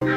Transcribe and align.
Mit 0.00 0.08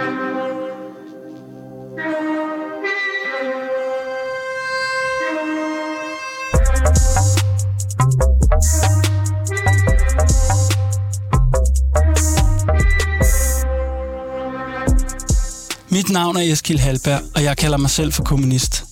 navn 16.10 16.38
er 16.38 16.42
Eskil 16.42 16.80
Halberg, 16.80 17.22
og 17.36 17.44
jeg 17.44 17.58
kalder 17.58 17.78
mig 17.78 17.90
selv 17.90 18.14
for 18.14 18.24
kommunist. 18.24 18.84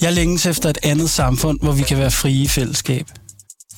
Jeg 0.00 0.12
længes 0.12 0.46
efter 0.46 0.70
et 0.70 0.78
andet 0.82 1.10
samfund, 1.10 1.60
hvor 1.62 1.72
vi 1.72 1.82
kan 1.82 1.98
være 1.98 2.10
frie 2.10 2.42
i 2.42 2.48
fællesskab. 2.48 3.06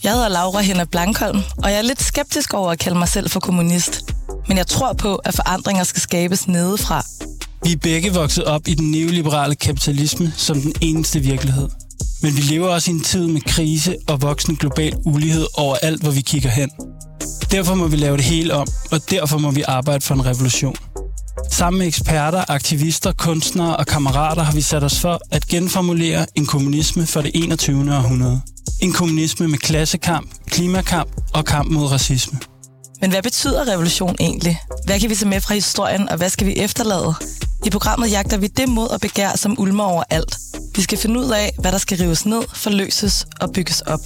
Jeg 0.03 0.13
hedder 0.13 0.29
Laura 0.29 0.61
Henne 0.61 0.87
Blankholm, 0.87 1.43
og 1.63 1.71
jeg 1.71 1.79
er 1.79 1.83
lidt 1.83 2.03
skeptisk 2.03 2.55
over 2.55 2.73
at 2.73 2.79
kalde 2.79 2.99
mig 2.99 3.09
selv 3.09 3.31
for 3.31 3.41
kommunist. 3.41 4.14
Men 4.49 4.57
jeg 4.57 4.67
tror 4.67 4.93
på, 4.93 5.15
at 5.15 5.35
forandringer 5.35 5.85
skal 5.85 6.03
skabes 6.03 6.49
nedefra. 6.49 7.05
Vi 7.65 7.73
er 7.73 7.77
begge 7.77 8.15
vokset 8.15 8.45
op 8.45 8.69
i 8.69 8.75
den 8.75 8.91
neoliberale 8.91 9.55
kapitalisme 9.55 10.33
som 10.37 10.61
den 10.61 10.73
eneste 10.81 11.21
virkelighed. 11.21 11.69
Men 12.23 12.37
vi 12.37 12.41
lever 12.41 12.69
også 12.69 12.91
i 12.91 12.95
en 12.95 13.01
tid 13.01 13.27
med 13.27 13.41
krise 13.41 13.97
og 14.09 14.23
voksende 14.23 14.57
global 14.57 14.95
ulighed 15.05 15.47
overalt, 15.57 16.03
hvor 16.03 16.11
vi 16.11 16.21
kigger 16.21 16.51
hen. 16.51 16.71
Derfor 17.51 17.75
må 17.75 17.87
vi 17.87 17.97
lave 17.97 18.17
det 18.17 18.25
hele 18.25 18.55
om, 18.55 18.67
og 18.91 19.11
derfor 19.11 19.39
må 19.39 19.51
vi 19.51 19.63
arbejde 19.69 20.01
for 20.01 20.15
en 20.15 20.27
revolution. 20.27 20.77
Sammen 21.51 21.79
med 21.79 21.87
eksperter, 21.87 22.45
aktivister, 22.49 23.13
kunstnere 23.13 23.77
og 23.77 23.87
kammerater 23.87 24.43
har 24.43 24.53
vi 24.53 24.61
sat 24.61 24.85
os 24.85 25.01
for 25.01 25.21
at 25.31 25.47
genformulere 25.47 26.27
en 26.35 26.47
kommunisme 26.47 27.07
for 27.07 27.21
det 27.21 27.31
21. 27.35 27.97
århundrede. 27.97 28.41
En 28.81 28.93
kommunisme 28.93 29.49
med 29.49 29.59
klassekamp, 29.59 30.31
klimakamp 30.47 31.11
og 31.35 31.45
kamp 31.45 31.71
mod 31.71 31.87
racisme. 31.93 32.39
Men 33.05 33.11
hvad 33.11 33.23
betyder 33.23 33.73
revolution 33.73 34.17
egentlig? 34.21 34.61
Hvad 34.87 35.01
kan 35.01 35.11
vi 35.11 35.15
tage 35.15 35.29
med 35.29 35.41
fra 35.41 35.55
historien, 35.55 36.09
og 36.09 36.17
hvad 36.17 36.31
skal 36.31 36.47
vi 36.47 36.57
efterlade? 36.57 37.15
I 37.67 37.71
programmet 37.71 38.11
jagter 38.11 38.37
vi 38.37 38.47
det 38.47 38.69
mod 38.69 38.89
og 38.89 39.01
begær, 39.01 39.37
som 39.37 39.59
ulmer 39.59 39.85
over 39.85 40.03
alt. 40.11 40.39
Vi 40.77 40.83
skal 40.83 40.99
finde 40.99 41.21
ud 41.21 41.31
af, 41.31 41.53
hvad 41.59 41.73
der 41.73 41.79
skal 41.79 41.99
rives 41.99 42.27
ned, 42.27 42.43
forløses 42.55 43.27
og 43.41 43.53
bygges 43.53 43.81
op. 43.81 44.01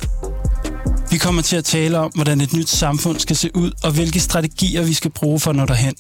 Vi 1.11 1.19
kommer 1.19 1.43
til 1.43 1.57
at 1.57 1.65
tale 1.65 1.99
om, 1.99 2.13
hvordan 2.15 2.41
et 2.41 2.53
nyt 2.53 2.69
samfund 2.69 3.19
skal 3.19 3.37
se 3.37 3.57
ud, 3.57 3.71
og 3.83 3.91
hvilke 3.91 4.21
strategier 4.21 4.83
vi 4.83 4.93
skal 4.93 5.11
bruge 5.11 5.41
for 5.41 5.51
at 5.51 5.57
nå 5.57 5.67
derhen. 5.67 5.95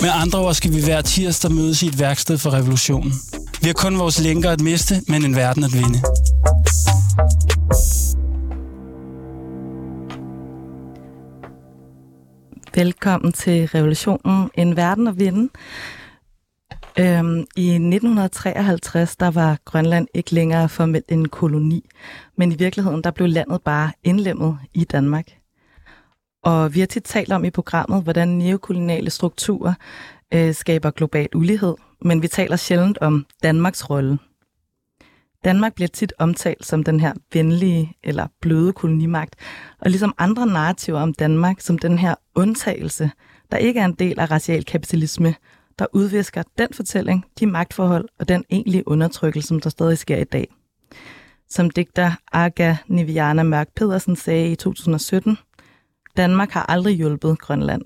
Med 0.00 0.10
andre 0.12 0.38
ord 0.38 0.54
skal 0.54 0.74
vi 0.74 0.84
hver 0.84 1.02
tirsdag 1.02 1.52
mødes 1.52 1.82
i 1.82 1.86
et 1.86 1.98
værksted 1.98 2.38
for 2.38 2.50
revolutionen. 2.50 3.12
Vi 3.60 3.66
har 3.66 3.74
kun 3.74 3.98
vores 3.98 4.20
lænker 4.20 4.50
at 4.50 4.60
miste, 4.60 5.02
men 5.08 5.24
en 5.24 5.36
verden 5.36 5.64
at 5.64 5.72
vinde. 5.72 6.02
Velkommen 12.74 13.32
til 13.32 13.66
Revolutionen, 13.66 14.50
en 14.54 14.76
verden 14.76 15.06
at 15.06 15.18
vinde. 15.18 15.52
Øhm, 16.98 17.46
I 17.56 17.68
1953 17.68 19.16
der 19.16 19.30
var 19.30 19.58
Grønland 19.64 20.08
ikke 20.14 20.34
længere 20.34 20.68
formelt 20.68 21.04
en 21.08 21.28
koloni, 21.28 21.88
men 22.36 22.52
i 22.52 22.54
virkeligheden 22.54 23.04
der 23.04 23.10
blev 23.10 23.28
landet 23.28 23.62
bare 23.62 23.92
indlemmet 24.04 24.58
i 24.74 24.84
Danmark. 24.84 25.24
Og 26.44 26.74
vi 26.74 26.80
har 26.80 26.86
tit 26.86 27.04
talt 27.04 27.32
om 27.32 27.44
i 27.44 27.50
programmet, 27.50 28.02
hvordan 28.02 28.28
neokoloniale 28.28 29.10
strukturer 29.10 29.74
øh, 30.34 30.54
skaber 30.54 30.90
global 30.90 31.28
ulighed, 31.34 31.74
men 32.02 32.22
vi 32.22 32.28
taler 32.28 32.56
sjældent 32.56 32.98
om 32.98 33.26
Danmarks 33.42 33.90
rolle. 33.90 34.18
Danmark 35.44 35.74
bliver 35.74 35.88
tit 35.88 36.12
omtalt 36.18 36.66
som 36.66 36.84
den 36.84 37.00
her 37.00 37.12
venlige 37.32 37.92
eller 38.04 38.26
bløde 38.40 38.72
kolonimagt, 38.72 39.36
og 39.78 39.90
ligesom 39.90 40.14
andre 40.18 40.46
narrativer 40.46 41.00
om 41.00 41.14
Danmark 41.14 41.60
som 41.60 41.78
den 41.78 41.98
her 41.98 42.14
undtagelse, 42.34 43.10
der 43.50 43.56
ikke 43.56 43.80
er 43.80 43.84
en 43.84 43.94
del 43.94 44.20
af 44.20 44.30
racial 44.30 44.64
kapitalisme, 44.64 45.34
der 45.78 45.86
udvisker 45.92 46.42
den 46.58 46.68
fortælling, 46.72 47.24
de 47.40 47.46
magtforhold 47.46 48.08
og 48.18 48.28
den 48.28 48.44
egentlige 48.50 48.88
undertrykkelse, 48.88 49.48
som 49.48 49.60
der 49.60 49.70
stadig 49.70 49.98
sker 49.98 50.16
i 50.16 50.24
dag. 50.24 50.48
Som 51.48 51.70
digter 51.70 52.12
Aga 52.32 52.76
Niviana 52.86 53.42
Mørk 53.42 53.68
Pedersen 53.76 54.16
sagde 54.16 54.52
i 54.52 54.56
2017, 54.56 55.38
Danmark 56.16 56.50
har 56.50 56.66
aldrig 56.68 56.96
hjulpet 56.96 57.38
Grønland. 57.38 57.82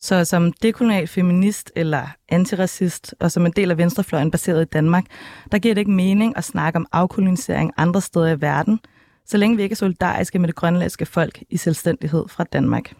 Så 0.00 0.24
som 0.24 0.52
dekolonial 0.52 1.06
feminist 1.06 1.72
eller 1.76 2.06
antiracist, 2.28 3.14
og 3.20 3.32
som 3.32 3.46
en 3.46 3.52
del 3.52 3.70
af 3.70 3.78
venstrefløjen 3.78 4.30
baseret 4.30 4.62
i 4.62 4.68
Danmark, 4.72 5.04
der 5.52 5.58
giver 5.58 5.74
det 5.74 5.80
ikke 5.80 5.90
mening 5.90 6.36
at 6.36 6.44
snakke 6.44 6.76
om 6.76 6.86
afkolonisering 6.92 7.72
andre 7.76 8.00
steder 8.00 8.28
i 8.28 8.40
verden, 8.40 8.80
så 9.26 9.36
længe 9.36 9.56
vi 9.56 9.62
ikke 9.62 9.72
er 9.72 9.76
solidariske 9.76 10.38
med 10.38 10.48
det 10.48 10.56
grønlandske 10.56 11.06
folk 11.06 11.42
i 11.50 11.56
selvstændighed 11.56 12.24
fra 12.28 12.44
Danmark. 12.44 12.94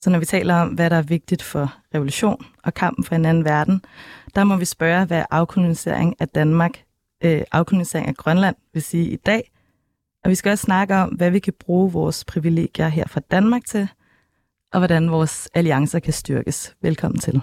Så 0.00 0.10
når 0.10 0.18
vi 0.18 0.24
taler 0.24 0.54
om, 0.54 0.68
hvad 0.68 0.90
der 0.90 0.96
er 0.96 1.02
vigtigt 1.02 1.42
for 1.42 1.74
revolution 1.94 2.46
og 2.64 2.74
kampen 2.74 3.04
for 3.04 3.14
en 3.14 3.24
anden 3.24 3.44
verden, 3.44 3.84
der 4.34 4.44
må 4.44 4.56
vi 4.56 4.64
spørge, 4.64 5.04
hvad 5.04 5.24
afkolonisering 5.30 6.14
af 6.20 6.28
Danmark, 6.28 6.84
øh, 7.24 7.42
afkolonisering 7.52 8.08
af 8.08 8.14
Grønland 8.14 8.56
vil 8.72 8.82
sige 8.82 9.10
i 9.10 9.16
dag, 9.16 9.50
og 10.24 10.30
vi 10.30 10.34
skal 10.34 10.50
også 10.50 10.62
snakke 10.62 10.96
om, 10.96 11.08
hvad 11.08 11.30
vi 11.30 11.38
kan 11.38 11.52
bruge 11.60 11.92
vores 11.92 12.24
privilegier 12.24 12.88
her 12.88 13.06
fra 13.06 13.20
Danmark 13.30 13.64
til, 13.66 13.88
og 14.72 14.80
hvordan 14.80 15.10
vores 15.10 15.48
alliancer 15.54 15.98
kan 15.98 16.12
styrkes. 16.12 16.76
Velkommen 16.82 17.20
til. 17.20 17.40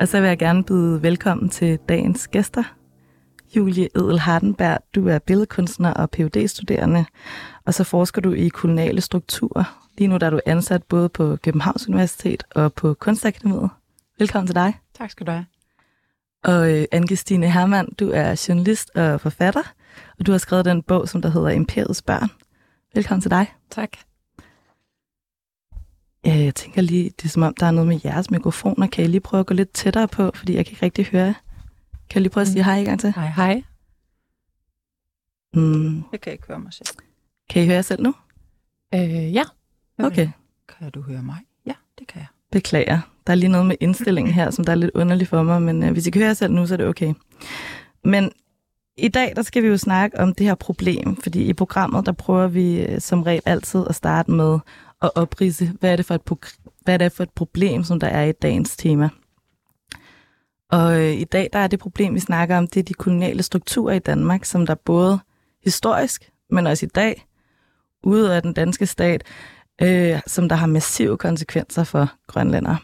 Og 0.00 0.08
så 0.08 0.20
vil 0.20 0.28
jeg 0.28 0.38
gerne 0.38 0.64
byde 0.64 1.02
velkommen 1.02 1.48
til 1.48 1.78
dagens 1.88 2.28
gæster. 2.28 2.62
Julie 3.56 3.88
Edel 3.96 4.18
Hardenberg, 4.18 4.78
du 4.94 5.08
er 5.08 5.18
billedkunstner 5.18 5.94
og 5.94 6.10
phd 6.10 6.48
studerende 6.48 7.04
og 7.68 7.74
så 7.74 7.84
forsker 7.84 8.20
du 8.20 8.32
i 8.32 8.48
koloniale 8.48 9.00
strukturer. 9.00 9.88
Lige 9.98 10.08
nu 10.08 10.16
der 10.16 10.26
er 10.26 10.30
du 10.30 10.40
ansat 10.46 10.82
både 10.82 11.08
på 11.08 11.36
Københavns 11.36 11.88
Universitet 11.88 12.44
og 12.54 12.72
på 12.72 12.94
Kunstakademiet. 12.94 13.70
Velkommen 14.18 14.46
til 14.46 14.54
dig. 14.54 14.78
Tak 14.98 15.10
skal 15.10 15.26
du 15.26 15.30
have. 15.30 15.46
Og 16.44 16.72
øh, 16.72 16.84
Anne-Christine 16.94 17.46
Hermann, 17.46 17.88
du 18.00 18.10
er 18.10 18.46
journalist 18.48 18.90
og 18.94 19.20
forfatter, 19.20 19.72
og 20.18 20.26
du 20.26 20.32
har 20.32 20.38
skrevet 20.38 20.64
den 20.64 20.82
bog, 20.82 21.08
som 21.08 21.22
der 21.22 21.28
hedder 21.28 21.48
Imperiets 21.48 22.02
Børn. 22.02 22.28
Velkommen 22.94 23.22
til 23.22 23.30
dig. 23.30 23.46
Tak. 23.70 23.90
Ja, 26.24 26.36
jeg 26.36 26.54
tænker 26.54 26.82
lige, 26.82 27.04
det 27.04 27.24
er 27.24 27.28
som 27.28 27.42
om, 27.42 27.54
der 27.60 27.66
er 27.66 27.70
noget 27.70 27.88
med 27.88 28.00
jeres 28.04 28.30
mikrofoner. 28.30 28.86
Kan 28.86 29.04
I 29.04 29.08
lige 29.08 29.20
prøve 29.20 29.40
at 29.40 29.46
gå 29.46 29.54
lidt 29.54 29.72
tættere 29.72 30.08
på, 30.08 30.30
fordi 30.34 30.54
jeg 30.54 30.66
kan 30.66 30.72
ikke 30.72 30.86
rigtig 30.86 31.06
høre 31.06 31.34
Kan 32.10 32.14
jeg 32.14 32.22
lige 32.22 32.30
prøve 32.30 32.42
at 32.42 32.48
sige 32.48 32.64
hej 32.64 32.78
en 32.78 32.84
gang 32.84 33.00
til? 33.00 33.12
Hej, 33.12 33.32
hej. 33.36 33.62
Mm. 35.54 36.02
Jeg 36.12 36.20
kan 36.20 36.32
ikke 36.32 36.44
høre 36.48 36.58
mig 36.58 36.72
selv. 36.72 36.88
Kan 37.50 37.62
I 37.62 37.66
høre 37.66 37.74
jer 37.74 37.82
selv 37.82 38.02
nu? 38.02 38.14
Øh, 38.94 39.34
ja. 39.34 39.42
Okay. 39.98 40.28
Kan 40.78 40.90
du 40.90 41.02
høre 41.02 41.22
mig? 41.22 41.36
Ja, 41.66 41.72
det 41.98 42.06
kan 42.06 42.18
jeg. 42.18 42.26
Beklager. 42.52 43.00
Der 43.26 43.32
er 43.32 43.34
lige 43.34 43.48
noget 43.48 43.66
med 43.66 43.76
indstillingen 43.80 44.34
her, 44.34 44.50
som 44.50 44.64
der 44.64 44.72
er 44.72 44.76
lidt 44.76 44.90
underligt 44.94 45.30
for 45.30 45.42
mig, 45.42 45.62
men 45.62 45.82
øh, 45.82 45.92
hvis 45.92 46.06
I 46.06 46.10
kan 46.10 46.20
høre 46.20 46.28
jer 46.28 46.34
selv 46.34 46.52
nu, 46.52 46.66
så 46.66 46.74
er 46.74 46.76
det 46.76 46.86
okay. 46.86 47.14
Men 48.04 48.32
i 48.98 49.08
dag, 49.08 49.32
der 49.36 49.42
skal 49.42 49.62
vi 49.62 49.68
jo 49.68 49.76
snakke 49.76 50.20
om 50.20 50.34
det 50.34 50.46
her 50.46 50.54
problem, 50.54 51.16
fordi 51.16 51.42
i 51.42 51.52
programmet, 51.52 52.06
der 52.06 52.12
prøver 52.12 52.46
vi 52.46 52.82
øh, 52.82 53.00
som 53.00 53.22
regel 53.22 53.42
altid 53.46 53.84
at 53.88 53.94
starte 53.94 54.30
med 54.30 54.58
at 55.02 55.10
oprise, 55.14 55.72
hvad 55.80 55.92
er 55.92 55.96
det 55.96 56.06
for 56.06 56.14
et, 56.14 56.22
hvad 56.82 56.94
er 56.94 56.98
det 56.98 57.12
for 57.12 57.22
et 57.22 57.30
problem, 57.30 57.84
som 57.84 58.00
der 58.00 58.06
er 58.06 58.24
i 58.24 58.32
dagens 58.32 58.76
tema. 58.76 59.08
Og 60.70 61.00
øh, 61.00 61.12
i 61.12 61.24
dag, 61.24 61.48
der 61.52 61.58
er 61.58 61.66
det 61.66 61.78
problem, 61.78 62.14
vi 62.14 62.20
snakker 62.20 62.58
om, 62.58 62.66
det 62.66 62.80
er 62.80 62.84
de 62.84 62.94
koloniale 62.94 63.42
strukturer 63.42 63.94
i 63.94 63.98
Danmark, 63.98 64.44
som 64.44 64.66
der 64.66 64.74
både 64.74 65.18
historisk, 65.64 66.30
men 66.50 66.66
også 66.66 66.86
i 66.86 66.88
dag, 66.88 67.26
ude 68.04 68.36
af 68.36 68.42
den 68.42 68.52
danske 68.52 68.86
stat, 68.86 69.22
øh, 69.82 70.20
som 70.26 70.48
der 70.48 70.56
har 70.56 70.66
massive 70.66 71.16
konsekvenser 71.16 71.84
for 71.84 72.12
grønlændere. 72.26 72.78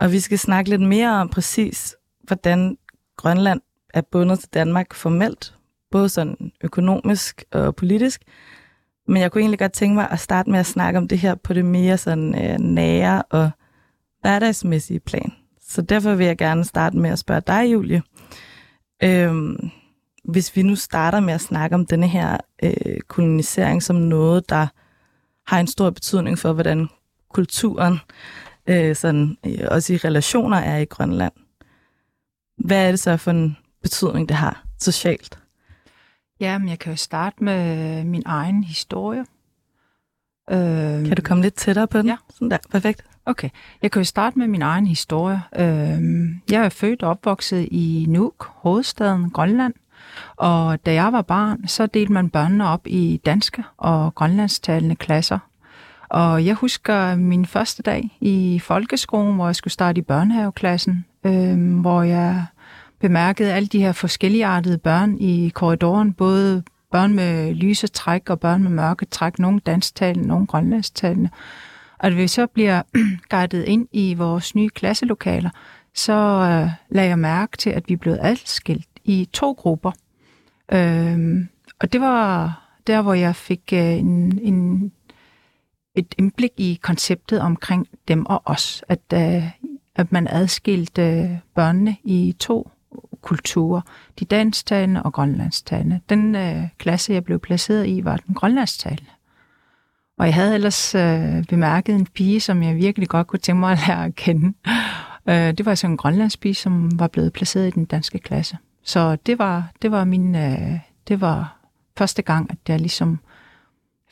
Og 0.00 0.12
vi 0.12 0.20
skal 0.20 0.38
snakke 0.38 0.70
lidt 0.70 0.82
mere 0.82 1.10
om 1.10 1.28
præcis, 1.28 1.96
hvordan 2.26 2.78
Grønland 3.16 3.60
er 3.94 4.00
bundet 4.00 4.38
til 4.38 4.48
Danmark 4.54 4.94
formelt, 4.94 5.54
både 5.90 6.08
sådan 6.08 6.52
økonomisk 6.64 7.44
og 7.52 7.76
politisk. 7.76 8.22
Men 9.08 9.22
jeg 9.22 9.32
kunne 9.32 9.40
egentlig 9.40 9.58
godt 9.58 9.72
tænke 9.72 9.94
mig 9.94 10.10
at 10.10 10.18
starte 10.18 10.50
med 10.50 10.58
at 10.58 10.66
snakke 10.66 10.98
om 10.98 11.08
det 11.08 11.18
her 11.18 11.34
på 11.34 11.52
det 11.52 11.64
mere 11.64 11.98
sådan 11.98 12.44
øh, 12.44 12.58
nære 12.58 13.22
og 13.22 13.50
hverdagsmæssige 14.20 15.00
plan. 15.00 15.32
Så 15.60 15.82
derfor 15.82 16.14
vil 16.14 16.26
jeg 16.26 16.38
gerne 16.38 16.64
starte 16.64 16.96
med 16.96 17.10
at 17.10 17.18
spørge 17.18 17.42
dig, 17.46 17.72
Julie. 17.72 18.02
Øhm, 19.02 19.70
hvis 20.24 20.56
vi 20.56 20.62
nu 20.62 20.76
starter 20.76 21.20
med 21.20 21.34
at 21.34 21.40
snakke 21.40 21.74
om 21.74 21.86
denne 21.86 22.08
her 22.08 22.36
øh, 22.62 23.00
kolonisering 23.08 23.82
som 23.82 23.96
noget, 23.96 24.50
der 24.50 24.66
har 25.46 25.60
en 25.60 25.66
stor 25.66 25.90
betydning 25.90 26.38
for, 26.38 26.52
hvordan 26.52 26.88
kulturen, 27.30 27.98
øh, 28.66 28.96
sådan, 28.96 29.36
øh, 29.46 29.68
også 29.70 29.92
i 29.92 29.96
relationer, 29.96 30.56
er 30.56 30.78
i 30.78 30.84
Grønland. 30.84 31.32
Hvad 32.58 32.86
er 32.86 32.90
det 32.90 33.00
så 33.00 33.16
for 33.16 33.30
en 33.30 33.56
betydning, 33.82 34.28
det 34.28 34.36
har 34.36 34.64
socialt? 34.80 35.38
Jamen, 36.40 36.68
jeg 36.68 36.78
kan 36.78 36.92
jo 36.92 36.96
starte 36.96 37.44
med 37.44 38.04
min 38.04 38.22
egen 38.26 38.64
historie. 38.64 39.24
Øh, 40.50 41.06
kan 41.06 41.16
du 41.16 41.22
komme 41.22 41.42
lidt 41.42 41.54
tættere 41.54 41.86
på 41.86 41.98
den? 41.98 42.06
Ja. 42.06 42.16
Sådan 42.30 42.50
der, 42.50 42.58
perfekt. 42.70 43.04
Okay, 43.26 43.50
jeg 43.82 43.90
kan 43.90 44.00
jo 44.00 44.04
starte 44.04 44.38
med 44.38 44.46
min 44.46 44.62
egen 44.62 44.86
historie. 44.86 45.42
Øh, 45.58 46.28
jeg 46.50 46.64
er 46.64 46.68
født 46.68 47.02
og 47.02 47.10
opvokset 47.10 47.68
i 47.70 48.06
Nuuk, 48.08 48.50
hovedstaden 48.54 49.30
Grønland. 49.30 49.74
Og 50.36 50.86
da 50.86 50.92
jeg 50.92 51.12
var 51.12 51.22
barn, 51.22 51.68
så 51.68 51.86
delte 51.86 52.12
man 52.12 52.30
børnene 52.30 52.68
op 52.68 52.86
i 52.86 53.20
danske 53.26 53.64
og 53.76 54.14
grønlandstalende 54.14 54.96
klasser. 54.96 55.38
Og 56.08 56.46
jeg 56.46 56.54
husker 56.54 57.16
min 57.16 57.46
første 57.46 57.82
dag 57.82 58.16
i 58.20 58.58
folkeskolen, 58.58 59.34
hvor 59.34 59.46
jeg 59.46 59.56
skulle 59.56 59.72
starte 59.72 59.98
i 59.98 60.02
børnehaveklassen, 60.02 61.04
øh, 61.24 61.80
hvor 61.80 62.02
jeg 62.02 62.44
bemærkede 63.00 63.52
alle 63.52 63.66
de 63.66 63.80
her 63.80 63.92
forskelligartede 63.92 64.78
børn 64.78 65.18
i 65.18 65.48
korridoren, 65.54 66.12
både 66.12 66.62
børn 66.92 67.14
med 67.14 67.54
lyse 67.54 67.86
træk 67.86 68.30
og 68.30 68.40
børn 68.40 68.62
med 68.62 68.70
mørke 68.70 69.04
træk, 69.04 69.38
nogle 69.38 69.60
dansktalende, 69.60 70.28
nogle 70.28 70.46
grønlandstalende. 70.46 71.30
Og 71.98 72.16
vi 72.16 72.28
så 72.28 72.46
bliver 72.46 72.82
guidet 73.30 73.64
ind 73.64 73.88
i 73.92 74.14
vores 74.14 74.54
nye 74.54 74.68
klasselokaler, 74.68 75.50
så 75.94 76.12
øh, 76.12 76.70
lagde 76.88 77.08
jeg 77.08 77.18
mærke 77.18 77.56
til, 77.56 77.70
at 77.70 77.88
vi 77.88 77.96
blev 77.96 78.16
adskilt 78.20 78.88
i 79.04 79.28
to 79.32 79.52
grupper. 79.52 79.92
Øhm, 80.72 81.48
og 81.80 81.92
det 81.92 82.00
var 82.00 82.54
der, 82.86 83.02
hvor 83.02 83.14
jeg 83.14 83.36
fik 83.36 83.72
øh, 83.72 83.92
en, 83.92 84.38
en, 84.42 84.92
et 85.94 86.14
indblik 86.18 86.52
i 86.56 86.78
konceptet 86.82 87.40
omkring 87.40 87.88
dem 88.08 88.26
og 88.26 88.42
os. 88.44 88.84
At, 88.88 89.00
øh, 89.14 89.50
at 89.96 90.12
man 90.12 90.28
adskilte 90.30 91.02
øh, 91.02 91.30
børnene 91.54 91.96
i 92.04 92.36
to 92.40 92.70
kulturer. 93.28 93.80
De 94.18 94.24
dansktalende 94.24 95.02
og 95.02 95.12
grønlandstalende. 95.12 96.00
Den 96.08 96.34
øh, 96.34 96.62
klasse, 96.78 97.12
jeg 97.12 97.24
blev 97.24 97.38
placeret 97.38 97.86
i, 97.86 98.04
var 98.04 98.16
den 98.16 98.34
grønlandstalende. 98.34 99.10
Og 100.18 100.26
jeg 100.26 100.34
havde 100.34 100.54
ellers 100.54 100.94
øh, 100.94 101.44
bemærket 101.48 101.94
en 101.94 102.06
pige, 102.06 102.40
som 102.40 102.62
jeg 102.62 102.76
virkelig 102.76 103.08
godt 103.08 103.26
kunne 103.26 103.38
tænke 103.38 103.60
mig 103.60 103.72
at 103.72 103.78
lære 103.86 104.04
at 104.04 104.14
kende. 104.14 104.52
Øh, 105.28 105.34
det 105.34 105.66
var 105.66 105.72
altså 105.72 105.86
en 105.86 105.96
grønlandspige, 105.96 106.54
som 106.54 106.98
var 106.98 107.08
blevet 107.08 107.32
placeret 107.32 107.68
i 107.68 107.70
den 107.70 107.84
danske 107.84 108.18
klasse. 108.18 108.58
Så 108.82 109.16
det 109.26 109.38
var, 109.38 109.70
det 109.82 109.90
var 109.90 110.04
min, 110.04 110.34
øh, 110.34 110.78
det 111.08 111.20
var 111.20 111.58
første 111.98 112.22
gang, 112.22 112.50
at 112.50 112.58
jeg 112.68 112.80
ligesom 112.80 113.18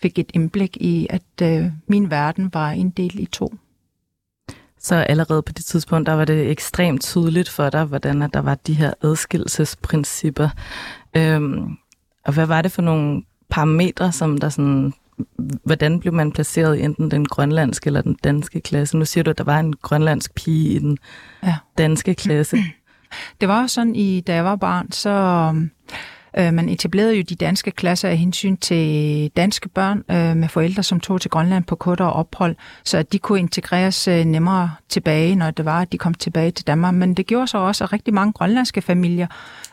fik 0.02 0.18
et 0.18 0.30
indblik 0.34 0.76
i, 0.76 1.06
at 1.10 1.42
øh, 1.42 1.66
min 1.88 2.10
verden 2.10 2.50
var 2.54 2.70
en 2.70 2.90
del 2.90 3.18
i 3.18 3.26
to. 3.26 3.54
Så 4.78 4.94
allerede 4.94 5.42
på 5.42 5.52
det 5.52 5.64
tidspunkt, 5.64 6.06
der 6.06 6.12
var 6.12 6.24
det 6.24 6.50
ekstremt 6.50 7.02
tydeligt 7.02 7.48
for 7.48 7.70
dig, 7.70 7.84
hvordan 7.84 8.22
at 8.22 8.34
der 8.34 8.40
var 8.40 8.54
de 8.54 8.74
her 8.74 8.92
adskillelsesprincipper. 9.02 10.48
Øhm, 11.16 11.76
og 12.24 12.32
hvad 12.32 12.46
var 12.46 12.62
det 12.62 12.72
for 12.72 12.82
nogle 12.82 13.22
parametre, 13.50 14.12
som 14.12 14.38
der 14.38 14.48
sådan 14.48 14.92
hvordan 15.64 16.00
blev 16.00 16.12
man 16.12 16.32
placeret 16.32 16.78
i 16.78 16.82
enten 16.82 17.10
den 17.10 17.24
grønlandske 17.24 17.86
eller 17.86 18.00
den 18.00 18.16
danske 18.24 18.60
klasse? 18.60 18.96
Nu 18.96 19.04
siger 19.04 19.24
du, 19.24 19.30
at 19.30 19.38
der 19.38 19.44
var 19.44 19.60
en 19.60 19.72
grønlandsk 19.72 20.34
pige 20.34 20.68
i 20.68 20.78
den 20.78 20.98
ja. 21.42 21.56
danske 21.78 22.14
klasse. 22.14 22.56
Det 23.40 23.48
var 23.48 23.66
sådan, 23.66 23.96
i, 23.96 24.20
da 24.20 24.34
jeg 24.34 24.44
var 24.44 24.56
barn, 24.56 24.92
så 24.92 25.10
øh, 26.38 26.54
man 26.54 26.68
etablerede 26.68 27.14
jo 27.14 27.22
de 27.22 27.34
danske 27.34 27.70
klasser 27.70 28.08
af 28.08 28.16
hensyn 28.16 28.56
til 28.56 29.30
danske 29.36 29.68
børn 29.68 30.02
øh, 30.10 30.36
med 30.36 30.48
forældre, 30.48 30.82
som 30.82 31.00
tog 31.00 31.20
til 31.20 31.30
Grønland 31.30 31.64
på 31.64 31.76
kortere 31.76 32.12
ophold, 32.12 32.56
så 32.84 32.98
at 32.98 33.12
de 33.12 33.18
kunne 33.18 33.38
integreres 33.38 34.08
øh, 34.08 34.24
nemmere 34.24 34.70
tilbage, 34.88 35.36
når 35.36 35.50
det 35.50 35.64
var, 35.64 35.80
at 35.80 35.92
de 35.92 35.98
kom 35.98 36.14
tilbage 36.14 36.50
til 36.50 36.66
Danmark. 36.66 36.94
Men 36.94 37.14
det 37.14 37.26
gjorde 37.26 37.46
så 37.46 37.58
også, 37.58 37.84
at 37.84 37.92
rigtig 37.92 38.14
mange 38.14 38.32
grønlandske 38.32 38.82
familier 38.82 39.26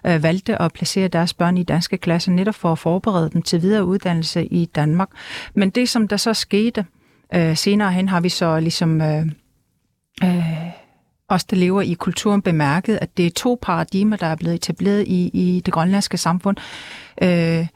øh, 0.05 0.23
valgte 0.23 0.61
at 0.61 0.73
placere 0.73 1.07
deres 1.07 1.33
børn 1.33 1.57
i 1.57 1.63
danske 1.63 1.97
klasser, 1.97 2.31
netop 2.31 2.55
for 2.55 2.71
at 2.71 2.79
forberede 2.79 3.29
dem 3.29 3.41
til 3.41 3.61
videre 3.61 3.85
uddannelse 3.85 4.45
i 4.45 4.65
Danmark. 4.65 5.09
Men 5.53 5.69
det, 5.69 5.89
som 5.89 6.07
der 6.07 6.17
så 6.17 6.33
skete 6.33 6.85
øh, 7.33 7.57
senere 7.57 7.91
hen, 7.91 8.09
har 8.09 8.21
vi 8.21 8.29
så 8.29 8.59
ligesom... 8.59 9.01
Øh, 9.01 9.25
øh, 10.23 10.62
os, 11.33 11.43
der 11.43 11.57
lever 11.57 11.81
i 11.81 11.93
kulturen, 11.93 12.41
bemærket, 12.41 12.99
at 13.01 13.17
det 13.17 13.25
er 13.25 13.31
to 13.31 13.59
paradigmer, 13.61 14.17
der 14.17 14.27
er 14.27 14.35
blevet 14.35 14.55
etableret 14.55 15.07
i, 15.07 15.29
i 15.33 15.61
det 15.65 15.73
grønlandske 15.73 16.17
samfund. 16.17 16.57
Øh, 17.21 17.67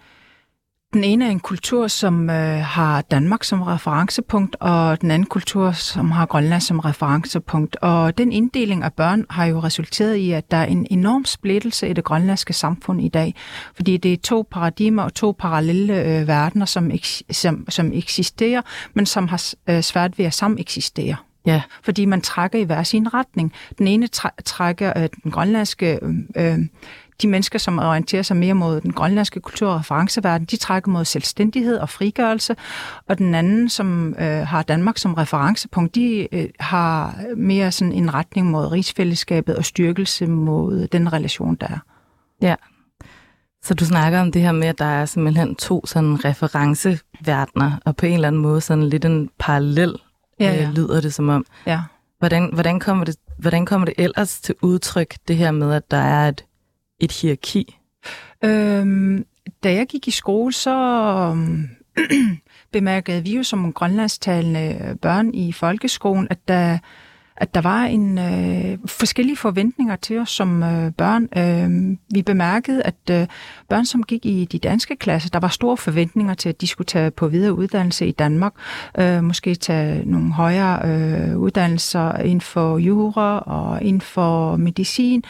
den 0.94 1.04
ene 1.04 1.26
er 1.26 1.30
en 1.30 1.40
kultur, 1.40 1.88
som 1.88 2.30
øh, 2.30 2.60
har 2.60 3.02
Danmark 3.02 3.44
som 3.44 3.62
referencepunkt, 3.62 4.56
og 4.60 5.02
den 5.02 5.12
anden 5.12 5.26
kultur, 5.26 5.72
som 5.72 6.12
har 6.12 6.26
Grønland 6.26 6.62
som 6.62 6.80
referencepunkt. 6.80 7.76
Og 7.76 8.18
den 8.18 8.32
inddeling 8.32 8.84
af 8.84 8.94
børn 8.94 9.26
har 9.30 9.46
jo 9.46 9.60
resulteret 9.60 10.16
i, 10.16 10.32
at 10.32 10.52
der 10.52 10.58
er 10.58 10.66
en 10.66 10.88
enorm 10.90 11.26
splittelse 11.26 11.90
i 11.90 11.94
det 11.94 12.04
grønlandske 12.04 12.54
samfund 12.54 13.02
i 13.02 13.08
dag. 13.08 13.36
Fordi 13.76 13.98
det 13.98 14.14
er 14.14 14.18
to 14.18 14.48
paradigmer 14.52 15.04
og 15.04 15.14
to 15.14 15.36
parallelle 15.40 16.04
øh, 16.04 16.28
verdener, 16.28 16.66
som, 16.66 16.92
som, 17.32 17.66
som 17.70 17.92
eksisterer, 17.94 18.62
men 18.94 19.06
som 19.06 19.28
har 19.28 19.54
øh, 19.70 19.82
svært 19.82 20.18
ved 20.18 20.26
at 20.26 20.34
sameksistere. 20.34 21.16
Ja. 21.48 21.62
Fordi 21.84 22.06
man 22.06 22.22
trækker 22.22 22.60
i 22.60 22.64
hver 22.64 22.84
sin 22.84 23.14
retning. 23.14 23.54
Den 23.78 23.88
ene 23.88 24.08
trækker 24.46 24.94
øh, 24.98 25.10
den 25.24 25.32
grønlandske... 25.32 26.00
Øh, 26.38 26.60
de 27.22 27.28
mennesker, 27.28 27.60
som 27.60 27.80
orienterer 27.80 28.22
sig 28.22 28.38
mere 28.38 28.54
mod 28.54 28.82
den 28.82 28.94
grønlandske 28.94 29.40
kultur- 29.40 29.70
og 29.70 29.80
referenceverden, 29.80 30.46
de 30.46 30.58
trækker 30.58 30.92
mod 30.92 31.06
selvstændighed 31.06 31.78
og 31.78 31.90
frigørelse, 31.90 32.56
og 33.08 33.18
den 33.18 33.36
anden, 33.36 33.70
som 33.70 34.16
øh, 34.20 34.48
har 34.48 34.64
Danmark 34.64 34.98
som 34.98 35.14
referencepunkt, 35.14 35.96
de 35.96 36.28
øh, 36.32 36.50
har 36.60 37.20
mere 37.38 37.72
sådan 37.72 37.94
en 37.94 38.14
retning 38.14 38.52
mod 38.52 38.72
rigsfællesskabet 38.72 39.56
og 39.56 39.66
styrkelse 39.66 40.28
mod 40.28 40.88
den 40.88 41.14
relation, 41.14 41.56
der 41.56 41.68
er. 41.68 41.80
Ja, 42.42 42.56
så 43.64 43.74
du 43.74 43.86
snakker 43.86 44.22
om 44.22 44.32
det 44.32 44.42
her 44.42 44.52
med, 44.52 44.68
at 44.68 44.80
der 44.80 44.86
er 44.86 45.06
simpelthen 45.06 45.56
to 45.56 45.86
sådan 45.86 46.26
referenceverdener, 46.26 47.72
og 47.86 47.96
på 47.96 48.06
en 48.06 48.14
eller 48.14 48.28
anden 48.28 48.42
måde 48.42 48.62
sådan 48.62 48.90
lidt 48.90 49.06
en 49.06 49.30
parallel 49.40 49.96
ja, 50.40 50.54
ja. 50.54 50.68
Øh, 50.68 50.74
lyder 50.74 51.02
det 51.02 51.14
som 51.14 51.30
om. 51.30 51.46
Ja. 51.66 51.82
Hvordan, 52.20 52.50
hvordan, 52.54 52.80
kommer 52.80 53.06
det, 53.06 53.16
hvordan 53.38 53.66
kommer 53.66 53.86
det 53.86 53.94
ellers 53.98 54.42
til 54.42 54.56
udtryk, 54.62 55.16
det 55.28 55.36
her 55.38 55.52
med, 55.52 55.74
at 55.74 55.92
der 55.92 55.98
er 55.98 56.28
et, 56.28 56.46
et 57.00 57.12
hierarki? 57.12 57.78
Øhm, 58.44 59.26
da 59.64 59.74
jeg 59.74 59.88
gik 59.88 60.08
i 60.08 60.12
skole, 60.12 60.54
så 60.54 60.76
øhm, 61.32 61.70
bemærkede 62.74 63.24
vi 63.24 63.36
jo 63.36 63.44
som 63.44 63.74
grønlandstalende 63.74 64.98
børn 65.02 65.34
i 65.34 65.52
folkeskolen, 65.52 66.28
at 66.30 66.48
der 66.48 66.78
at 67.38 67.54
der 67.54 67.62
var 67.62 67.84
en 67.84 68.18
øh, 68.18 68.78
forskellige 68.86 69.38
forventninger 69.38 69.96
til 69.96 70.20
os 70.20 70.30
som 70.30 70.64
øh, 70.64 70.92
børn. 70.92 71.28
Øh, 71.38 71.98
vi 72.14 72.22
bemærkede, 72.22 72.84
at 72.84 72.96
øh, 73.12 73.28
børn, 73.70 73.86
som 73.86 74.04
gik 74.04 74.26
i 74.26 74.48
de 74.52 74.60
danske 74.60 74.96
klasser, 74.96 75.30
der 75.30 75.40
var 75.40 75.48
store 75.48 75.78
forventninger 75.78 76.34
til, 76.34 76.50
at 76.50 76.62
de 76.62 76.68
skulle 76.68 76.86
tage 76.86 77.12
på 77.12 77.28
videre 77.28 77.54
uddannelse 77.54 78.08
i 78.08 78.12
Danmark. 78.12 78.54
Øh, 79.00 79.24
måske 79.24 79.56
tage 79.56 80.06
nogle 80.06 80.34
højere 80.34 80.80
øh, 80.86 81.38
uddannelser 81.38 82.18
inden 82.18 82.42
for 82.42 82.78
jura 82.78 83.40
og 83.40 83.82
inden 83.82 84.02
for 84.02 84.56
medicin. 84.56 85.24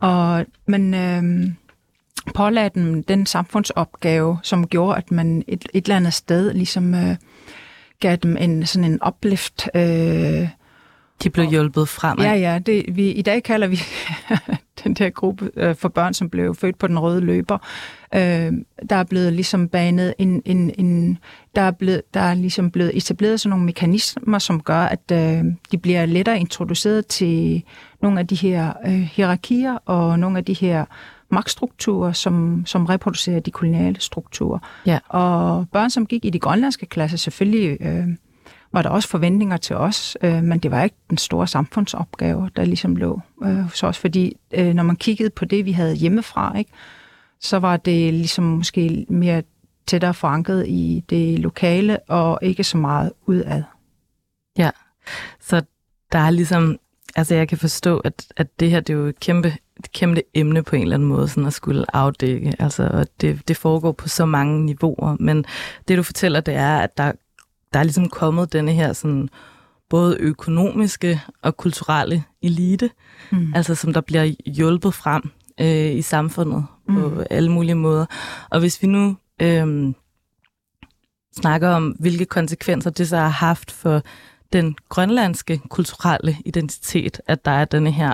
Og, 0.00 0.46
men... 0.66 0.94
Øh, 0.94 1.50
pålagde 2.34 2.70
dem 2.74 3.02
den 3.02 3.26
samfundsopgave, 3.26 4.38
som 4.42 4.66
gjorde, 4.66 4.96
at 4.96 5.10
man 5.10 5.44
et, 5.48 5.64
et 5.74 5.84
eller 5.84 5.96
andet 5.96 6.14
sted 6.14 6.52
ligesom 6.52 6.94
øh, 6.94 7.16
gav 8.00 8.16
dem 8.16 8.36
en 8.36 8.66
sådan 8.66 8.92
en 8.92 9.02
oplift 9.02 9.68
øh, 9.74 10.48
de 11.22 11.30
blev 11.30 11.50
hjulpet 11.50 11.88
frem. 11.88 12.18
Ja, 12.18 12.32
ja. 12.32 12.58
Det, 12.58 12.84
vi, 12.88 13.10
I 13.10 13.22
dag 13.22 13.42
kalder 13.42 13.66
vi 13.66 13.80
den 14.84 14.94
der 14.94 15.10
gruppe 15.10 15.50
øh, 15.56 15.74
for 15.74 15.88
børn, 15.88 16.14
som 16.14 16.30
blev 16.30 16.54
født 16.54 16.78
på 16.78 16.86
den 16.86 16.98
røde 16.98 17.20
løber. 17.20 17.58
Øh, 18.14 18.52
der 18.90 18.96
er 18.96 19.04
blevet 19.04 19.32
ligesom 19.32 19.68
banet 19.68 20.14
en, 20.18 20.42
en, 20.44 20.70
en 20.78 21.18
der 21.54 21.62
er 21.62 21.70
blevet, 21.70 22.02
der 22.14 22.20
er 22.20 22.34
ligesom 22.34 22.70
blevet 22.70 22.96
etableret 22.96 23.40
sådan 23.40 23.50
nogle 23.50 23.64
mekanismer, 23.64 24.38
som 24.38 24.60
gør, 24.60 24.80
at 24.80 25.12
øh, 25.12 25.44
de 25.72 25.78
bliver 25.78 26.06
lettere 26.06 26.40
introduceret 26.40 27.06
til 27.06 27.62
nogle 28.02 28.20
af 28.20 28.26
de 28.26 28.34
her 28.34 28.72
øh, 28.86 28.92
hierarkier 28.92 29.74
og 29.74 30.18
nogle 30.18 30.38
af 30.38 30.44
de 30.44 30.52
her 30.52 30.84
magtstrukturer, 31.30 32.12
som, 32.12 32.62
som 32.66 32.86
reproducerer 32.86 33.40
de 33.40 33.50
koloniale 33.50 34.00
strukturer. 34.00 34.58
Ja. 34.86 34.98
Og 35.08 35.66
børn, 35.72 35.90
som 35.90 36.06
gik 36.06 36.24
i 36.24 36.30
de 36.30 36.38
grønlandske 36.38 36.86
klasser, 36.86 37.18
selvfølgelig... 37.18 37.76
Øh, 37.80 38.08
var 38.72 38.82
der 38.82 38.88
også 38.90 39.08
forventninger 39.08 39.56
til 39.56 39.76
os, 39.76 40.16
øh, 40.22 40.42
men 40.42 40.58
det 40.58 40.70
var 40.70 40.82
ikke 40.82 40.96
den 41.10 41.18
store 41.18 41.46
samfundsopgave, 41.46 42.50
der 42.56 42.64
ligesom 42.64 42.96
lå 42.96 43.20
øh, 43.42 43.56
hos 43.56 43.82
os, 43.82 43.98
fordi 43.98 44.36
øh, 44.54 44.74
når 44.74 44.82
man 44.82 44.96
kiggede 44.96 45.30
på 45.30 45.44
det, 45.44 45.64
vi 45.64 45.72
havde 45.72 45.94
hjemmefra, 45.94 46.58
ikke, 46.58 46.70
så 47.40 47.58
var 47.58 47.76
det 47.76 48.14
ligesom 48.14 48.44
måske 48.44 49.06
mere 49.08 49.42
tættere 49.86 50.14
forankret 50.14 50.68
i 50.68 51.04
det 51.10 51.38
lokale, 51.38 51.98
og 52.08 52.38
ikke 52.42 52.64
så 52.64 52.76
meget 52.76 53.12
udad. 53.26 53.62
Ja, 54.58 54.70
så 55.40 55.62
der 56.12 56.18
er 56.18 56.30
ligesom, 56.30 56.78
altså 57.16 57.34
jeg 57.34 57.48
kan 57.48 57.58
forstå, 57.58 57.98
at, 57.98 58.26
at 58.36 58.60
det 58.60 58.70
her, 58.70 58.80
det 58.80 58.92
er 58.92 58.98
jo 58.98 59.06
et 59.06 59.20
kæmpe, 59.20 59.48
et 59.78 59.92
kæmpe 59.92 60.22
emne 60.34 60.62
på 60.62 60.76
en 60.76 60.82
eller 60.82 60.94
anden 60.94 61.08
måde, 61.08 61.28
sådan 61.28 61.46
at 61.46 61.52
skulle 61.52 61.96
afdække. 61.96 62.54
Altså, 62.58 62.90
og 62.92 63.06
det, 63.20 63.48
det 63.48 63.56
foregår 63.56 63.92
på 63.92 64.08
så 64.08 64.26
mange 64.26 64.64
niveauer, 64.64 65.16
men 65.20 65.44
det 65.88 65.98
du 65.98 66.02
fortæller, 66.02 66.40
det 66.40 66.54
er, 66.54 66.78
at 66.78 66.98
der 66.98 67.12
der 67.72 67.78
er 67.78 67.82
ligesom 67.82 68.08
kommet 68.08 68.52
denne 68.52 68.72
her 68.72 68.92
sådan, 68.92 69.28
både 69.88 70.16
økonomiske 70.20 71.20
og 71.42 71.56
kulturelle 71.56 72.24
elite, 72.42 72.90
mm. 73.32 73.52
altså 73.54 73.74
som 73.74 73.92
der 73.92 74.00
bliver 74.00 74.32
hjulpet 74.46 74.94
frem 74.94 75.22
øh, 75.60 75.94
i 75.94 76.02
samfundet 76.02 76.66
mm. 76.88 76.94
på 76.94 77.24
alle 77.30 77.50
mulige 77.50 77.74
måder. 77.74 78.06
Og 78.50 78.60
hvis 78.60 78.82
vi 78.82 78.86
nu 78.86 79.16
øh, 79.42 79.94
snakker 81.40 81.68
om, 81.68 81.88
hvilke 81.88 82.24
konsekvenser 82.24 82.90
det 82.90 83.08
så 83.08 83.16
har 83.16 83.28
haft 83.28 83.70
for 83.70 84.02
den 84.52 84.76
grønlandske 84.88 85.60
kulturelle 85.68 86.36
identitet, 86.44 87.20
at 87.26 87.44
der 87.44 87.50
er 87.50 87.64
denne 87.64 87.92
her 87.92 88.12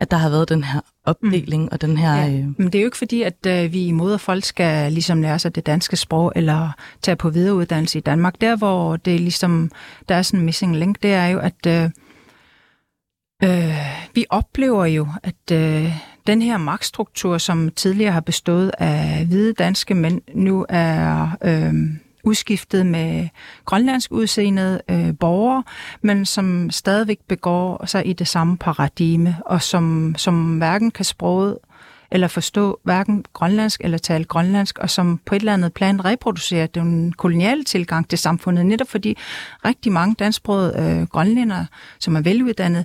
at 0.00 0.10
der 0.10 0.16
har 0.16 0.30
været 0.30 0.48
den 0.48 0.64
her 0.64 0.80
opdeling 1.04 1.62
mm. 1.62 1.68
og 1.72 1.80
den 1.80 1.96
her... 1.96 2.16
Ja. 2.16 2.28
Øh... 2.28 2.44
Men 2.58 2.66
det 2.66 2.74
er 2.74 2.80
jo 2.80 2.86
ikke 2.86 2.96
fordi, 2.96 3.22
at 3.22 3.46
øh, 3.46 3.72
vi 3.72 3.86
imod, 3.86 4.14
at 4.14 4.20
folk 4.20 4.44
skal 4.44 4.92
ligesom 4.92 5.22
lære 5.22 5.38
sig 5.38 5.54
det 5.54 5.66
danske 5.66 5.96
sprog 5.96 6.32
eller 6.36 6.72
tage 7.02 7.16
på 7.16 7.30
videreuddannelse 7.30 7.98
i 7.98 8.00
Danmark. 8.00 8.40
Der, 8.40 8.56
hvor 8.56 8.96
det 8.96 9.20
ligesom, 9.20 9.70
der 10.08 10.14
er 10.14 10.22
sådan 10.22 10.40
en 10.40 10.46
missing 10.46 10.76
link, 10.76 11.02
det 11.02 11.12
er 11.12 11.26
jo, 11.26 11.38
at 11.38 11.66
øh, 11.66 11.90
øh, 13.44 13.76
vi 14.14 14.26
oplever 14.30 14.84
jo, 14.84 15.08
at 15.22 15.52
øh, 15.52 15.92
den 16.26 16.42
her 16.42 16.56
magtstruktur, 16.56 17.38
som 17.38 17.70
tidligere 17.70 18.12
har 18.12 18.20
bestået 18.20 18.72
af 18.78 19.26
hvide 19.26 19.52
danske 19.52 19.94
mænd, 19.94 20.20
nu 20.34 20.66
er... 20.68 21.28
Øh, 21.42 21.74
udskiftet 22.24 22.86
med 22.86 23.28
grønlandsk 23.64 24.12
udseende 24.12 24.80
øh, 24.90 25.18
borgere, 25.20 25.62
men 26.02 26.26
som 26.26 26.70
stadigvæk 26.70 27.18
begår 27.28 27.86
sig 27.86 28.06
i 28.06 28.12
det 28.12 28.28
samme 28.28 28.56
paradigme, 28.56 29.36
og 29.46 29.62
som, 29.62 30.14
som 30.16 30.58
hverken 30.58 30.90
kan 30.90 31.04
sproget 31.04 31.58
eller 32.10 32.28
forstå 32.28 32.80
hverken 32.82 33.24
grønlandsk 33.32 33.80
eller 33.84 33.98
tale 33.98 34.24
grønlandsk, 34.24 34.78
og 34.78 34.90
som 34.90 35.20
på 35.26 35.34
et 35.34 35.40
eller 35.40 35.52
andet 35.52 35.72
plan 35.72 36.04
reproducerer 36.04 36.66
den 36.66 37.12
koloniale 37.12 37.64
tilgang 37.64 38.08
til 38.08 38.18
samfundet, 38.18 38.66
netop 38.66 38.88
fordi 38.88 39.16
rigtig 39.64 39.92
mange 39.92 40.14
dansksprogede 40.18 40.74
øh, 40.78 41.06
grønlændere, 41.06 41.66
som 41.98 42.16
er 42.16 42.20
veluddannede, 42.20 42.84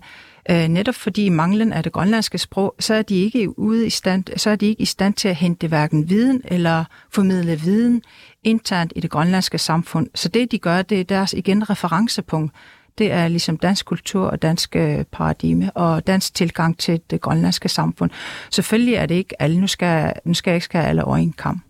øh, 0.49 0.67
netop 0.67 0.95
fordi 0.95 1.29
manglen 1.29 1.73
af 1.73 1.83
det 1.83 1.91
grønlandske 1.91 2.37
sprog, 2.37 2.75
så 2.79 2.93
er 2.93 3.01
de 3.01 3.15
ikke 3.15 3.59
ude 3.59 3.85
i 3.85 3.89
stand, 3.89 4.23
så 4.37 4.49
er 4.49 4.55
de 4.55 4.65
ikke 4.65 4.81
i 4.81 4.85
stand 4.85 5.13
til 5.13 5.27
at 5.27 5.35
hente 5.35 5.67
hverken 5.67 6.09
viden 6.09 6.41
eller 6.45 6.85
formidle 7.11 7.59
viden 7.59 8.01
internt 8.43 8.93
i 8.95 8.99
det 8.99 9.09
grønlandske 9.09 9.57
samfund. 9.57 10.07
Så 10.15 10.29
det, 10.29 10.51
de 10.51 10.59
gør, 10.59 10.81
det 10.81 10.99
er 10.99 11.03
deres 11.03 11.33
igen 11.33 11.69
referencepunkt. 11.69 12.53
Det 12.97 13.11
er 13.11 13.27
ligesom 13.27 13.57
dansk 13.57 13.85
kultur 13.85 14.27
og 14.27 14.41
dansk 14.41 14.75
øh, 14.75 15.03
paradigme 15.11 15.71
og 15.71 16.07
dansk 16.07 16.33
tilgang 16.33 16.77
til 16.77 17.01
det 17.09 17.21
grønlandske 17.21 17.69
samfund. 17.69 18.11
Selvfølgelig 18.51 18.93
er 18.93 19.05
det 19.05 19.15
ikke 19.15 19.41
alle. 19.41 19.59
Nu 19.59 19.67
skal, 19.67 20.13
nu 20.25 20.33
skal 20.33 20.51
jeg 20.51 20.55
ikke 20.55 20.65
skære 20.65 20.87
alle 20.87 21.03
over 21.03 21.17
en 21.17 21.33
kamp. 21.33 21.63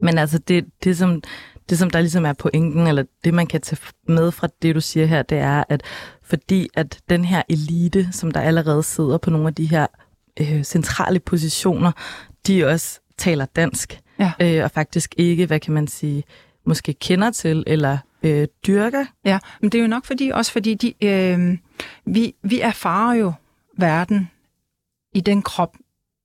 Men 0.00 0.18
altså, 0.18 0.38
det, 0.38 0.64
det, 0.84 0.98
som, 0.98 1.22
det 1.70 1.78
som 1.78 1.90
der 1.90 2.00
ligesom 2.00 2.26
er 2.26 2.32
pointen, 2.32 2.86
eller 2.86 3.04
det 3.24 3.34
man 3.34 3.46
kan 3.46 3.60
tage 3.60 3.80
med 4.08 4.32
fra 4.32 4.48
det, 4.62 4.74
du 4.74 4.80
siger 4.80 5.06
her, 5.06 5.22
det 5.22 5.38
er, 5.38 5.64
at 5.68 5.82
fordi 6.30 6.68
at 6.74 7.00
den 7.08 7.24
her 7.24 7.42
elite, 7.48 8.08
som 8.12 8.30
der 8.30 8.40
allerede 8.40 8.82
sidder 8.82 9.18
på 9.18 9.30
nogle 9.30 9.48
af 9.48 9.54
de 9.54 9.66
her 9.66 9.86
øh, 10.40 10.64
centrale 10.64 11.20
positioner, 11.20 11.92
de 12.46 12.64
også 12.64 13.00
taler 13.18 13.44
dansk, 13.44 14.00
ja. 14.18 14.32
øh, 14.40 14.64
og 14.64 14.70
faktisk 14.70 15.14
ikke, 15.16 15.46
hvad 15.46 15.60
kan 15.60 15.74
man 15.74 15.86
sige, 15.86 16.24
måske 16.66 16.92
kender 16.92 17.30
til 17.30 17.64
eller 17.66 17.98
øh, 18.22 18.48
dyrker. 18.66 19.04
Ja, 19.24 19.38
men 19.60 19.72
det 19.72 19.78
er 19.78 19.82
jo 19.82 19.88
nok 19.88 20.04
fordi, 20.04 20.30
også 20.34 20.52
fordi 20.52 20.74
de, 20.74 21.04
øh, 21.06 21.58
vi, 22.04 22.34
vi 22.42 22.60
erfarer 22.60 23.14
jo 23.14 23.32
verden 23.78 24.30
i 25.14 25.20
den 25.20 25.42
krop, 25.42 25.76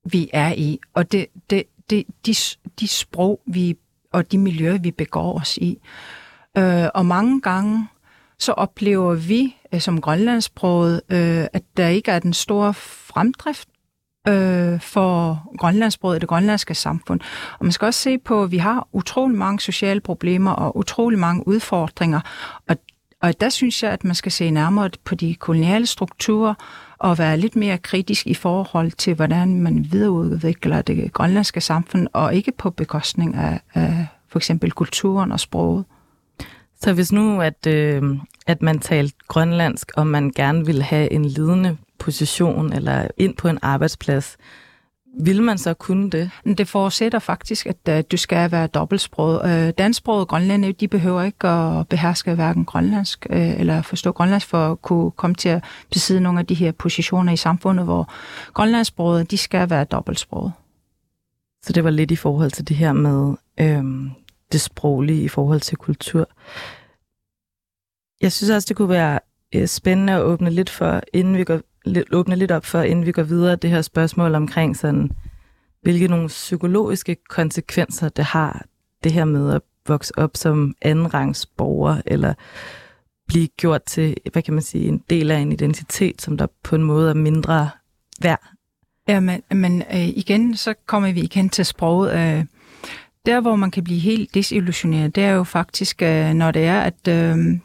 vi 0.05 0.29
er 0.33 0.53
i, 0.53 0.79
og 0.93 1.12
det, 1.12 1.25
det, 1.50 1.63
det, 1.89 2.03
de, 2.25 2.35
de 2.79 2.88
sprog, 2.88 3.41
vi 3.47 3.77
og 4.12 4.31
de 4.31 4.38
miljøer, 4.38 4.77
vi 4.77 4.91
begår 4.91 5.39
os 5.39 5.57
i. 5.57 5.77
Øh, 6.57 6.88
og 6.93 7.05
mange 7.05 7.41
gange 7.41 7.88
så 8.39 8.51
oplever 8.51 9.13
vi 9.13 9.55
øh, 9.75 9.82
som 9.82 10.01
grønlandsproget, 10.01 11.01
øh, 11.10 11.46
at 11.53 11.63
der 11.77 11.88
ikke 11.88 12.12
er 12.12 12.20
den 12.20 12.34
store 12.34 12.74
fremdrift 12.74 13.70
øh, 14.27 14.82
for 14.82 15.44
grønlandsproget 15.58 16.15
i 16.15 16.20
det 16.20 16.29
grønlandske 16.29 16.75
samfund. 16.75 17.20
Og 17.60 17.65
man 17.65 17.72
skal 17.72 17.86
også 17.86 18.00
se 18.00 18.17
på, 18.17 18.44
at 18.44 18.51
vi 18.51 18.58
har 18.58 18.88
utrolig 18.94 19.38
mange 19.38 19.60
sociale 19.60 20.01
problemer 20.01 20.51
og 20.51 20.77
utrolig 20.77 21.20
mange 21.20 21.48
udfordringer. 21.48 22.20
Og, 22.70 22.77
og 23.22 23.41
der 23.41 23.50
synes 23.50 23.84
jeg, 23.84 23.91
at 23.91 24.03
man 24.03 24.15
skal 24.15 24.32
se 24.32 24.51
nærmere 24.51 24.89
på 25.03 25.15
de 25.15 25.36
koloniale 25.36 25.86
strukturer 25.86 26.53
og 26.98 27.17
være 27.17 27.38
lidt 27.38 27.55
mere 27.55 27.77
kritisk 27.77 28.27
i 28.27 28.34
forhold 28.34 28.91
til, 28.91 29.13
hvordan 29.13 29.62
man 29.62 29.88
videreudvikler 29.91 30.82
det 30.82 31.13
grønlandske 31.13 31.62
samfund, 31.62 32.08
og 32.13 32.36
ikke 32.36 32.51
på 32.51 32.70
bekostning 32.70 33.36
af, 33.36 33.62
af 33.74 34.08
for 34.29 34.39
eksempel 34.39 34.72
kulturen 34.72 35.32
og 35.32 35.39
sproget. 35.39 35.86
Så 36.82 36.94
hvis 36.94 37.12
nu, 37.12 37.41
at, 37.41 37.67
øh, 37.67 38.03
at 38.48 38.62
man 38.62 38.80
talte 38.80 39.16
grønlandsk, 39.28 39.92
og 39.96 40.08
man 40.08 40.32
gerne 40.36 40.66
vil 40.66 40.82
have 40.82 41.12
en 41.12 41.25
ledende 41.25 41.78
position 42.00 42.74
eller 42.74 43.08
ind 43.18 43.36
på 43.36 43.48
en 43.48 43.60
arbejdsplads, 43.62 44.38
vil 45.20 45.44
man 45.44 45.58
så 45.58 45.74
kunne 45.74 46.10
det? 46.10 46.32
Det 46.58 46.68
forudsætter 46.68 47.20
faktisk, 47.20 47.66
at 47.66 47.78
uh, 47.90 48.00
du 48.12 48.18
skal 48.18 48.52
være 48.52 48.68
dobbeltsproget. 48.68 49.42
Uh, 49.44 49.70
dansksproget 49.78 50.22
og 50.22 50.28
grønlænder, 50.28 50.72
de 50.72 50.88
behøver 50.88 51.24
ikke 51.24 51.48
at 51.48 51.88
beherske 51.88 52.36
hverken 52.36 52.66
grønlandsk 52.66 53.28
uh, 53.30 53.60
eller 53.60 53.82
forstå 53.82 54.12
grønlandsk 54.12 54.48
for 54.48 54.72
at 54.72 54.82
kunne 54.82 55.12
komme 55.12 55.36
til 55.36 55.50
at 55.50 55.64
besidde 55.92 56.22
nogle 56.22 56.40
af 56.40 56.46
de 56.46 56.54
her 56.54 56.72
positioner 56.72 57.34
i 57.34 57.38
samfundet, 57.38 57.86
hvor 57.86 58.14
grønlandssproget, 58.54 59.32
de 59.32 59.38
skal 59.38 59.70
være 59.70 59.84
dobbeltsproget. 59.84 60.52
Så 61.64 61.74
det 61.74 61.84
var 61.84 61.90
lidt 61.90 62.12
i 62.12 62.16
forhold 62.16 62.52
til 62.52 62.68
det 62.68 62.78
her 62.78 62.94
med 62.94 63.36
øhm, 63.60 64.12
det 64.52 64.62
sproglige 64.62 65.24
i 65.24 65.28
forhold 65.28 65.60
til 65.60 65.78
kultur. 65.78 66.28
Jeg 68.25 68.32
synes 68.32 68.50
også, 68.50 68.65
det 68.70 68.77
kunne 68.77 68.89
være 68.89 69.20
øh, 69.55 69.67
spændende 69.67 70.13
at 70.13 70.22
åbne 70.22 70.50
lidt 70.50 70.70
for, 70.70 71.01
inden 71.13 71.38
vi 71.38 71.44
går, 71.44 71.62
lidt, 71.86 72.13
åbne 72.13 72.36
lidt 72.36 72.51
op 72.51 72.65
for, 72.65 72.82
inden 72.82 73.05
vi 73.05 73.12
går 73.12 73.24
videre, 73.24 73.55
det 73.55 73.70
her 73.70 73.82
spørgsmål 73.82 74.36
omkring 74.36 74.77
sådan, 74.77 75.12
hvilke 75.82 76.08
nogle 76.08 76.27
psykologiske 76.27 77.17
konsekvenser 77.29 78.10
det 78.10 78.25
har, 78.25 78.65
det 79.03 79.12
her 79.12 79.25
med 79.25 79.53
at 79.53 79.62
vokse 79.88 80.17
op 80.17 80.32
som 80.34 80.75
andenrangsborger, 80.82 82.01
eller 82.05 82.34
blive 83.27 83.48
gjort 83.48 83.84
til, 83.84 84.17
hvad 84.32 84.41
kan 84.41 84.53
man 84.53 84.63
sige, 84.63 84.88
en 84.88 85.03
del 85.10 85.32
af 85.32 85.38
en 85.38 85.51
identitet, 85.51 86.22
som 86.22 86.38
der 86.38 86.48
på 86.63 86.75
en 86.75 86.84
måde 86.84 87.10
er 87.10 87.13
mindre 87.13 87.70
værd. 88.22 88.48
Ja, 89.08 89.20
men, 89.20 89.41
men 89.51 89.82
øh, 89.82 90.08
igen, 90.08 90.55
så 90.58 90.74
kommer 90.86 91.12
vi 91.12 91.22
igen 91.22 91.50
til 91.50 91.65
sproget. 91.65 92.12
Øh, 92.13 92.46
der, 93.25 93.41
hvor 93.41 93.55
man 93.55 93.72
kan 93.72 93.84
blive 93.84 94.00
helt 94.00 94.34
desillusioneret, 94.34 95.15
det 95.15 95.24
er 95.24 95.32
jo 95.32 95.44
faktisk, 95.44 96.01
øh, 96.01 96.34
når 96.34 96.51
det 96.51 96.63
er, 96.63 96.79
at 96.82 97.08
øh, 97.08 97.60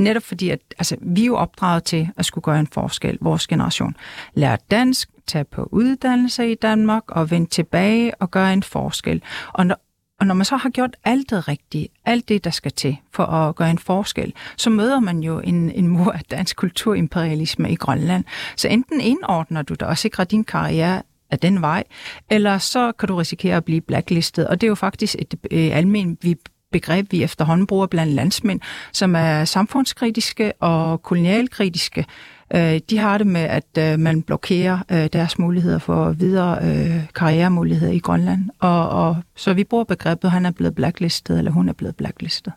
netop 0.00 0.22
fordi, 0.22 0.50
at 0.50 0.60
altså, 0.78 0.96
vi 1.00 1.22
er 1.22 1.26
jo 1.26 1.36
opdraget 1.36 1.84
til 1.84 2.08
at 2.16 2.24
skulle 2.24 2.42
gøre 2.42 2.60
en 2.60 2.66
forskel, 2.66 3.18
vores 3.20 3.46
generation. 3.46 3.96
Lære 4.34 4.58
dansk, 4.70 5.10
tage 5.26 5.44
på 5.44 5.68
uddannelse 5.72 6.52
i 6.52 6.54
Danmark 6.54 7.02
og 7.08 7.30
vende 7.30 7.50
tilbage 7.50 8.14
og 8.14 8.30
gøre 8.30 8.52
en 8.52 8.62
forskel. 8.62 9.22
Og 9.52 9.66
når, 9.66 9.76
og 10.20 10.26
når 10.26 10.34
man 10.34 10.44
så 10.44 10.56
har 10.56 10.70
gjort 10.70 10.96
alt 11.04 11.30
det 11.30 11.48
rigtige, 11.48 11.88
alt 12.04 12.28
det, 12.28 12.44
der 12.44 12.50
skal 12.50 12.72
til 12.72 12.96
for 13.12 13.24
at 13.24 13.56
gøre 13.56 13.70
en 13.70 13.78
forskel, 13.78 14.34
så 14.56 14.70
møder 14.70 15.00
man 15.00 15.18
jo 15.18 15.38
en, 15.38 15.70
en 15.70 15.88
mur 15.88 16.12
af 16.12 16.22
dansk 16.30 16.56
kulturimperialisme 16.56 17.72
i 17.72 17.74
Grønland. 17.74 18.24
Så 18.56 18.68
enten 18.68 19.00
indordner 19.00 19.62
du 19.62 19.74
dig 19.74 19.88
og 19.88 19.98
sikrer 19.98 20.24
din 20.24 20.44
karriere 20.44 21.02
af 21.30 21.38
den 21.38 21.60
vej, 21.60 21.84
eller 22.30 22.58
så 22.58 22.92
kan 22.92 23.08
du 23.08 23.16
risikere 23.16 23.56
at 23.56 23.64
blive 23.64 23.80
blacklistet. 23.80 24.48
Og 24.48 24.60
det 24.60 24.66
er 24.66 24.68
jo 24.68 24.74
faktisk 24.74 25.16
et 25.18 25.34
øh, 25.50 25.76
almindeligt 25.76 26.48
begreb, 26.72 27.12
vi 27.12 27.22
efterhånden 27.22 27.66
bruger 27.66 27.86
blandt 27.86 28.12
landsmænd, 28.12 28.60
som 28.92 29.14
er 29.16 29.44
samfundskritiske 29.44 30.52
og 30.60 31.02
kolonialkritiske. 31.02 32.06
Øh, 32.54 32.80
de 32.90 32.98
har 32.98 33.18
det 33.18 33.26
med, 33.26 33.40
at 33.40 33.78
øh, 33.78 33.98
man 33.98 34.22
blokerer 34.22 34.78
øh, 34.90 35.08
deres 35.12 35.38
muligheder 35.38 35.78
for 35.78 36.12
videre 36.12 36.58
karrieremuligheder 37.14 37.92
i 37.92 37.98
Grønland. 37.98 38.50
Og, 38.58 38.88
og 38.88 39.16
så 39.36 39.52
vi 39.52 39.64
bruger 39.64 39.84
begrebet, 39.84 40.30
han 40.30 40.46
er 40.46 40.50
blevet 40.50 40.74
blacklistet, 40.74 41.38
eller 41.38 41.50
hun 41.50 41.68
er 41.68 41.72
blevet 41.72 41.96
blacklistet. 41.96 42.52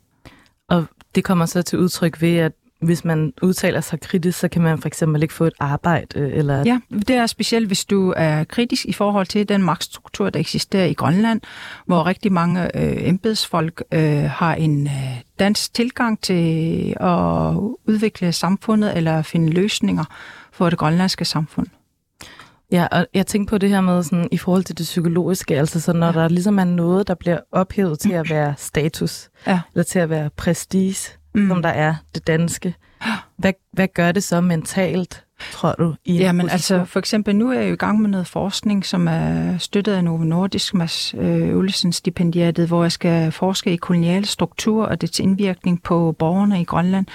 Og 0.70 0.86
det 1.16 1.24
kommer 1.24 1.46
så 1.46 1.62
til 1.62 1.80
udtryk 1.80 2.22
ved, 2.22 2.38
at 2.38 2.52
hvis 2.86 3.06
man 3.06 3.34
udtaler 3.42 3.82
sig 3.82 4.00
kritisk, 4.00 4.40
så 4.40 4.48
kan 4.48 4.62
man 4.62 4.78
for 4.78 4.88
eksempel 4.88 5.22
ikke 5.22 5.34
få 5.34 5.46
et 5.46 5.54
arbejde? 5.60 6.20
Øh, 6.20 6.38
eller... 6.38 6.64
Ja, 6.66 6.80
det 7.08 7.10
er 7.10 7.26
specielt, 7.26 7.68
hvis 7.68 7.86
du 7.86 8.14
er 8.18 8.44
kritisk 8.44 8.86
i 8.86 8.94
forhold 8.94 9.26
til 9.26 9.50
den 9.50 9.64
magtstruktur, 9.64 10.30
der 10.30 10.40
eksisterer 10.40 10.86
i 10.86 10.94
Grønland, 10.94 11.42
hvor 11.86 12.06
rigtig 12.06 12.32
mange 12.32 12.78
øh, 12.78 13.08
embedsfolk 13.08 13.84
øh, 13.92 14.24
har 14.24 14.56
en 14.56 14.88
øh, 14.88 15.22
dansk 15.40 15.74
tilgang 15.74 16.22
til 16.22 16.96
at 17.00 17.56
udvikle 17.88 18.32
samfundet 18.32 18.98
eller 18.98 19.22
finde 19.22 19.50
løsninger 19.50 20.06
for 20.52 20.70
det 20.70 20.80
grønlandske 20.80 21.26
samfund. 21.26 21.68
Ja, 22.72 22.88
og 22.92 23.08
jeg 23.14 23.28
tænker 23.28 23.50
på 23.50 23.58
det 23.58 23.70
her 23.70 23.82
med 23.82 24.04
sådan, 24.04 24.28
i 24.32 24.38
forhold 24.38 24.64
til 24.64 24.78
det 24.78 24.84
psykologiske, 24.84 25.58
altså 25.58 25.80
så 25.80 25.94
når 25.94 26.08
ja. 26.08 26.14
der 26.14 26.28
ligesom 26.28 26.60
er 26.60 26.64
noget, 26.64 27.08
der 27.08 27.16
bliver 27.16 27.40
ophævet 27.52 28.00
til 28.00 28.12
at 28.12 28.30
være 28.30 28.54
status, 28.58 29.30
ja. 29.48 29.60
eller 29.74 29.84
til 29.84 30.00
at 30.00 30.10
være 30.10 30.30
prestige, 30.38 31.18
mm. 31.36 31.48
som 31.48 31.62
der 31.62 31.70
er 31.70 31.96
det 32.16 32.28
danske. 32.28 32.76
Hvad, 33.38 33.54
hvad 33.72 33.88
gør 33.94 34.12
det 34.12 34.24
så 34.24 34.42
mentalt, 34.42 35.24
tror 35.52 35.76
du? 35.80 35.96
I 36.06 36.18
ja, 36.18 36.32
men 36.32 36.50
altså 36.50 36.86
for 36.86 37.00
eksempel 37.00 37.36
nu 37.36 37.52
er 37.52 37.60
jeg 37.60 37.70
jo 37.70 37.74
i 37.74 37.78
gang 37.78 38.02
med 38.02 38.10
noget 38.10 38.28
forskning, 38.28 38.86
som 38.86 39.08
er 39.08 39.58
støttet 39.58 39.94
af 39.94 40.04
Novo 40.04 40.24
Nordisk, 40.24 40.74
Mads 40.74 41.14
øh, 41.18 41.58
Ullesen 41.58 41.94
stipendiatet, 41.94 42.68
hvor 42.68 42.84
jeg 42.84 42.92
skal 42.92 43.32
forske 43.32 43.72
i 43.72 43.76
kolonial 43.76 44.26
struktur 44.26 44.86
og 44.86 45.02
dets 45.02 45.20
indvirkning 45.20 45.84
på 45.84 46.16
borgerne 46.20 46.62
i 46.62 46.64
Grønland. 46.64 47.06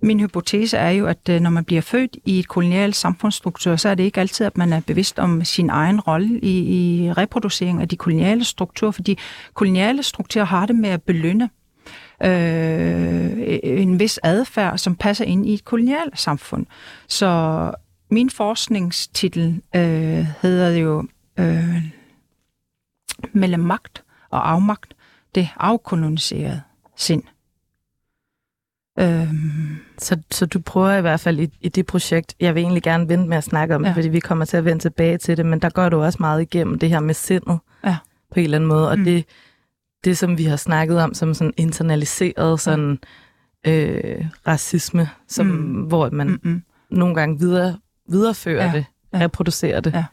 Min 0.00 0.20
hypotese 0.20 0.76
er 0.76 0.90
jo, 0.90 1.06
at 1.06 1.28
øh, 1.30 1.40
når 1.40 1.50
man 1.50 1.64
bliver 1.64 1.82
født 1.82 2.16
i 2.24 2.38
et 2.38 2.48
kolonial 2.48 2.94
samfundsstruktur, 2.94 3.76
så 3.76 3.88
er 3.88 3.94
det 3.94 4.04
ikke 4.04 4.20
altid, 4.20 4.46
at 4.46 4.56
man 4.56 4.72
er 4.72 4.80
bevidst 4.80 5.18
om 5.18 5.44
sin 5.44 5.70
egen 5.70 6.00
rolle 6.00 6.40
i, 6.40 6.58
i 6.58 7.12
reproducering 7.12 7.80
af 7.80 7.88
de 7.88 7.96
koloniale 7.96 8.44
strukturer, 8.44 8.90
fordi 8.90 9.18
koloniale 9.54 10.02
strukturer 10.02 10.44
har 10.44 10.66
det 10.66 10.76
med 10.76 10.90
at 10.90 11.02
belønne 11.02 11.50
øh, 12.24 13.58
en 13.62 13.98
vis 13.98 14.20
adfærd, 14.22 14.78
som 14.78 14.96
passer 14.96 15.24
ind 15.24 15.46
i 15.46 15.54
et 15.54 15.64
kolonialt 15.64 16.18
samfund. 16.18 16.66
Så 17.08 17.70
min 18.10 18.30
forskningstitel 18.30 19.62
øh, 19.76 20.26
hedder 20.42 20.70
jo 20.70 21.04
øh, 21.38 21.82
Mellem 23.32 23.60
magt 23.60 24.04
og 24.30 24.50
afmagt, 24.50 24.94
det 25.34 25.48
afkoloniserede 25.56 26.60
sind. 26.96 27.22
Øhm. 28.98 29.76
Så, 29.98 30.18
så 30.30 30.46
du 30.46 30.60
prøver 30.60 30.96
i 30.96 31.00
hvert 31.00 31.20
fald 31.20 31.40
i, 31.40 31.48
i 31.60 31.68
det 31.68 31.86
projekt, 31.86 32.34
jeg 32.40 32.54
vil 32.54 32.60
egentlig 32.62 32.82
gerne 32.82 33.08
vente 33.08 33.28
med 33.28 33.36
at 33.36 33.44
snakke 33.44 33.74
om 33.74 33.82
ja. 33.82 33.88
det, 33.88 33.94
fordi 33.94 34.08
vi 34.08 34.20
kommer 34.20 34.44
til 34.44 34.56
at 34.56 34.64
vende 34.64 34.82
tilbage 34.82 35.18
til 35.18 35.36
det, 35.36 35.46
men 35.46 35.58
der 35.58 35.70
går 35.70 35.88
du 35.88 36.02
også 36.02 36.16
meget 36.20 36.42
igennem 36.42 36.78
det 36.78 36.88
her 36.88 37.00
med 37.00 37.14
sindet 37.14 37.58
ja. 37.84 37.96
på 38.32 38.40
en 38.40 38.44
eller 38.44 38.58
anden 38.58 38.68
måde, 38.68 38.90
og 38.90 38.98
mm. 38.98 39.04
det, 39.04 39.24
det, 40.04 40.18
som 40.18 40.38
vi 40.38 40.44
har 40.44 40.56
snakket 40.56 41.00
om 41.00 41.14
som 41.14 41.34
sådan 41.34 41.52
internaliseret 41.56 42.60
sådan, 42.60 42.98
øh, 43.66 44.26
racisme, 44.46 45.08
som, 45.28 45.46
mm. 45.46 45.82
hvor 45.82 46.10
man 46.10 46.28
Mm-mm. 46.28 46.62
nogle 46.90 47.14
gange 47.14 47.38
videre, 47.38 47.78
viderefører 48.08 48.66
ja. 48.66 48.72
det, 48.72 48.84
ja. 49.12 49.18
reproducerer 49.18 49.80
det. 49.80 50.04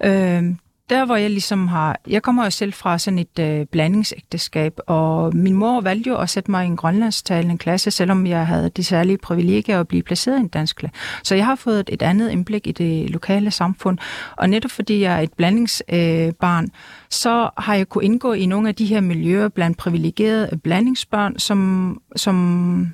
Ja. 0.00 0.38
Øh, 0.38 0.54
der 0.90 1.04
hvor 1.04 1.16
jeg 1.16 1.30
ligesom 1.30 1.68
har, 1.68 2.00
jeg 2.06 2.22
kommer 2.22 2.44
jo 2.44 2.50
selv 2.50 2.72
fra 2.72 2.98
sådan 2.98 3.18
et 3.18 3.38
øh, 3.38 3.66
blandingsægteskab, 3.66 4.78
og 4.86 5.36
min 5.36 5.54
mor 5.54 5.80
valgte 5.80 6.10
jo 6.10 6.16
at 6.16 6.30
sætte 6.30 6.50
mig 6.50 6.64
i 6.64 6.66
en 6.66 6.76
grønlandstalende 6.76 7.58
klasse, 7.58 7.90
selvom 7.90 8.26
jeg 8.26 8.46
havde 8.46 8.70
det 8.70 8.86
særlige 8.86 9.18
privilegie 9.18 9.74
at 9.74 9.88
blive 9.88 10.02
placeret 10.02 10.36
i 10.36 10.40
en 10.40 10.48
dansk 10.48 10.76
klasse. 10.76 10.96
Så 11.22 11.34
jeg 11.34 11.46
har 11.46 11.54
fået 11.54 11.90
et 11.92 12.02
andet 12.02 12.30
indblik 12.30 12.66
i 12.66 12.72
det 12.72 13.10
lokale 13.10 13.50
samfund, 13.50 13.98
og 14.36 14.48
netop 14.48 14.70
fordi 14.70 15.00
jeg 15.00 15.14
er 15.18 15.20
et 15.20 15.32
blandingsbarn, 15.32 16.64
øh, 16.64 16.70
så 17.10 17.50
har 17.58 17.74
jeg 17.74 17.88
kunne 17.88 18.04
indgå 18.04 18.32
i 18.32 18.46
nogle 18.46 18.68
af 18.68 18.74
de 18.74 18.86
her 18.86 19.00
miljøer 19.00 19.48
blandt 19.48 19.78
privilegerede 19.78 20.58
blandingsbørn, 20.64 21.38
som, 21.38 22.00
som 22.16 22.90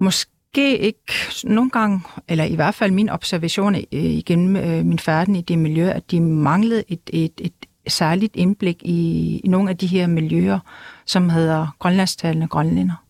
måske 0.00 0.35
måske 0.56 0.78
ikke 0.78 0.98
nogle 1.44 1.70
gange, 1.70 2.00
eller 2.28 2.44
i 2.44 2.54
hvert 2.54 2.74
fald 2.74 2.92
min 2.92 3.08
observation 3.08 3.74
øh, 3.74 3.82
igennem 3.92 4.56
øh, 4.56 4.84
min 4.84 4.98
færden 4.98 5.36
i 5.36 5.40
det 5.40 5.58
miljø, 5.58 5.88
at 5.88 6.10
de 6.10 6.20
manglede 6.20 6.84
et, 6.88 7.10
et, 7.12 7.32
et 7.40 7.52
særligt 7.88 8.36
indblik 8.36 8.82
i, 8.82 9.40
i 9.44 9.48
nogle 9.48 9.70
af 9.70 9.76
de 9.76 9.86
her 9.86 10.06
miljøer, 10.06 10.58
som 11.06 11.28
hedder 11.28 11.76
grønlandstalende 11.78 12.48
grønlænder. 12.48 13.04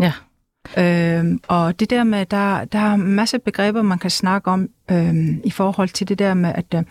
Ja. 0.00 0.12
Øhm, 0.78 1.40
og 1.48 1.80
det 1.80 1.90
der 1.90 2.04
med, 2.04 2.26
der, 2.26 2.64
der 2.64 2.78
er 2.78 2.96
masser 2.96 3.38
af 3.38 3.42
begreber, 3.42 3.82
man 3.82 3.98
kan 3.98 4.10
snakke 4.10 4.50
om 4.50 4.68
øhm, 4.90 5.40
i 5.44 5.50
forhold 5.50 5.88
til 5.88 6.08
det 6.08 6.18
der 6.18 6.34
med, 6.34 6.52
at 6.54 6.74
øh, 6.74 6.82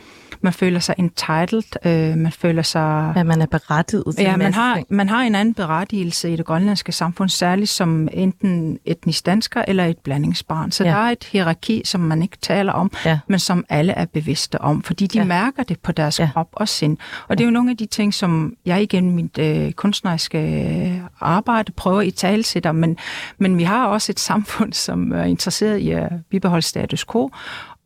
man 0.41 0.53
føler 0.53 0.79
sig 0.79 0.95
entitled, 0.97 1.85
øh, 1.85 2.17
man 2.17 2.31
føler 2.31 2.61
sig... 2.61 3.13
Ja, 3.15 3.23
man 3.23 3.41
er 3.41 3.45
berettiget 3.45 4.15
til 4.15 4.23
Ja, 4.23 4.37
man 4.37 4.53
har, 4.53 4.83
man 4.89 5.09
har 5.09 5.21
en 5.21 5.35
anden 5.35 5.53
berettigelse 5.53 6.33
i 6.33 6.35
det 6.35 6.45
grønlandske 6.45 6.91
samfund, 6.91 7.29
særligt 7.29 7.69
som 7.69 8.07
enten 8.13 8.79
etnisk 8.85 9.25
dansker 9.25 9.63
eller 9.67 9.85
et 9.85 9.97
blandingsbarn. 9.97 10.71
Så 10.71 10.83
ja. 10.83 10.89
der 10.89 10.95
er 10.97 11.11
et 11.11 11.23
hierarki, 11.23 11.81
som 11.85 12.01
man 12.01 12.21
ikke 12.21 12.37
taler 12.41 12.73
om, 12.73 12.91
ja. 13.05 13.19
men 13.27 13.39
som 13.39 13.65
alle 13.69 13.93
er 13.93 14.05
bevidste 14.05 14.61
om, 14.61 14.83
fordi 14.83 15.07
de 15.07 15.17
ja. 15.17 15.25
mærker 15.25 15.63
det 15.63 15.79
på 15.79 15.91
deres 15.91 16.19
ja. 16.19 16.29
krop 16.33 16.49
og 16.51 16.67
sind. 16.67 16.97
Og 17.27 17.37
det 17.37 17.43
er 17.43 17.47
jo 17.47 17.51
nogle 17.51 17.71
af 17.71 17.77
de 17.77 17.85
ting, 17.85 18.13
som 18.13 18.53
jeg 18.65 18.81
igen 18.81 19.11
mit 19.11 19.37
øh, 19.37 19.71
kunstneriske 19.71 21.03
arbejde 21.21 21.71
prøver 21.71 22.01
i 22.01 22.11
talsætter, 22.11 22.71
men, 22.71 22.97
men 23.37 23.57
vi 23.57 23.63
har 23.63 23.87
også 23.87 24.11
et 24.11 24.19
samfund, 24.19 24.73
som 24.73 25.11
er 25.11 25.23
interesseret 25.23 25.77
i 25.77 25.91
at 25.91 26.11
bibeholde 26.29 26.61
status 26.61 27.05
quo, 27.11 27.31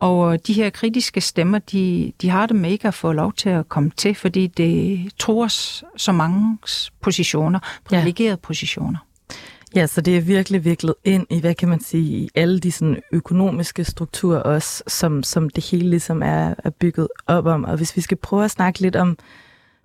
og 0.04 0.48
de 0.48 0.54
her 0.54 0.70
kritiske 0.70 1.22
stemmer, 1.22 1.60
de, 1.60 2.14
de 2.22 2.30
har 2.30 2.46
det 2.46 2.56
med 2.56 2.72
ikke 2.72 2.88
at 2.88 2.94
få 2.94 3.12
lov 3.12 3.34
til 3.34 3.50
at 3.50 3.70
komme 3.70 3.92
til, 3.98 4.16
fordi 4.16 4.48
det 4.48 5.02
tror 5.20 5.48
så 5.98 6.12
mange 6.12 6.58
positioner, 7.02 7.60
privilegerede 7.86 8.30
ja. 8.30 8.36
positioner. 8.48 9.00
Ja, 9.76 9.88
så 9.88 10.02
det 10.02 10.18
er 10.18 10.22
virkelig 10.22 10.66
viklet 10.66 10.96
ind 11.04 11.28
i, 11.30 11.40
hvad 11.40 11.56
kan 11.56 11.70
man 11.70 11.80
sige, 11.80 12.04
i 12.04 12.30
alle 12.36 12.60
de 12.60 12.72
sådan 12.72 13.02
økonomiske 13.12 13.84
strukturer 13.84 14.40
også, 14.40 14.84
som, 14.88 15.24
som 15.24 15.50
det 15.50 15.66
hele 15.66 15.90
ligesom 15.90 16.24
er, 16.24 16.54
er 16.58 16.70
bygget 16.70 17.08
op 17.28 17.46
om. 17.46 17.64
Og 17.64 17.78
hvis 17.78 17.96
vi 17.96 18.02
skal 18.02 18.18
prøve 18.18 18.46
at 18.46 18.52
snakke 18.52 18.80
lidt 18.80 18.96
om 18.96 19.18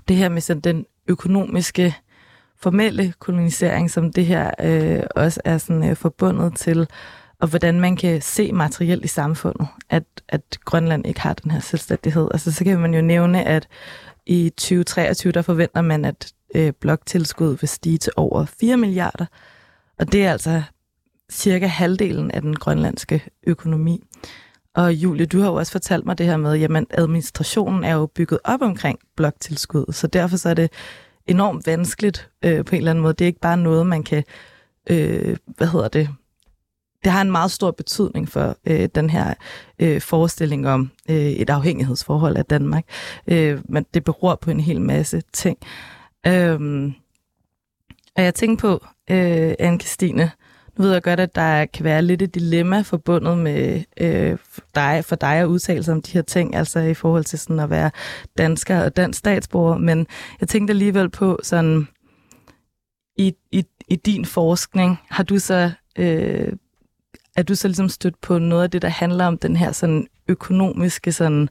det 0.09 0.17
her 0.17 0.29
med 0.29 0.41
sådan 0.41 0.61
den 0.61 0.87
økonomiske, 1.09 1.95
formelle 2.61 3.15
kolonisering, 3.19 3.91
som 3.91 4.13
det 4.13 4.27
her 4.27 4.51
øh, 4.61 5.03
også 5.17 5.41
er 5.45 5.59
sådan 5.59 5.91
øh, 5.91 5.97
forbundet 5.97 6.57
til, 6.57 6.89
og 7.41 7.49
hvordan 7.49 7.81
man 7.81 7.97
kan 7.97 8.23
se 8.23 8.53
materielt 8.53 9.05
i 9.05 9.09
samfundet, 9.09 9.69
at, 9.91 10.05
at 10.29 10.43
Grønland 10.65 11.07
ikke 11.07 11.21
har 11.21 11.35
den 11.35 11.51
her 11.51 11.61
selvstændighed. 11.61 12.29
Altså, 12.33 12.53
så 12.53 12.65
kan 12.65 12.79
man 12.79 12.95
jo 12.95 13.01
nævne, 13.01 13.45
at 13.45 13.69
i 14.27 14.51
2023, 14.51 15.33
der 15.33 15.43
forventer 15.43 15.83
man, 15.83 16.05
at 16.05 16.33
øh, 16.55 16.73
bloktilskud 16.81 17.57
vil 17.61 17.69
stige 17.69 17.99
til 17.99 18.13
over 18.17 18.45
4 18.61 18.77
milliarder, 18.77 19.27
og 19.99 20.13
det 20.13 20.27
er 20.27 20.33
altså 20.33 20.63
cirka 21.31 21.67
halvdelen 21.67 22.31
af 22.31 22.43
den 22.43 22.57
grønlandske 22.57 23.25
økonomi. 23.47 24.03
Og 24.75 24.95
Julie, 24.95 25.27
du 25.27 25.41
har 25.41 25.49
jo 25.49 25.55
også 25.55 25.73
fortalt 25.73 26.07
mig 26.07 26.19
det 26.19 26.27
her 26.27 26.37
med, 26.37 26.77
at 26.81 26.85
administrationen 26.91 27.85
er 27.85 27.95
jo 27.95 28.07
bygget 28.07 28.41
op 28.45 28.63
omkring 28.63 28.99
bloktilskud, 29.17 29.93
så 29.93 30.07
derfor 30.07 30.37
så 30.37 30.49
er 30.49 30.55
det 30.55 30.73
enormt 31.27 31.67
vanskeligt 31.67 32.31
øh, 32.45 32.65
på 32.65 32.75
en 32.75 32.79
eller 32.79 32.91
anden 32.91 33.03
måde. 33.03 33.13
Det 33.13 33.25
er 33.25 33.27
ikke 33.27 33.41
bare 33.41 33.57
noget, 33.57 33.87
man 33.87 34.03
kan, 34.03 34.25
øh, 34.91 35.37
hvad 35.47 35.67
hedder 35.67 35.89
det, 35.89 36.09
det 37.05 37.13
har 37.13 37.21
en 37.21 37.31
meget 37.31 37.51
stor 37.51 37.71
betydning 37.71 38.29
for 38.29 38.57
øh, 38.67 38.89
den 38.95 39.11
her 39.11 39.35
øh, 39.79 40.01
forestilling 40.01 40.69
om 40.69 40.91
øh, 41.11 41.17
et 41.17 41.51
afhængighedsforhold 41.51 42.37
af 42.37 42.45
Danmark. 42.45 42.85
Øh, 43.27 43.61
men 43.69 43.87
det 43.95 44.05
beror 44.05 44.35
på 44.35 44.51
en 44.51 44.61
hel 44.61 44.81
masse 44.81 45.23
ting. 45.33 45.59
Øh, 46.27 46.93
og 48.17 48.25
jeg 48.25 48.35
tænker 48.35 48.61
på, 48.61 48.87
øh, 49.11 49.55
Anne-Christine, 49.61 50.29
nu 50.77 50.85
ved 50.85 50.93
jeg 50.93 51.03
godt, 51.03 51.21
at 51.21 51.35
der 51.35 51.67
kan 51.67 51.85
være 51.85 52.03
lidt 52.03 52.23
et 52.23 52.35
dilemma 52.35 52.81
forbundet 52.81 53.39
med 53.39 53.83
øh, 54.01 54.39
dig, 54.75 55.05
for 55.05 55.17
dig 55.17 55.35
at 55.35 55.47
udtale 55.47 55.83
sig 55.83 55.95
om 55.95 56.03
de 56.03 56.13
her 56.13 56.23
ting, 56.23 56.57
altså 56.57 56.81
i 56.81 56.95
forhold 56.95 57.25
til 57.25 57.39
sådan 57.39 57.61
at 57.61 57.71
være 57.71 57.91
dansker 58.39 58.81
og 58.85 58.97
dansk 58.97 59.19
statsborger, 59.19 59.79
men 59.79 60.07
jeg 60.41 60.49
tænkte 60.49 60.73
alligevel 60.73 61.11
på 61.11 61.39
sådan, 61.43 61.89
i, 63.17 63.35
i, 63.53 63.65
i 63.89 63.97
din 63.97 64.25
forskning, 64.25 64.99
har 65.09 65.25
du 65.25 65.39
så 65.39 65.71
øh, 65.99 66.53
er 67.39 67.43
du 67.43 67.55
så 67.55 67.69
ligesom 67.69 67.89
stødt 67.89 68.21
på 68.21 68.39
noget 68.39 68.63
af 68.63 68.71
det, 68.71 68.83
der 68.83 68.89
handler 68.89 69.27
om 69.27 69.39
den 69.39 69.57
her 69.57 69.73
sådan 69.73 70.07
økonomiske, 70.29 71.13
sådan 71.13 71.49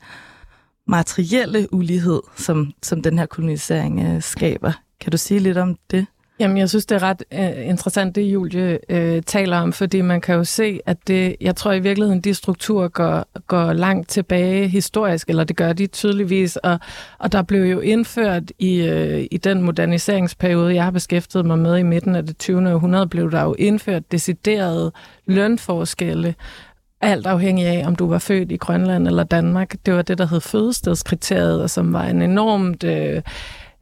materielle 0.88 1.74
ulighed, 1.74 2.22
som, 2.36 2.72
som 2.84 3.02
den 3.02 3.20
her 3.20 3.26
kolonisering 3.26 4.00
øh, 4.04 4.22
skaber. 4.22 4.72
Kan 5.00 5.12
du 5.12 5.18
sige 5.18 5.40
lidt 5.40 5.58
om 5.58 5.76
det? 5.92 6.06
Jamen, 6.40 6.58
jeg 6.58 6.70
synes, 6.70 6.86
det 6.86 6.96
er 6.96 7.04
ret 7.04 7.24
uh, 7.32 7.68
interessant, 7.68 8.16
det 8.16 8.22
Julie 8.22 8.80
uh, 8.94 9.24
taler 9.26 9.58
om, 9.58 9.74
fordi 9.74 10.02
man 10.02 10.22
kan 10.22 10.36
jo 10.36 10.44
se, 10.44 10.80
at 10.86 10.98
det, 11.08 11.36
jeg 11.42 11.56
tror 11.56 11.72
i 11.72 11.80
virkeligheden, 11.80 12.22
de 12.22 12.34
strukturer 12.34 12.88
går, 12.88 13.26
går 13.48 13.74
langt 13.74 14.10
tilbage 14.10 14.68
historisk, 14.68 15.30
eller 15.30 15.44
det 15.44 15.56
gør 15.56 15.74
de 15.74 15.88
tydeligvis, 15.88 16.56
og, 16.56 16.80
og 17.20 17.32
der 17.32 17.42
blev 17.42 17.64
jo 17.64 17.80
indført 17.80 18.44
i, 18.60 18.90
uh, 18.90 19.26
i 19.32 19.40
den 19.44 19.62
moderniseringsperiode, 19.62 20.76
jeg 20.76 20.84
har 20.84 20.92
beskæftiget 20.92 21.46
mig 21.46 21.60
med 21.60 21.78
i 21.78 21.84
midten 21.84 22.16
af 22.16 22.26
det 22.26 22.38
20. 22.38 22.74
århundrede, 22.74 23.08
blev 23.08 23.32
der 23.32 23.44
jo 23.44 23.56
indført 23.60 24.12
deciderede 24.12 24.92
lønforskelle, 25.26 26.36
alt 27.02 27.28
afhængig 27.28 27.66
af, 27.66 27.88
om 27.88 27.96
du 27.96 28.10
var 28.10 28.20
født 28.20 28.52
i 28.52 28.58
Grønland 28.58 29.08
eller 29.08 29.24
Danmark. 29.24 29.76
Det 29.86 29.94
var 29.94 30.02
det, 30.02 30.18
der 30.18 30.28
hed 30.28 30.42
fødestedskriteriet, 30.42 31.62
og 31.62 31.70
som 31.70 31.94
var 31.94 32.04
en 32.04 32.22
enormt... 32.22 32.84
Uh, 32.84 32.92
Øh, 32.92 33.22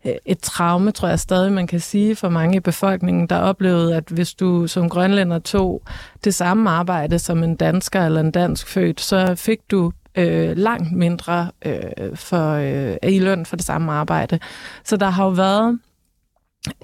Øh, 0.06 0.16
et 0.26 0.40
traume, 0.40 0.92
tror 0.92 1.08
jeg 1.08 1.20
stadig, 1.20 1.52
man 1.52 1.68
kan 1.68 1.80
sige 1.80 2.16
for 2.16 2.30
mange 2.30 2.58
i 2.58 2.60
befolkningen, 2.60 3.28
der 3.28 3.38
oplevede, 3.38 3.96
at 3.96 4.04
hvis 4.10 4.34
du 4.34 4.68
som 4.68 4.90
grønlænder 4.90 5.40
tog 5.40 5.82
det 6.24 6.36
samme 6.36 6.70
arbejde 6.70 7.20
som 7.20 7.44
en 7.44 7.56
dansker 7.56 8.06
eller 8.06 8.20
en 8.20 8.32
dansk 8.32 8.68
født, 8.68 9.02
så 9.02 9.36
fik 9.36 9.60
du 9.72 9.92
øh, 10.16 10.58
langt 10.58 10.92
mindre 10.92 11.52
øh, 11.66 12.16
for, 12.16 12.52
øh, 12.52 13.12
i 13.12 13.20
løn 13.20 13.46
for 13.46 13.56
det 13.56 13.66
samme 13.66 13.92
arbejde. 13.92 14.40
Så 14.84 14.98
der 14.98 15.10
har 15.10 15.26
jo 15.26 15.32
været 15.32 15.80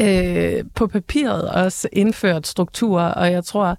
øh, 0.01 0.63
på 0.75 0.87
papiret 0.87 1.49
også 1.49 1.89
indført 1.93 2.47
strukturer, 2.47 3.07
og 3.07 3.31
jeg 3.31 3.43
tror, 3.43 3.77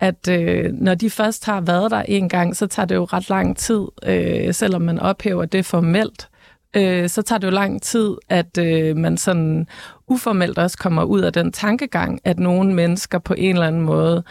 at 0.00 0.28
øh, 0.28 0.72
når 0.72 0.94
de 0.94 1.10
først 1.10 1.46
har 1.46 1.60
været 1.60 1.90
der 1.90 2.02
en 2.02 2.28
gang, 2.28 2.56
så 2.56 2.66
tager 2.66 2.86
det 2.86 2.94
jo 2.94 3.04
ret 3.04 3.28
lang 3.28 3.56
tid, 3.56 3.82
øh, 4.06 4.54
selvom 4.54 4.82
man 4.82 4.98
ophæver 4.98 5.44
det 5.44 5.66
formelt, 5.66 6.28
øh, 6.76 7.08
så 7.08 7.22
tager 7.22 7.38
det 7.38 7.46
jo 7.46 7.52
lang 7.52 7.82
tid, 7.82 8.16
at 8.28 8.58
øh, 8.58 8.96
man 8.96 9.16
sådan 9.16 9.66
uformelt 10.08 10.58
også 10.58 10.78
kommer 10.78 11.04
ud 11.04 11.20
af 11.20 11.32
den 11.32 11.52
tankegang, 11.52 12.20
at 12.24 12.38
nogle 12.38 12.74
mennesker 12.74 13.18
på 13.18 13.34
en 13.38 13.54
eller 13.54 13.66
anden 13.66 13.82
måde 13.82 14.22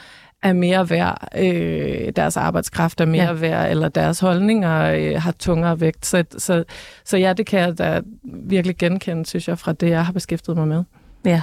er 0.44 0.54
mere 0.54 0.90
værd, 0.90 1.28
øh, 1.38 2.12
deres 2.16 2.38
arbejdskraft 2.38 3.02
er 3.02 3.06
mere 3.06 3.24
ja. 3.24 3.34
værd, 3.34 3.72
eller 3.72 3.90
deres 3.90 4.20
holdninger 4.20 4.82
øh, 4.82 5.22
har 5.22 5.32
tungere 5.32 5.80
vægt. 5.80 6.06
Så, 6.06 6.24
så, 6.38 6.64
så 7.06 7.18
ja, 7.18 7.34
det 7.34 7.46
kan 7.46 7.60
jeg 7.60 7.78
da 7.78 8.02
virkelig 8.24 8.78
genkende, 8.78 9.26
synes 9.26 9.48
jeg, 9.48 9.60
fra 9.60 9.74
det, 9.74 9.90
jeg 9.90 10.06
har 10.06 10.14
beskæftiget 10.14 10.58
mig 10.58 10.68
med. 10.68 10.84
Ja, 11.26 11.42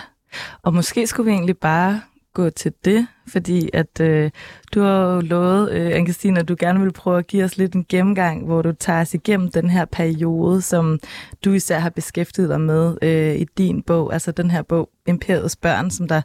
og 0.63 0.75
måske 0.75 1.07
skulle 1.07 1.31
vi 1.31 1.33
egentlig 1.33 1.59
bare 1.59 2.01
gå 2.35 2.51
til 2.51 2.73
det, 2.85 3.07
fordi 3.29 3.71
at 3.73 4.01
øh, 4.01 4.31
du 4.75 4.81
har 4.81 5.15
jo 5.15 5.21
lovet, 5.21 5.73
øh, 5.73 5.91
Anne-Christine, 5.91 6.39
at 6.39 6.49
du 6.49 6.57
gerne 6.59 6.81
vil 6.81 6.93
prøve 6.93 7.19
at 7.19 7.27
give 7.27 7.45
os 7.45 7.57
lidt 7.57 7.75
en 7.75 7.87
gennemgang, 7.89 8.45
hvor 8.47 8.63
du 8.63 8.73
tager 8.73 9.01
os 9.01 9.15
igennem 9.15 9.51
den 9.51 9.71
her 9.71 9.85
periode, 9.85 10.63
som 10.63 10.99
du 11.45 11.53
især 11.53 11.79
har 11.79 11.91
beskæftiget 11.91 12.49
dig 12.49 12.61
med 12.61 12.97
øh, 13.03 13.37
i 13.37 13.45
din 13.59 13.83
bog, 13.83 14.13
altså 14.13 14.33
den 14.33 14.51
her 14.51 14.63
bog, 14.63 14.91
Imperiets 15.07 15.57
Børn, 15.57 15.91
som 15.91 16.09
der 16.09 16.23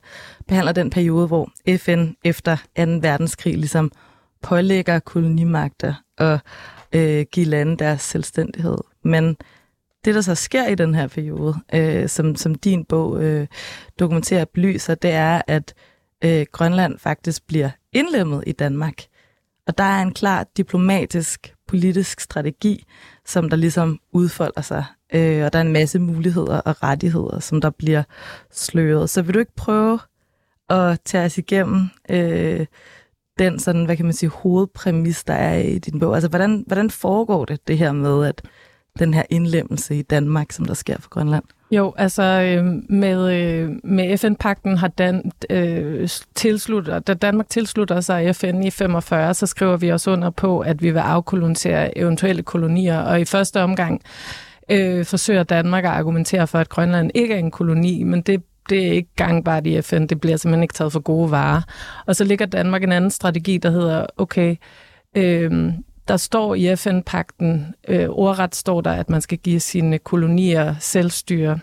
behandler 0.47 0.71
den 0.71 0.89
periode, 0.89 1.27
hvor 1.27 1.49
FN 1.77 2.07
efter 2.23 2.55
2. 2.55 2.83
verdenskrig 3.01 3.57
ligesom 3.57 3.91
pålægger 4.41 4.99
kolonimagter 4.99 5.93
at 6.17 6.39
øh, 6.93 7.25
give 7.31 7.45
lande 7.45 7.77
deres 7.77 8.01
selvstændighed. 8.01 8.77
Men 9.03 9.37
det, 10.05 10.15
der 10.15 10.21
så 10.21 10.35
sker 10.35 10.67
i 10.67 10.75
den 10.75 10.95
her 10.95 11.07
periode, 11.07 11.55
øh, 11.73 12.09
som, 12.09 12.35
som 12.35 12.55
din 12.55 12.85
bog 12.85 13.23
øh, 13.23 13.47
dokumenterer 13.99 14.45
belyser, 14.45 14.95
det 14.95 15.11
er, 15.11 15.41
at 15.47 15.73
øh, 16.25 16.45
Grønland 16.51 16.99
faktisk 16.99 17.47
bliver 17.47 17.69
indlemmet 17.93 18.43
i 18.47 18.51
Danmark. 18.51 18.93
Og 19.67 19.77
der 19.77 19.83
er 19.83 20.01
en 20.01 20.13
klar 20.13 20.45
diplomatisk, 20.57 21.53
politisk 21.67 22.19
strategi, 22.19 22.85
som 23.25 23.49
der 23.49 23.57
ligesom 23.57 23.99
udfolder 24.11 24.61
sig. 24.61 24.85
Øh, 25.13 25.45
og 25.45 25.53
der 25.53 25.59
er 25.59 25.63
en 25.63 25.73
masse 25.73 25.99
muligheder 25.99 26.59
og 26.59 26.83
rettigheder, 26.83 27.39
som 27.39 27.61
der 27.61 27.69
bliver 27.69 28.03
sløret. 28.51 29.09
Så 29.09 29.21
vil 29.21 29.33
du 29.33 29.39
ikke 29.39 29.55
prøve 29.55 29.99
at 30.69 30.99
tage 31.05 31.25
os 31.25 31.37
igennem 31.37 31.89
øh, 32.09 32.65
den 33.39 33.59
sådan, 33.59 33.85
hvad 33.85 33.95
kan 33.95 34.05
man 34.05 34.13
sige, 34.13 34.29
hovedpræmis, 34.29 35.23
der 35.23 35.33
er 35.33 35.57
i 35.57 35.79
din 35.79 35.99
bog? 35.99 36.13
Altså, 36.13 36.29
hvordan, 36.29 36.63
hvordan 36.67 36.89
foregår 36.89 37.45
det, 37.45 37.67
det 37.67 37.77
her 37.77 37.91
med, 37.91 38.25
at 38.27 38.41
den 38.99 39.13
her 39.13 39.23
indlemmelse 39.29 39.95
i 39.95 40.01
Danmark, 40.01 40.51
som 40.51 40.65
der 40.65 40.73
sker 40.73 40.97
for 40.99 41.09
Grønland? 41.09 41.43
Jo, 41.71 41.93
altså 41.97 42.23
øh, 42.23 42.65
med, 42.89 43.33
øh, 43.33 43.71
med 43.83 44.17
FN-pakten 44.17 44.77
har 44.77 44.87
Dan, 44.87 45.31
øh, 45.49 46.09
tilslutter, 46.35 46.99
da 46.99 47.13
Danmark 47.13 47.49
tilslutter 47.49 48.01
sig 48.01 48.35
FN 48.35 48.63
i 48.63 48.69
45, 48.69 49.33
så 49.33 49.45
skriver 49.45 49.77
vi 49.77 49.89
også 49.89 50.11
under 50.11 50.29
på, 50.29 50.59
at 50.59 50.81
vi 50.81 50.91
vil 50.91 50.99
afkolonisere 50.99 51.97
eventuelle 51.97 52.43
kolonier, 52.43 52.99
og 52.99 53.21
i 53.21 53.25
første 53.25 53.61
omgang 53.61 54.01
øh, 54.71 55.05
forsøger 55.05 55.43
Danmark 55.43 55.83
at 55.83 55.91
argumentere 55.91 56.47
for, 56.47 56.59
at 56.59 56.69
Grønland 56.69 57.11
ikke 57.15 57.33
er 57.33 57.39
en 57.39 57.51
koloni, 57.51 58.03
men 58.03 58.21
det 58.21 58.43
det 58.69 58.87
er 58.87 58.91
ikke 58.91 59.09
gangbart 59.15 59.67
i 59.67 59.81
FN, 59.81 60.07
det 60.07 60.21
bliver 60.21 60.37
simpelthen 60.37 60.63
ikke 60.63 60.73
taget 60.73 60.91
for 60.91 60.99
gode 60.99 61.31
varer. 61.31 61.61
Og 62.05 62.15
så 62.15 62.23
ligger 62.23 62.45
Danmark 62.45 62.83
en 62.83 62.91
anden 62.91 63.11
strategi, 63.11 63.57
der 63.57 63.69
hedder, 63.69 64.05
okay, 64.17 64.55
øh, 65.17 65.73
der 66.07 66.17
står 66.17 66.55
i 66.55 66.75
FN-pakten, 66.75 67.75
øh, 67.87 68.09
ordret 68.09 68.55
står 68.55 68.81
der, 68.81 68.91
at 68.91 69.09
man 69.09 69.21
skal 69.21 69.37
give 69.37 69.59
sine 69.59 69.99
kolonier 69.99 70.75
selvstyre. 70.79 71.59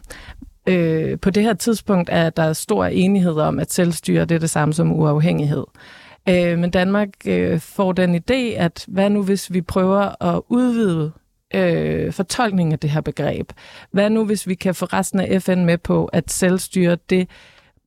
Øh, 0.66 1.18
på 1.18 1.31
det 1.31 1.42
her 1.42 1.55
tidspunkt 1.55 2.11
er 2.12 2.31
der 2.31 2.53
stor 2.53 2.85
enighed 2.85 3.35
om, 3.35 3.59
at 3.59 3.72
selvstyre 3.72 4.24
det 4.24 4.35
er 4.35 4.38
det 4.38 4.50
samme 4.50 4.74
som 4.74 4.92
uafhængighed. 4.92 5.64
Øh, 6.29 6.59
men 6.59 6.70
Danmark 6.70 7.09
øh, 7.26 7.61
får 7.61 7.92
den 7.92 8.14
idé, 8.16 8.57
at 8.57 8.85
hvad 8.88 9.11
nu 9.11 9.22
hvis 9.22 9.53
vi 9.53 9.61
prøver 9.61 10.24
at 10.24 10.42
udvide 10.48 11.12
øh, 11.55 12.12
fortolkningen 12.12 12.72
af 12.72 12.79
det 12.79 12.90
her 12.90 13.00
begreb? 13.00 13.53
Hvad 13.90 14.11
nu 14.11 14.24
hvis 14.24 14.48
vi 14.48 14.55
kan 14.55 14.74
få 14.74 14.85
resten 14.85 15.20
af 15.20 15.42
FN 15.42 15.64
med 15.64 15.79
på, 15.79 16.05
at 16.05 16.31
selvstyre 16.31 16.96
det 17.11 17.29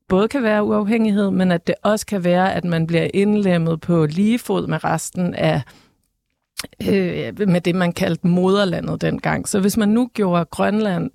både 0.09 0.27
kan 0.27 0.43
være 0.43 0.63
uafhængighed, 0.63 1.31
men 1.31 1.51
at 1.51 1.67
det 1.67 1.75
også 1.83 2.05
kan 2.05 2.23
være, 2.23 2.53
at 2.53 2.63
man 2.63 2.87
bliver 2.87 3.07
indlemmet 3.13 3.81
på 3.81 4.05
lige 4.05 4.39
fod 4.39 4.67
med 4.67 4.83
resten 4.83 5.35
af 5.35 5.61
øh, 6.89 7.49
med 7.49 7.61
det, 7.61 7.75
man 7.75 7.93
kaldte 7.93 8.27
moderlandet 8.27 9.01
dengang. 9.01 9.47
Så 9.47 9.59
hvis 9.59 9.77
man 9.77 9.89
nu 9.89 10.09
gjorde 10.13 10.45
Grønland 10.45 11.11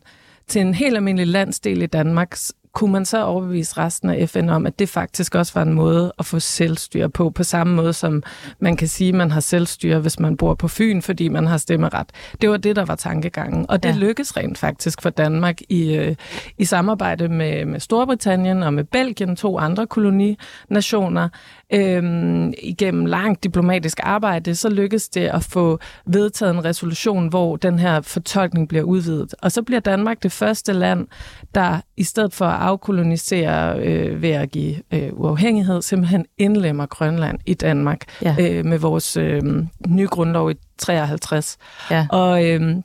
til 0.47 0.61
en 0.61 0.75
helt 0.75 0.97
almindelig 0.97 1.27
landsdel 1.27 1.83
i 1.83 1.87
Danmark, 1.87 2.37
kunne 2.73 2.93
man 2.93 3.05
så 3.05 3.25
overbevise 3.25 3.77
resten 3.79 4.11
af 4.11 4.29
FN 4.29 4.49
om, 4.49 4.67
at 4.67 4.79
det 4.79 4.89
faktisk 4.89 5.35
også 5.35 5.53
var 5.55 5.63
en 5.63 5.73
måde 5.73 6.13
at 6.19 6.27
få 6.27 6.39
selvstyre 6.39 7.11
på, 7.11 7.31
på 7.31 7.45
samme 7.45 7.75
måde 7.75 7.93
som 7.93 8.23
man 8.61 8.77
kan 8.77 8.89
sige, 8.89 9.09
at 9.09 9.15
man 9.15 9.31
har 9.31 9.41
selvstyre, 9.41 9.99
hvis 9.99 10.21
man 10.21 10.37
bor 10.37 10.55
på 10.55 10.69
Fyn, 10.69 11.03
fordi 11.03 11.29
man 11.29 11.47
har 11.47 11.57
stemmeret. 11.57 12.07
Det 12.41 12.51
var 12.51 12.57
det, 12.57 12.77
der 12.77 12.85
var 12.85 12.95
tankegangen, 12.95 13.67
og 13.69 13.83
det 13.83 13.89
ja. 13.89 13.95
lykkedes 13.95 14.37
rent 14.37 14.59
faktisk 14.59 15.03
for 15.03 15.11
Danmark 15.11 15.61
i, 15.69 15.95
øh, 15.95 16.17
i 16.59 16.65
samarbejde 16.65 17.29
med, 17.29 17.65
med 17.65 17.81
Storbritannien 17.81 18.63
og 18.63 18.75
med 18.75 18.85
Belgien, 18.85 19.37
to 19.37 19.59
andre 19.59 19.87
koloninationer, 19.87 21.29
øhm, 21.73 22.53
igennem 22.63 23.07
langt 23.07 23.45
diplomatisk 23.45 24.01
arbejde, 24.03 24.55
så 24.55 24.69
lykkes 24.69 25.09
det 25.09 25.27
at 25.27 25.45
få 25.45 25.79
vedtaget 26.07 26.55
en 26.55 26.65
resolution, 26.65 27.29
hvor 27.29 27.57
den 27.57 27.79
her 27.79 28.01
fortolkning 28.01 28.69
bliver 28.69 28.85
udvidet. 28.85 29.35
Og 29.43 29.53
så 29.53 29.63
bliver 29.63 29.81
Danmark 29.81 30.23
det 30.23 30.33
første 30.33 30.73
land, 30.73 31.07
der 31.55 31.81
i 31.97 32.03
stedet 32.03 32.33
for 32.33 32.45
at 32.45 32.61
afkolonisere 32.61 33.81
øh, 33.81 34.23
ved 34.23 34.31
at 34.31 34.51
give 34.51 34.77
øh, 34.93 35.09
uafhængighed, 35.13 35.83
simpelthen 35.83 36.27
indlemmer 36.39 36.87
Grønland 36.87 37.39
i 37.47 37.55
Danmark 37.55 38.05
ja. 38.23 38.37
øh, 38.41 38.65
med 38.65 38.79
vores 38.79 39.17
øh, 39.17 39.43
nye 39.89 40.07
grundlov 40.07 40.51
i 40.51 40.55
53. 40.79 41.59
Ja. 41.91 42.07
Og 42.11 42.45
øh, 42.45 42.77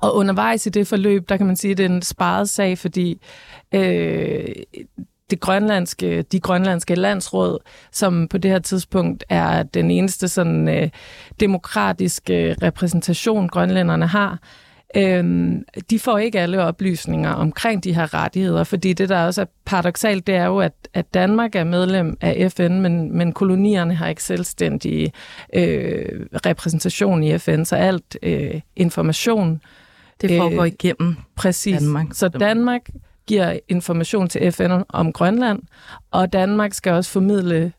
og 0.00 0.16
undervejs 0.16 0.66
i 0.66 0.70
det 0.70 0.86
forløb, 0.86 1.28
der 1.28 1.36
kan 1.36 1.46
man 1.46 1.56
sige, 1.56 1.70
at 1.70 1.78
det 1.78 1.86
er 1.86 1.88
en 1.88 2.02
sparet 2.02 2.48
sag, 2.48 2.78
fordi 2.78 3.22
øh, 3.74 4.48
det 5.32 5.40
grønlandske, 5.40 6.22
de 6.22 6.40
grønlandske 6.40 6.94
landsråd, 6.94 7.58
som 7.92 8.28
på 8.28 8.38
det 8.38 8.50
her 8.50 8.58
tidspunkt 8.58 9.24
er 9.28 9.62
den 9.62 9.90
eneste 9.90 10.28
sådan 10.28 10.68
øh, 10.68 10.88
demokratiske 11.40 12.56
repræsentation, 12.62 13.48
grønlænderne 13.48 14.06
har, 14.06 14.38
Øhm, 14.96 15.64
de 15.90 15.98
får 15.98 16.18
ikke 16.18 16.40
alle 16.40 16.62
oplysninger 16.62 17.30
omkring 17.30 17.84
de 17.84 17.94
her 17.94 18.14
rettigheder, 18.14 18.64
fordi 18.64 18.92
det, 18.92 19.08
der 19.08 19.26
også 19.26 19.40
er 19.40 19.46
paradoxalt, 19.64 20.26
det 20.26 20.34
er 20.34 20.44
jo, 20.44 20.58
at, 20.58 20.72
at 20.94 21.14
Danmark 21.14 21.54
er 21.54 21.64
medlem 21.64 22.16
af 22.20 22.52
FN, 22.52 22.80
men, 22.80 23.16
men 23.16 23.32
kolonierne 23.32 23.94
har 23.94 24.08
ikke 24.08 24.22
selvstændig 24.22 25.12
øh, 25.54 26.26
repræsentation 26.46 27.22
i 27.22 27.38
FN, 27.38 27.64
så 27.64 27.76
alt 27.76 28.16
øh, 28.22 28.60
information... 28.76 29.60
Det 30.20 30.38
foregår 30.38 30.62
øh, 30.62 30.68
igennem 30.68 31.16
præcis. 31.36 31.78
Danmark. 31.78 32.06
Så 32.12 32.28
Danmark 32.28 32.88
giver 33.26 33.58
information 33.68 34.28
til 34.28 34.52
FN 34.52 34.70
om 34.88 35.12
Grønland, 35.12 35.62
og 36.10 36.32
Danmark 36.32 36.72
skal 36.72 36.92
også 36.92 37.10
formidle 37.10 37.72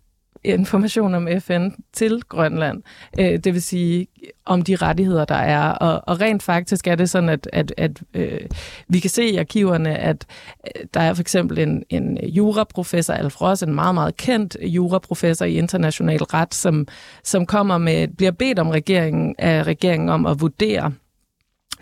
information 0.44 1.16
om 1.16 1.28
FN 1.40 1.70
til 1.94 2.22
Grønland. 2.30 2.82
Øh, 3.20 3.40
det 3.44 3.54
vil 3.54 3.62
sige 3.62 4.08
om 4.46 4.62
de 4.62 4.76
rettigheder, 4.76 5.26
der 5.26 5.36
er. 5.36 5.70
Og, 5.72 6.02
og 6.08 6.22
rent 6.22 6.44
faktisk 6.44 6.88
er 6.88 6.96
det 6.96 7.10
sådan, 7.10 7.30
at, 7.30 7.50
at, 7.54 7.74
at 7.78 8.02
øh, 8.14 8.40
vi 8.88 9.00
kan 9.00 9.10
se 9.10 9.26
i 9.26 9.38
arkiverne, 9.38 9.98
at 9.98 10.26
øh, 10.68 10.84
der 10.94 11.00
er 11.00 11.14
for 11.14 11.22
eksempel 11.22 11.60
en, 11.60 11.84
en 11.90 12.18
juraprofessor, 12.24 13.14
Alf 13.14 13.42
Ross, 13.42 13.64
en 13.64 13.76
meget, 13.76 13.94
meget 13.94 14.18
kendt 14.18 14.58
juraprofessor 14.62 15.46
i 15.46 15.54
international 15.54 16.24
ret, 16.24 16.54
som, 16.54 16.88
som 17.24 17.46
kommer 17.46 17.78
med, 17.78 18.08
bliver 18.08 18.32
bedt 18.32 18.60
om 18.60 18.70
regeringen, 18.70 19.36
af 19.38 19.64
regeringen 19.64 20.10
om 20.10 20.26
at 20.26 20.42
vurdere 20.42 20.94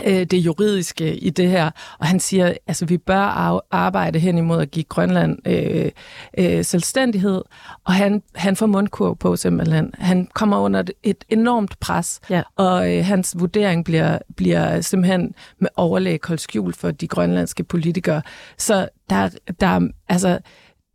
det 0.05 0.33
juridiske 0.33 1.15
i 1.15 1.29
det 1.29 1.49
her. 1.49 1.71
Og 1.99 2.07
han 2.07 2.19
siger, 2.19 2.53
altså 2.67 2.85
vi 2.85 2.97
bør 2.97 3.61
arbejde 3.71 4.19
hen 4.19 4.37
imod 4.37 4.61
at 4.61 4.71
give 4.71 4.83
Grønland 4.83 5.37
øh, 5.47 5.91
øh, 6.37 6.65
selvstændighed. 6.65 7.41
Og 7.85 7.93
han, 7.93 8.23
han 8.35 8.55
får 8.55 8.65
mundkurv 8.65 9.15
på 9.15 9.35
simpelthen. 9.35 9.93
Han 9.97 10.27
kommer 10.33 10.59
under 10.59 10.83
et 11.03 11.25
enormt 11.29 11.79
pres, 11.79 12.19
ja. 12.29 12.41
og 12.55 12.95
øh, 12.95 13.05
hans 13.05 13.35
vurdering 13.39 13.85
bliver, 13.85 14.19
bliver 14.35 14.81
simpelthen 14.81 15.35
med 15.59 15.69
overlæg 15.75 16.19
holdt 16.27 16.41
skjult 16.41 16.75
for 16.75 16.91
de 16.91 17.07
grønlandske 17.07 17.63
politikere. 17.63 18.21
Så 18.57 18.89
der, 19.09 19.29
der 19.59 19.89
altså 20.09 20.39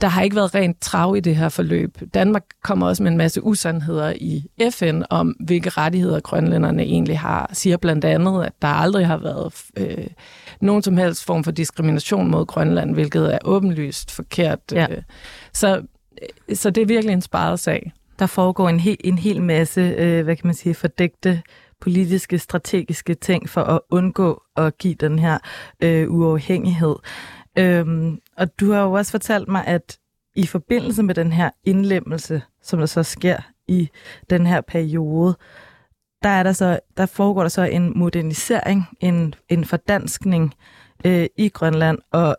der 0.00 0.06
har 0.06 0.22
ikke 0.22 0.36
været 0.36 0.54
rent 0.54 0.80
trav 0.80 1.16
i 1.16 1.20
det 1.20 1.36
her 1.36 1.48
forløb. 1.48 1.98
Danmark 2.14 2.42
kommer 2.62 2.86
også 2.86 3.02
med 3.02 3.10
en 3.10 3.16
masse 3.18 3.42
usandheder 3.42 4.12
i 4.16 4.44
FN 4.70 5.02
om, 5.10 5.28
hvilke 5.28 5.70
rettigheder 5.70 6.20
grønlænderne 6.20 6.82
egentlig 6.82 7.18
har. 7.18 7.50
Siger 7.52 7.76
blandt 7.76 8.04
andet, 8.04 8.44
at 8.44 8.52
der 8.62 8.68
aldrig 8.68 9.06
har 9.06 9.16
været 9.16 9.54
øh, 9.76 10.06
nogen 10.60 10.82
som 10.82 10.96
helst 10.96 11.24
form 11.24 11.44
for 11.44 11.50
diskrimination 11.50 12.30
mod 12.30 12.46
Grønland, 12.46 12.94
hvilket 12.94 13.34
er 13.34 13.38
åbenlyst 13.44 14.10
forkert. 14.10 14.58
Ja. 14.72 14.86
Øh. 14.90 15.02
Så, 15.52 15.82
så 16.54 16.70
det 16.70 16.82
er 16.82 16.86
virkelig 16.86 17.12
en 17.12 17.22
sparet 17.22 17.60
sag. 17.60 17.92
Der 18.18 18.26
foregår 18.26 18.68
en, 18.68 18.80
hel, 18.80 18.96
en 19.04 19.18
hel 19.18 19.42
masse, 19.42 19.80
øh, 19.80 20.24
hvad 20.24 20.36
kan 20.36 20.46
man 20.46 20.54
sige, 20.54 20.74
fordægte 20.74 21.42
politiske, 21.80 22.38
strategiske 22.38 23.14
ting 23.14 23.48
for 23.48 23.60
at 23.60 23.80
undgå 23.90 24.42
at 24.56 24.78
give 24.78 24.94
den 24.94 25.18
her 25.18 25.38
øh, 25.80 26.10
uafhængighed. 26.10 26.96
Øhm, 27.58 28.18
og 28.38 28.60
du 28.60 28.72
har 28.72 28.82
jo 28.82 28.92
også 28.92 29.10
fortalt 29.10 29.48
mig, 29.48 29.66
at 29.66 29.98
i 30.36 30.46
forbindelse 30.46 31.02
med 31.02 31.14
den 31.14 31.32
her 31.32 31.50
indlemmelse, 31.64 32.42
som 32.62 32.78
der 32.78 32.86
så 32.86 33.02
sker 33.02 33.36
i 33.68 33.88
den 34.30 34.46
her 34.46 34.60
periode, 34.60 35.36
der, 36.22 36.28
er 36.28 36.42
der, 36.42 36.52
så, 36.52 36.78
der 36.96 37.06
foregår 37.06 37.42
der 37.42 37.48
så 37.48 37.62
en 37.62 37.98
modernisering, 37.98 38.84
en, 39.00 39.34
en 39.48 39.64
fordanskning 39.64 40.54
øh, 41.04 41.26
i 41.36 41.48
Grønland, 41.48 41.98
og 42.12 42.36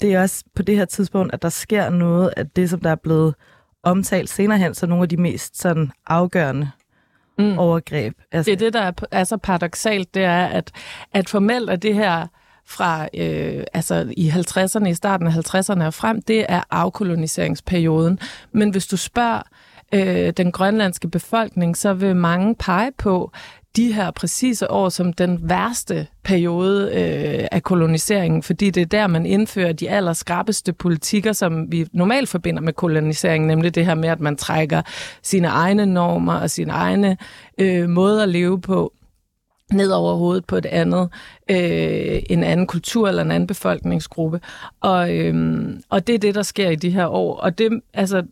det 0.00 0.14
er 0.14 0.22
også 0.22 0.44
på 0.54 0.62
det 0.62 0.76
her 0.76 0.84
tidspunkt, 0.84 1.34
at 1.34 1.42
der 1.42 1.48
sker 1.48 1.90
noget 1.90 2.34
af 2.36 2.48
det, 2.48 2.70
som 2.70 2.80
der 2.80 2.90
er 2.90 2.96
blevet 2.96 3.34
omtalt 3.82 4.30
senere 4.30 4.58
hen, 4.58 4.74
så 4.74 4.86
nogle 4.86 5.02
af 5.02 5.08
de 5.08 5.16
mest 5.16 5.58
sådan 5.60 5.90
afgørende 6.06 6.70
mm. 7.38 7.58
overgreb. 7.58 8.14
Altså. 8.32 8.50
Det 8.50 8.52
er 8.52 8.66
det, 8.66 8.72
der 8.72 8.80
er, 8.80 8.92
er 9.10 9.24
så 9.24 9.36
paradoxalt, 9.36 10.14
det 10.14 10.24
er, 10.24 10.46
at, 10.46 10.72
at 11.12 11.28
formelt 11.28 11.70
er 11.70 11.76
det 11.76 11.94
her 11.94 12.26
fra 12.66 13.08
øh, 13.14 13.64
altså 13.72 14.12
i 14.16 14.28
50'erne, 14.28 14.86
i 14.86 14.94
starten 14.94 15.26
af 15.26 15.54
50'erne 15.54 15.84
og 15.84 15.94
frem, 15.94 16.22
det 16.22 16.46
er 16.48 16.62
afkoloniseringsperioden. 16.70 18.18
Men 18.52 18.70
hvis 18.70 18.86
du 18.86 18.96
spørger 18.96 19.42
øh, 19.94 20.32
den 20.36 20.52
grønlandske 20.52 21.08
befolkning, 21.08 21.76
så 21.76 21.94
vil 21.94 22.16
mange 22.16 22.54
pege 22.54 22.92
på 22.98 23.32
de 23.76 23.92
her 23.92 24.10
præcise 24.10 24.70
år 24.70 24.88
som 24.88 25.12
den 25.12 25.38
værste 25.42 26.06
periode 26.22 26.84
øh, 26.84 27.48
af 27.52 27.62
koloniseringen, 27.62 28.42
fordi 28.42 28.70
det 28.70 28.80
er 28.80 28.86
der, 28.86 29.06
man 29.06 29.26
indfører 29.26 29.72
de 29.72 29.90
allerskrappeste 29.90 30.72
politikker, 30.72 31.32
som 31.32 31.72
vi 31.72 31.86
normalt 31.92 32.28
forbinder 32.28 32.62
med 32.62 32.72
kolonisering, 32.72 33.46
nemlig 33.46 33.74
det 33.74 33.86
her 33.86 33.94
med, 33.94 34.08
at 34.08 34.20
man 34.20 34.36
trækker 34.36 34.82
sine 35.22 35.48
egne 35.48 35.86
normer 35.86 36.34
og 36.34 36.50
sine 36.50 36.72
egne 36.72 37.16
øh, 37.58 37.88
måder 37.88 38.22
at 38.22 38.28
leve 38.28 38.60
på 38.60 38.92
ned 39.72 39.90
over 39.90 40.14
hovedet 40.14 40.44
på 40.44 40.56
et 40.56 40.66
andet, 40.66 41.08
øh, 41.50 42.22
en 42.30 42.44
anden 42.44 42.66
kultur 42.66 43.08
eller 43.08 43.22
en 43.22 43.30
anden 43.30 43.46
befolkningsgruppe. 43.46 44.40
Og, 44.80 45.16
øh, 45.16 45.64
og 45.90 46.06
det 46.06 46.14
er 46.14 46.18
det, 46.18 46.34
der 46.34 46.42
sker 46.42 46.70
i 46.70 46.76
de 46.76 46.90
her 46.90 47.06
år. 47.06 47.36
Og 47.36 47.58
det, 47.58 47.80
altså, 47.94 48.22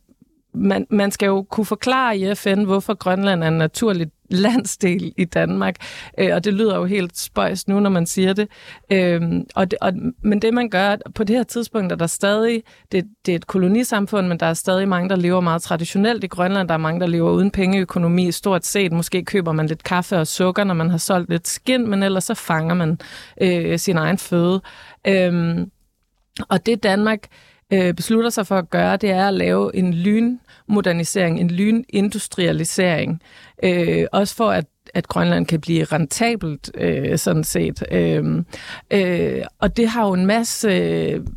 man, 0.52 0.86
man 0.90 1.10
skal 1.10 1.26
jo 1.26 1.42
kunne 1.42 1.66
forklare 1.66 2.18
i 2.18 2.34
FN, 2.34 2.64
hvorfor 2.64 2.94
Grønland 2.94 3.44
er 3.44 3.48
en 3.48 3.58
naturlig 3.58 4.10
landsdel 4.30 5.12
i 5.16 5.24
Danmark. 5.24 5.76
Øh, 6.18 6.34
og 6.34 6.44
det 6.44 6.54
lyder 6.54 6.76
jo 6.76 6.84
helt 6.84 7.18
spøjst 7.18 7.68
nu, 7.68 7.80
når 7.80 7.90
man 7.90 8.06
siger 8.06 8.32
det. 8.32 8.48
Øh, 8.92 9.22
og 9.54 9.70
det 9.70 9.78
og, 9.80 9.92
men 10.22 10.42
det 10.42 10.54
man 10.54 10.68
gør, 10.68 10.96
på 11.14 11.24
det 11.24 11.36
her 11.36 11.42
tidspunkt 11.42 11.92
er 11.92 11.96
der 11.96 12.06
stadig, 12.06 12.62
det, 12.92 13.04
det 13.26 13.32
er 13.32 13.36
et 13.36 13.46
kolonisamfund, 13.46 14.26
men 14.26 14.40
der 14.40 14.46
er 14.46 14.54
stadig 14.54 14.88
mange, 14.88 15.08
der 15.08 15.16
lever 15.16 15.40
meget 15.40 15.62
traditionelt 15.62 16.24
i 16.24 16.26
Grønland. 16.26 16.68
Der 16.68 16.74
er 16.74 16.78
mange, 16.78 17.00
der 17.00 17.06
lever 17.06 17.30
uden 17.30 17.50
pengeøkonomi 17.50 18.32
stort 18.32 18.66
set. 18.66 18.92
Måske 18.92 19.24
køber 19.24 19.52
man 19.52 19.66
lidt 19.66 19.82
kaffe 19.82 20.16
og 20.16 20.26
sukker, 20.26 20.64
når 20.64 20.74
man 20.74 20.90
har 20.90 20.98
solgt 20.98 21.30
lidt 21.30 21.48
skind, 21.48 21.86
men 21.86 22.02
ellers 22.02 22.24
så 22.24 22.34
fanger 22.34 22.74
man 22.74 22.98
øh, 23.40 23.78
sin 23.78 23.96
egen 23.96 24.18
føde. 24.18 24.60
Øh, 25.06 25.66
og 26.48 26.66
det 26.66 26.82
Danmark 26.82 27.26
øh, 27.72 27.94
beslutter 27.94 28.30
sig 28.30 28.46
for 28.46 28.58
at 28.58 28.70
gøre, 28.70 28.96
det 28.96 29.10
er 29.10 29.28
at 29.28 29.34
lave 29.34 29.76
en 29.76 29.94
lynmodernisering, 29.94 31.40
en 31.40 31.50
lynindustrialisering. 31.50 33.22
Øh, 33.62 34.06
også 34.12 34.34
for 34.34 34.50
at 34.50 34.64
at 34.94 35.08
Grønland 35.08 35.46
kan 35.46 35.60
blive 35.60 35.84
rentabelt, 35.84 36.70
øh, 36.74 37.18
sådan 37.18 37.44
set. 37.44 37.82
Øh, 37.92 38.44
øh, 38.90 39.42
og 39.58 39.76
det 39.76 39.88
har 39.88 40.06
jo 40.06 40.12
en 40.12 40.26
masse, 40.26 40.68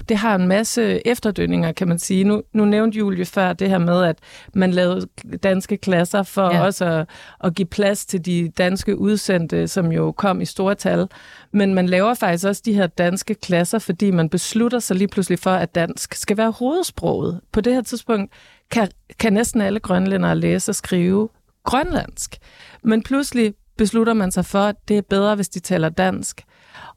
det 0.09 0.17
har 0.17 0.35
en 0.35 0.47
masse 0.47 1.07
efterdønninger, 1.07 1.71
kan 1.71 1.87
man 1.87 1.99
sige. 1.99 2.23
Nu, 2.23 2.43
nu 2.53 2.65
nævnte 2.65 2.97
Julie 2.97 3.25
før 3.25 3.53
det 3.53 3.69
her 3.69 3.77
med, 3.77 4.03
at 4.03 4.17
man 4.53 4.71
lavede 4.71 5.07
danske 5.43 5.77
klasser 5.77 6.23
for 6.23 6.53
ja. 6.53 6.65
også 6.65 6.85
at, 6.85 7.09
at 7.43 7.55
give 7.55 7.65
plads 7.65 8.05
til 8.05 8.25
de 8.25 8.51
danske 8.57 8.97
udsendte, 8.97 9.67
som 9.67 9.91
jo 9.91 10.11
kom 10.11 10.41
i 10.41 10.45
store 10.45 10.75
tal. 10.75 11.07
Men 11.51 11.73
man 11.73 11.85
laver 11.85 12.13
faktisk 12.13 12.45
også 12.45 12.61
de 12.65 12.73
her 12.73 12.87
danske 12.87 13.33
klasser, 13.33 13.79
fordi 13.79 14.11
man 14.11 14.29
beslutter 14.29 14.79
sig 14.79 14.95
lige 14.95 15.07
pludselig 15.07 15.39
for, 15.39 15.51
at 15.51 15.75
dansk 15.75 16.13
skal 16.13 16.37
være 16.37 16.51
hovedsproget. 16.51 17.39
På 17.51 17.61
det 17.61 17.73
her 17.73 17.81
tidspunkt 17.81 18.33
kan, 18.71 18.87
kan 19.19 19.33
næsten 19.33 19.61
alle 19.61 19.79
grønlændere 19.79 20.35
læse 20.35 20.71
og 20.71 20.75
skrive 20.75 21.29
grønlandsk. 21.63 22.37
Men 22.83 23.03
pludselig 23.03 23.53
beslutter 23.77 24.13
man 24.13 24.31
sig 24.31 24.45
for, 24.45 24.59
at 24.59 24.75
det 24.87 24.97
er 24.97 25.01
bedre, 25.01 25.35
hvis 25.35 25.49
de 25.49 25.59
taler 25.59 25.89
dansk. 25.89 26.41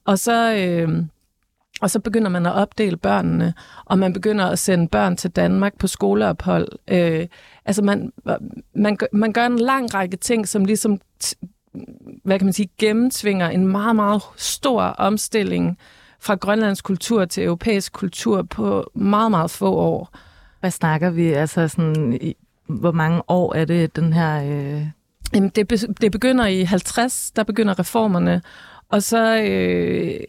Og 0.05 0.19
så, 0.19 0.55
øh, 0.55 1.05
og 1.81 1.91
så 1.91 2.01
begynder 2.01 2.29
man 2.29 2.47
at 2.47 2.53
opdele 2.53 2.97
børnene, 2.97 3.55
og 3.85 3.99
man 3.99 4.13
begynder 4.13 4.47
at 4.47 4.59
sende 4.59 4.89
børn 4.89 5.17
til 5.17 5.31
Danmark 5.31 5.79
på 5.79 5.87
skoleophold. 5.87 6.69
Øh, 6.89 7.27
altså 7.65 7.83
man, 7.83 8.13
man, 8.75 8.99
man 9.13 9.33
gør 9.33 9.47
en 9.47 9.59
lang 9.59 9.95
række 9.95 10.17
ting, 10.17 10.49
som 10.49 10.65
ligesom 10.65 11.01
hvad 12.25 12.39
kan 12.39 12.47
man 12.47 12.53
sige, 12.53 12.69
gennemtvinger 12.79 13.49
en 13.49 13.67
meget, 13.67 13.97
meget 13.97 14.23
stor 14.37 14.83
omstilling 14.83 15.79
fra 16.21 16.35
grønlandsk 16.35 16.85
kultur 16.85 17.25
til 17.25 17.45
europæisk 17.45 17.93
kultur 17.93 18.43
på 18.43 18.91
meget, 18.95 19.31
meget 19.31 19.51
få 19.51 19.75
år. 19.75 20.17
Hvad 20.61 20.71
snakker 20.71 21.11
vi? 21.11 21.33
Altså 21.33 21.69
sådan, 21.69 22.35
hvor 22.69 22.93
mange 22.93 23.23
år 23.29 23.55
er 23.55 23.65
det, 23.65 23.97
den 23.97 24.13
her... 24.13 24.43
Øh... 24.43 24.87
Jamen, 25.35 25.49
det, 25.49 25.69
be, 25.69 25.77
det 25.77 26.13
begynder 26.13 26.47
i 26.47 26.63
50, 26.63 27.31
der 27.31 27.43
begynder 27.43 27.79
reformerne, 27.79 28.43
og 28.89 29.03
så 29.03 29.43
øh, 29.43 30.21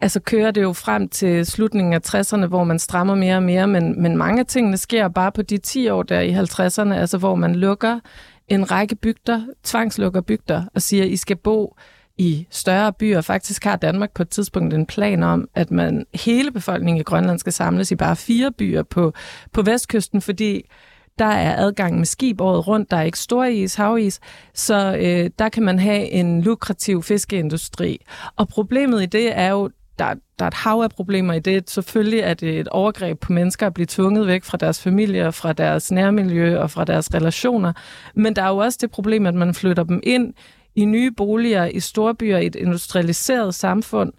altså 0.00 0.20
kører 0.20 0.50
det 0.50 0.62
jo 0.62 0.72
frem 0.72 1.08
til 1.08 1.46
slutningen 1.46 1.92
af 1.92 2.14
60'erne, 2.14 2.46
hvor 2.46 2.64
man 2.64 2.78
strammer 2.78 3.14
mere 3.14 3.36
og 3.36 3.42
mere, 3.42 3.66
men, 3.66 4.02
men 4.02 4.16
mange 4.16 4.40
af 4.40 4.46
tingene 4.46 4.76
sker 4.76 5.08
bare 5.08 5.32
på 5.32 5.42
de 5.42 5.58
10 5.58 5.88
år 5.88 6.02
der 6.02 6.20
i 6.20 6.32
50'erne, 6.32 6.94
altså 6.94 7.18
hvor 7.18 7.34
man 7.34 7.54
lukker 7.54 8.00
en 8.48 8.70
række 8.70 8.94
bygder, 8.94 9.42
tvangslukker 9.62 10.20
bygder, 10.20 10.64
og 10.74 10.82
siger, 10.82 11.04
I 11.04 11.16
skal 11.16 11.36
bo 11.36 11.76
i 12.18 12.46
større 12.50 12.92
byer. 12.92 13.20
Faktisk 13.20 13.64
har 13.64 13.76
Danmark 13.76 14.10
på 14.14 14.22
et 14.22 14.28
tidspunkt 14.28 14.74
en 14.74 14.86
plan 14.86 15.22
om, 15.22 15.48
at 15.54 15.70
man 15.70 16.06
hele 16.14 16.50
befolkningen 16.50 17.00
i 17.00 17.04
Grønland 17.04 17.38
skal 17.38 17.52
samles 17.52 17.90
i 17.90 17.96
bare 17.96 18.16
fire 18.16 18.52
byer 18.52 18.82
på, 18.82 19.12
på 19.52 19.62
vestkysten, 19.62 20.20
fordi 20.20 20.70
der 21.18 21.24
er 21.24 21.56
adgang 21.56 21.98
med 21.98 22.06
skib 22.06 22.40
året 22.40 22.68
rundt, 22.68 22.90
der 22.90 22.96
er 22.96 23.02
ikke 23.02 23.18
stor 23.18 23.44
is, 23.44 23.74
havis, 23.74 24.20
så 24.54 24.96
øh, 25.00 25.30
der 25.38 25.48
kan 25.48 25.62
man 25.62 25.78
have 25.78 26.10
en 26.10 26.42
lukrativ 26.42 27.02
fiskeindustri. 27.02 27.98
Og 28.36 28.48
problemet 28.48 29.02
i 29.02 29.06
det 29.06 29.38
er 29.38 29.50
jo, 29.50 29.70
der, 29.98 30.14
der 30.38 30.44
er 30.44 30.48
et 30.48 30.54
hav 30.54 30.80
af 30.82 30.90
problemer 30.90 31.34
i 31.34 31.38
det. 31.38 31.70
Selvfølgelig 31.70 32.20
er 32.20 32.34
det 32.34 32.58
et 32.58 32.68
overgreb 32.68 33.20
på 33.20 33.32
mennesker 33.32 33.66
at 33.66 33.74
blive 33.74 33.86
tvunget 33.86 34.26
væk 34.26 34.44
fra 34.44 34.56
deres 34.56 34.82
familier, 34.82 35.30
fra 35.30 35.52
deres 35.52 35.92
nærmiljø 35.92 36.58
og 36.58 36.70
fra 36.70 36.84
deres 36.84 37.14
relationer. 37.14 37.72
Men 38.14 38.36
der 38.36 38.42
er 38.42 38.48
jo 38.48 38.56
også 38.56 38.78
det 38.80 38.90
problem, 38.90 39.26
at 39.26 39.34
man 39.34 39.54
flytter 39.54 39.82
dem 39.82 40.00
ind 40.02 40.34
i 40.74 40.84
nye 40.84 41.10
boliger 41.10 41.64
i 41.64 41.80
storbyer 41.80 42.38
i 42.38 42.46
et 42.46 42.54
industrialiseret 42.54 43.54
samfund, 43.54 44.12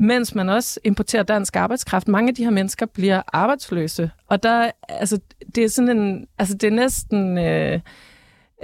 mens 0.00 0.34
man 0.34 0.48
også 0.48 0.80
importerer 0.84 1.22
dansk 1.22 1.56
arbejdskraft. 1.56 2.08
Mange 2.08 2.28
af 2.28 2.34
de 2.34 2.44
her 2.44 2.50
mennesker 2.50 2.86
bliver 2.86 3.22
arbejdsløse. 3.32 4.10
Og 4.28 4.42
der, 4.42 4.70
altså, 4.88 5.18
det 5.54 5.64
er 5.64 5.68
sådan 5.68 5.98
en, 5.98 6.26
altså 6.38 6.54
det 6.54 6.66
er 6.66 6.70
næsten 6.70 7.38
øh, 7.38 7.80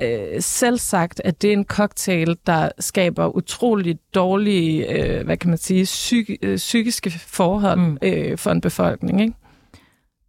øh, 0.03 0.41
selvsagt, 0.43 1.21
at 1.25 1.43
det 1.43 1.49
er 1.49 1.53
en 1.53 1.65
cocktail, 1.65 2.37
der 2.47 2.69
skaber 2.79 3.37
utrolig 3.37 3.99
dårlige, 4.15 4.93
øh, 4.93 5.25
hvad 5.25 5.37
kan 5.37 5.51
man 5.51 5.59
sige, 5.59 5.85
psyk, 5.85 6.31
øh, 6.43 6.57
psykiske 6.57 7.11
forhold 7.11 7.81
mm. 7.81 7.99
øh, 8.03 8.39
for 8.39 8.51
en 8.51 8.61
befolkning, 8.61 9.21
ikke? 9.21 9.35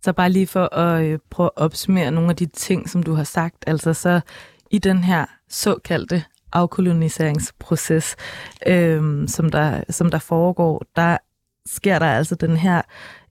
Så 0.02 0.14
bare 0.14 0.30
lige 0.30 0.48
for 0.48 0.76
at 0.76 1.06
øh, 1.06 1.20
prøve 1.30 1.50
at 1.58 1.64
opsummere 1.64 2.12
nogle 2.12 2.30
af 2.30 2.36
de 2.36 2.46
ting, 2.46 2.90
som 2.90 3.04
du 3.04 3.14
har 3.14 3.24
sagt, 3.24 3.64
altså 3.68 3.94
så 3.94 4.20
i 4.72 4.78
den 4.78 4.98
her 4.98 5.26
såkaldte 5.50 6.24
afkoloniseringsproces, 6.54 8.16
øh, 8.68 9.28
som, 9.28 9.50
der, 9.50 9.84
som 9.90 10.12
der 10.12 10.20
foregår, 10.20 10.84
der 10.96 11.18
sker 11.68 12.00
der 12.00 12.06
altså 12.06 12.36
den 12.36 12.58
her 12.58 12.82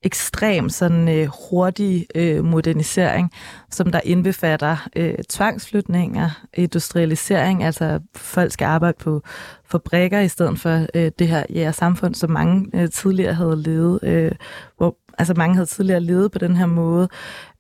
ekstrem 0.03 0.69
sådan 0.69 1.09
øh, 1.09 1.29
hurtig 1.51 2.07
øh, 2.15 2.45
modernisering, 2.45 3.33
som 3.71 3.93
der 3.93 4.01
indbefatter 4.05 4.89
øh, 4.97 5.15
tvangsflytninger, 5.31 6.31
industrialisering, 6.55 7.65
altså 7.65 8.01
folk 8.17 8.53
skal 8.53 8.65
arbejde 8.65 8.97
på 9.01 9.23
fabrikker 9.65 10.21
i 10.21 10.29
stedet 10.29 10.59
for 10.59 10.87
øh, 10.95 11.11
det 11.19 11.29
her 11.29 11.45
ja, 11.51 11.73
samfund, 11.73 12.15
som 12.15 12.31
mange 12.31 12.67
øh, 12.75 12.91
tidligere 12.91 13.35
havde 13.35 13.63
levet, 13.63 14.01
øh, 14.03 14.33
hvor 14.77 14.97
altså 15.19 15.35
mange 15.35 15.55
havde 15.55 15.67
tidligere 15.67 16.01
levet 16.01 16.33
på 16.33 16.39
den 16.39 16.57
her 16.57 16.67
måde. 16.67 17.09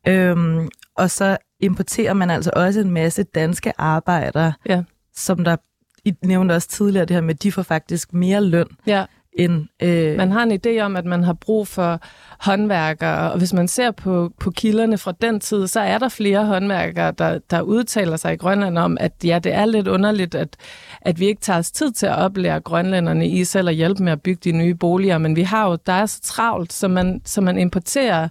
Øhm, 0.08 0.68
og 0.96 1.10
så 1.10 1.36
importerer 1.60 2.12
man 2.12 2.30
altså 2.30 2.50
også 2.56 2.80
en 2.80 2.90
masse 2.90 3.22
danske 3.22 3.72
arbejdere, 3.80 4.52
ja 4.68 4.82
som 5.16 5.44
der 5.44 5.56
I 6.04 6.14
nævnte 6.24 6.52
også 6.52 6.68
tidligere, 6.68 7.04
det 7.04 7.14
her 7.14 7.20
med, 7.20 7.34
at 7.34 7.42
de 7.42 7.52
får 7.52 7.62
faktisk 7.62 8.12
mere 8.12 8.44
løn. 8.44 8.66
Ja. 8.86 9.04
End, 9.38 9.66
øh... 9.82 10.16
Man 10.16 10.32
har 10.32 10.42
en 10.42 10.60
idé 10.66 10.80
om, 10.80 10.96
at 10.96 11.04
man 11.04 11.24
har 11.24 11.32
brug 11.32 11.68
for 11.68 12.00
håndværkere, 12.40 13.32
og 13.32 13.38
hvis 13.38 13.52
man 13.52 13.68
ser 13.68 13.90
på, 13.90 14.32
på 14.40 14.50
kilderne 14.50 14.98
fra 14.98 15.12
den 15.20 15.40
tid, 15.40 15.66
så 15.66 15.80
er 15.80 15.98
der 15.98 16.08
flere 16.08 16.46
håndværkere, 16.46 17.12
der, 17.18 17.38
der 17.50 17.60
udtaler 17.60 18.16
sig 18.16 18.32
i 18.32 18.36
Grønland 18.36 18.78
om, 18.78 18.96
at 19.00 19.12
ja, 19.24 19.38
det 19.38 19.54
er 19.54 19.64
lidt 19.64 19.88
underligt, 19.88 20.34
at, 20.34 20.56
at 21.00 21.20
vi 21.20 21.26
ikke 21.26 21.40
tager 21.40 21.58
os 21.58 21.70
tid 21.70 21.92
til 21.92 22.06
at 22.06 22.16
oplære 22.16 22.60
grønlænderne 22.60 23.28
i 23.28 23.44
selv 23.44 23.68
at 23.68 23.74
hjælpe 23.74 24.02
med 24.02 24.12
at 24.12 24.22
bygge 24.22 24.40
de 24.50 24.56
nye 24.56 24.74
boliger, 24.74 25.18
men 25.18 25.36
vi 25.36 25.42
har 25.42 25.70
jo, 25.70 25.78
der 25.86 25.92
er 25.92 26.06
så 26.06 26.20
travlt, 26.22 26.72
så 26.72 26.88
man, 26.88 27.20
så 27.24 27.40
man 27.40 27.58
importerer 27.58 28.28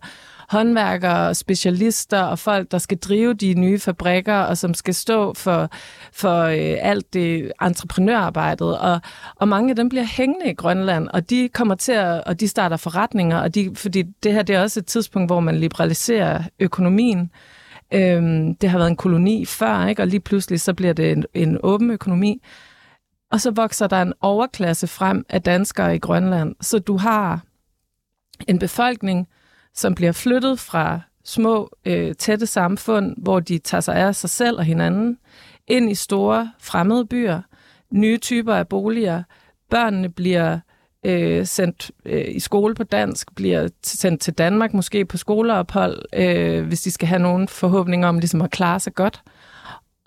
håndværkere, 0.49 1.35
specialister 1.35 2.21
og 2.21 2.39
folk, 2.39 2.71
der 2.71 2.77
skal 2.77 2.97
drive 2.97 3.33
de 3.33 3.53
nye 3.53 3.79
fabrikker, 3.79 4.35
og 4.35 4.57
som 4.57 4.73
skal 4.73 4.93
stå 4.93 5.33
for, 5.33 5.69
for 6.11 6.41
øh, 6.43 6.77
alt 6.81 7.13
det 7.13 7.51
entreprenørarbejdet. 7.61 8.79
Og, 8.79 9.01
og 9.35 9.47
mange 9.47 9.69
af 9.69 9.75
dem 9.75 9.89
bliver 9.89 10.05
hængende 10.17 10.51
i 10.51 10.53
Grønland, 10.53 11.07
og 11.07 11.29
de 11.29 11.49
kommer 11.49 11.75
til 11.75 11.91
at, 11.91 12.23
og 12.23 12.39
de 12.39 12.47
starter 12.47 12.77
forretninger, 12.77 13.37
og 13.37 13.55
de, 13.55 13.71
fordi 13.75 14.03
det 14.23 14.33
her 14.33 14.41
det 14.41 14.55
er 14.55 14.61
også 14.61 14.79
et 14.79 14.85
tidspunkt, 14.85 15.29
hvor 15.29 15.39
man 15.39 15.55
liberaliserer 15.55 16.43
økonomien. 16.59 17.31
Øhm, 17.93 18.55
det 18.55 18.69
har 18.69 18.77
været 18.77 18.89
en 18.89 18.95
koloni 18.95 19.45
før, 19.45 19.87
ikke? 19.87 20.01
og 20.01 20.07
lige 20.07 20.19
pludselig 20.19 20.61
så 20.61 20.73
bliver 20.73 20.93
det 20.93 21.11
en, 21.11 21.25
en 21.33 21.57
åben 21.63 21.91
økonomi. 21.91 22.41
Og 23.31 23.41
så 23.41 23.51
vokser 23.51 23.87
der 23.87 24.01
en 24.01 24.13
overklasse 24.21 24.87
frem 24.87 25.25
af 25.29 25.41
danskere 25.41 25.95
i 25.95 25.99
Grønland. 25.99 26.55
Så 26.61 26.79
du 26.79 26.97
har 26.97 27.41
en 28.47 28.59
befolkning, 28.59 29.27
som 29.75 29.95
bliver 29.95 30.11
flyttet 30.11 30.59
fra 30.59 30.99
små, 31.23 31.69
øh, 31.85 32.15
tætte 32.15 32.45
samfund, 32.45 33.15
hvor 33.17 33.39
de 33.39 33.57
tager 33.57 33.81
sig 33.81 33.95
af 33.95 34.15
sig 34.15 34.29
selv 34.29 34.57
og 34.57 34.63
hinanden, 34.63 35.17
ind 35.67 35.91
i 35.91 35.95
store 35.95 36.51
fremmede 36.59 37.05
byer, 37.05 37.41
nye 37.91 38.17
typer 38.17 38.55
af 38.55 38.67
boliger. 38.67 39.23
Børnene 39.69 40.09
bliver 40.09 40.59
øh, 41.05 41.45
sendt 41.45 41.91
øh, 42.05 42.25
i 42.27 42.39
skole 42.39 42.75
på 42.75 42.83
dansk, 42.83 43.35
bliver 43.35 43.67
sendt 43.83 44.21
til 44.21 44.33
Danmark, 44.33 44.73
måske 44.73 45.05
på 45.05 45.17
skoleophold, 45.17 46.01
øh, 46.13 46.67
hvis 46.67 46.81
de 46.81 46.91
skal 46.91 47.07
have 47.07 47.21
nogen 47.21 47.47
forhåbninger 47.47 48.07
om 48.07 48.19
ligesom 48.19 48.41
at 48.41 48.51
klare 48.51 48.79
sig 48.79 48.93
godt. 48.93 49.21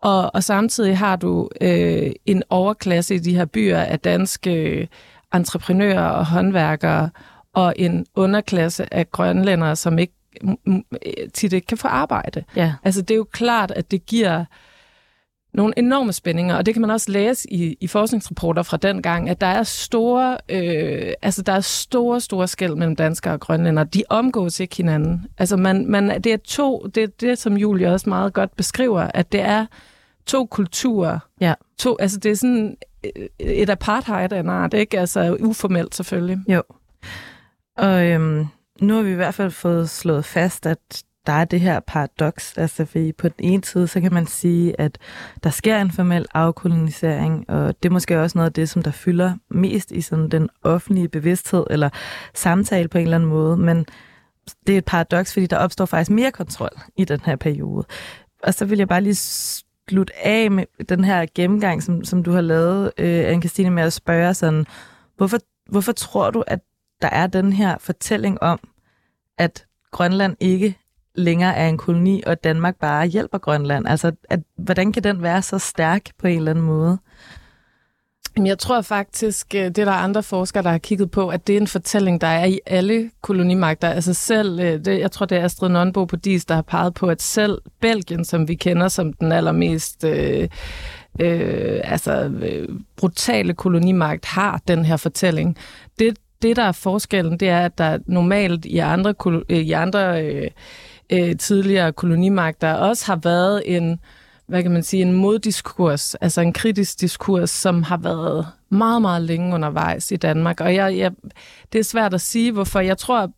Og, 0.03 0.35
og 0.35 0.45
samtidig 0.45 0.99
har 0.99 1.17
du 1.17 1.49
øh, 1.61 2.13
en 2.27 2.43
overklasse 2.51 3.15
i 3.15 3.19
de 3.19 3.37
her 3.37 3.45
byer 3.45 3.79
af 3.79 4.01
danske 4.01 4.53
øh, 4.53 4.87
entreprenører 5.35 6.09
og 6.09 6.27
håndværkere, 6.27 7.11
og 7.59 7.75
en 7.77 8.07
underklasse 8.15 8.95
af 8.95 9.11
grønlændere, 9.11 9.77
som 9.77 9.99
ikke 9.99 10.15
tit 11.35 11.53
ikke 11.53 11.67
kan 11.67 11.79
få 11.79 11.89
arbejde. 11.89 12.45
Ja. 12.57 12.75
Altså 12.85 13.03
det 13.03 13.11
er 13.11 13.17
jo 13.17 13.27
klart, 13.33 13.71
at 13.71 13.91
det 13.91 14.07
giver 14.07 14.45
nogle 15.55 15.75
enorme 15.77 16.13
spændinger, 16.13 16.57
og 16.57 16.67
det 16.67 16.75
kan 16.75 16.81
man 16.81 16.91
også 16.91 17.13
læse 17.13 17.53
i, 17.53 17.77
i 17.81 17.87
forskningsrapporter 17.87 18.63
fra 18.63 18.77
den 18.77 19.03
gang, 19.03 19.29
at 19.29 19.41
der 19.41 19.47
er 19.47 19.63
store, 19.63 20.39
øh, 20.49 21.13
altså 21.23 21.43
der 21.43 21.53
er 21.53 21.61
store, 21.61 22.21
store 22.21 22.49
skæld 22.49 22.75
mellem 22.75 22.97
danskere 22.97 23.35
og 23.35 23.41
grønlændere. 23.41 23.85
De 23.85 24.03
omgås 24.09 24.61
ikke 24.61 24.77
hinanden. 24.77 25.27
Altså 25.39 25.57
man, 25.57 25.87
man, 25.87 26.23
det 26.23 26.33
er 26.33 26.37
to, 26.37 26.87
det 26.95 27.03
er 27.03 27.09
det, 27.21 27.39
som 27.39 27.57
Julie 27.57 27.93
også 27.93 28.09
meget 28.09 28.33
godt 28.33 28.57
beskriver, 28.57 29.11
at 29.15 29.33
det 29.33 29.41
er 29.41 29.67
to 30.27 30.47
kulturer. 30.47 31.19
Ja. 31.41 31.55
To, 31.79 31.97
altså 32.01 32.19
det 32.19 32.31
er 32.31 32.37
sådan 32.37 32.77
øh, 33.05 33.27
et 33.41 33.71
apartheid 33.71 34.33
af 34.33 34.41
en 34.41 34.49
art, 34.49 34.75
ikke? 34.75 35.01
Altså 35.01 35.37
uformelt 35.41 35.95
selvfølgelig. 35.95 36.39
Jo. 36.49 36.63
Og 37.79 38.07
øhm, 38.07 38.47
nu 38.81 38.95
har 38.95 39.03
vi 39.03 39.11
i 39.11 39.15
hvert 39.15 39.35
fald 39.35 39.51
fået 39.51 39.91
slået 39.91 40.25
fast, 40.25 40.67
at 40.67 41.05
der 41.27 41.33
er 41.33 41.45
det 41.45 41.61
her 41.61 41.81
paradoks. 41.81 42.59
Altså, 42.59 42.85
for 42.85 42.99
på 43.19 43.29
den 43.29 43.45
ene 43.45 43.65
side, 43.65 43.89
så 43.89 44.01
kan 44.01 44.15
man 44.15 44.27
sige, 44.27 44.81
at 44.81 44.99
der 45.45 45.51
sker 45.51 45.81
en 45.81 45.91
formel 45.91 46.27
afkolonisering, 46.35 47.51
og 47.51 47.83
det 47.83 47.89
er 47.89 47.93
måske 47.93 48.21
også 48.21 48.39
noget 48.39 48.47
af 48.47 48.53
det, 48.53 48.69
som 48.69 48.83
der 48.83 48.91
fylder 48.91 49.35
mest 49.51 49.91
i 49.91 50.01
sådan 50.01 50.29
den 50.29 50.49
offentlige 50.63 51.09
bevidsthed 51.09 51.65
eller 51.71 51.91
samtale 52.35 52.89
på 52.89 52.99
en 52.99 53.05
eller 53.05 53.17
anden 53.17 53.31
måde. 53.31 53.57
Men 53.57 53.87
det 54.67 54.75
er 54.75 54.79
et 54.79 54.85
paradoks, 54.85 55.33
fordi 55.33 55.47
der 55.47 55.57
opstår 55.57 55.85
faktisk 55.85 56.11
mere 56.11 56.31
kontrol 56.31 56.71
i 56.97 57.05
den 57.05 57.21
her 57.25 57.37
periode. 57.37 57.87
Og 58.43 58.55
så 58.55 58.65
vil 58.65 58.79
jeg 58.79 58.89
bare 58.89 59.01
lige 59.01 59.15
slutte 59.15 60.27
af 60.27 60.51
med 60.51 60.65
den 60.89 61.05
her 61.05 61.27
gennemgang, 61.35 61.83
som, 61.83 62.05
som 62.05 62.23
du 62.23 62.33
har 62.33 62.41
lavet, 62.41 62.93
øh, 62.99 63.33
Anne-Christine, 63.33 63.71
med 63.71 63.83
at 63.83 63.93
spørge 63.93 64.35
sådan, 64.35 64.67
hvorfor, 65.17 65.39
hvorfor 65.71 65.93
tror 65.93 66.31
du, 66.31 66.45
at 66.47 66.61
der 67.03 67.09
er 67.09 67.27
den 67.27 67.53
her 67.53 67.77
fortælling 67.79 68.43
om, 68.43 68.61
at 69.39 69.67
Grønland 69.91 70.37
ikke 70.41 70.79
længere 71.15 71.57
er 71.57 71.69
en 71.69 71.79
koloni, 71.79 72.23
og 72.27 72.45
Danmark 72.45 72.77
bare 72.77 73.07
hjælper 73.07 73.39
Grønland. 73.39 73.89
Altså, 73.89 74.13
at, 74.31 74.41
hvordan 74.57 74.93
kan 74.93 75.05
den 75.05 75.23
være 75.23 75.43
så 75.43 75.59
stærk 75.59 76.03
på 76.19 76.27
en 76.27 76.39
eller 76.39 76.51
anden 76.51 76.65
måde? 76.65 76.99
Jeg 78.47 78.59
tror 78.59 78.81
faktisk, 78.81 79.53
det 79.53 79.77
det 79.77 79.83
er 79.83 79.85
der 79.85 79.93
andre 79.93 80.23
forskere, 80.23 80.63
der 80.63 80.71
har 80.71 80.79
kigget 80.79 81.11
på, 81.11 81.29
at 81.29 81.47
det 81.47 81.57
er 81.57 81.61
en 81.61 81.67
fortælling, 81.67 82.21
der 82.21 82.27
er 82.27 82.45
i 82.45 82.61
alle 82.67 83.11
kolonimagter. 83.23 83.89
Altså 83.89 84.15
selv, 84.15 84.61
øh, 84.61 84.85
det, 84.85 84.99
jeg 84.99 85.13
tror, 85.13 85.27
det 85.27 85.39
er 85.39 85.45
Astrid 85.45 85.69
Nonbo 85.69 86.05
på 86.05 86.17
DIS, 86.17 86.45
der 86.45 86.55
har 86.55 86.63
peget 86.63 86.95
på, 86.95 87.07
at 87.07 87.23
selv 87.23 87.59
Belgien, 87.81 88.25
som 88.25 88.49
vi 88.49 88.55
kender 88.55 88.89
som 88.89 89.13
den 89.13 89.33
allermest 89.33 90.05
øh, 90.05 90.49
øh, 91.21 91.81
altså, 91.85 92.13
øh, 92.43 92.69
brutale 92.97 93.55
kolonimagt, 93.55 94.25
har 94.25 94.61
den 94.69 94.85
her 94.85 94.97
fortælling. 94.97 95.57
Det, 95.99 96.19
det, 96.43 96.57
der 96.57 96.63
er 96.63 96.73
forskellen, 96.73 97.41
det 97.41 97.49
er, 97.49 97.61
at 97.61 97.79
der 97.79 97.99
normalt 98.07 98.65
i 98.65 98.79
andre, 98.79 99.15
i 99.49 99.73
andre 99.73 100.25
øh, 100.25 100.51
øh, 101.11 101.37
tidligere 101.37 101.93
kolonimagter 101.93 102.75
også 102.75 103.07
har 103.07 103.17
været 103.23 103.63
en, 103.77 104.01
hvad 104.47 104.63
kan 104.63 104.73
man 104.73 104.83
sige, 104.83 105.03
en 105.03 105.13
moddiskurs, 105.13 106.15
altså 106.15 106.41
en 106.41 106.53
kritisk 106.53 107.01
diskurs, 107.01 107.51
som 107.51 107.83
har 107.83 107.97
været 107.97 108.47
meget, 108.69 109.03
meget 109.03 109.23
længe 109.23 109.55
undervejs 109.55 110.13
i 110.13 110.17
Danmark. 110.17 110.61
Og 110.61 110.75
jeg, 110.75 110.99
jeg, 110.99 111.13
det 111.73 111.79
er 111.79 111.85
svært 111.85 112.15
at 112.15 112.21
sige, 112.21 112.53
hvorfor. 112.53 112.81
Jeg 112.81 112.99
tror, 112.99 113.31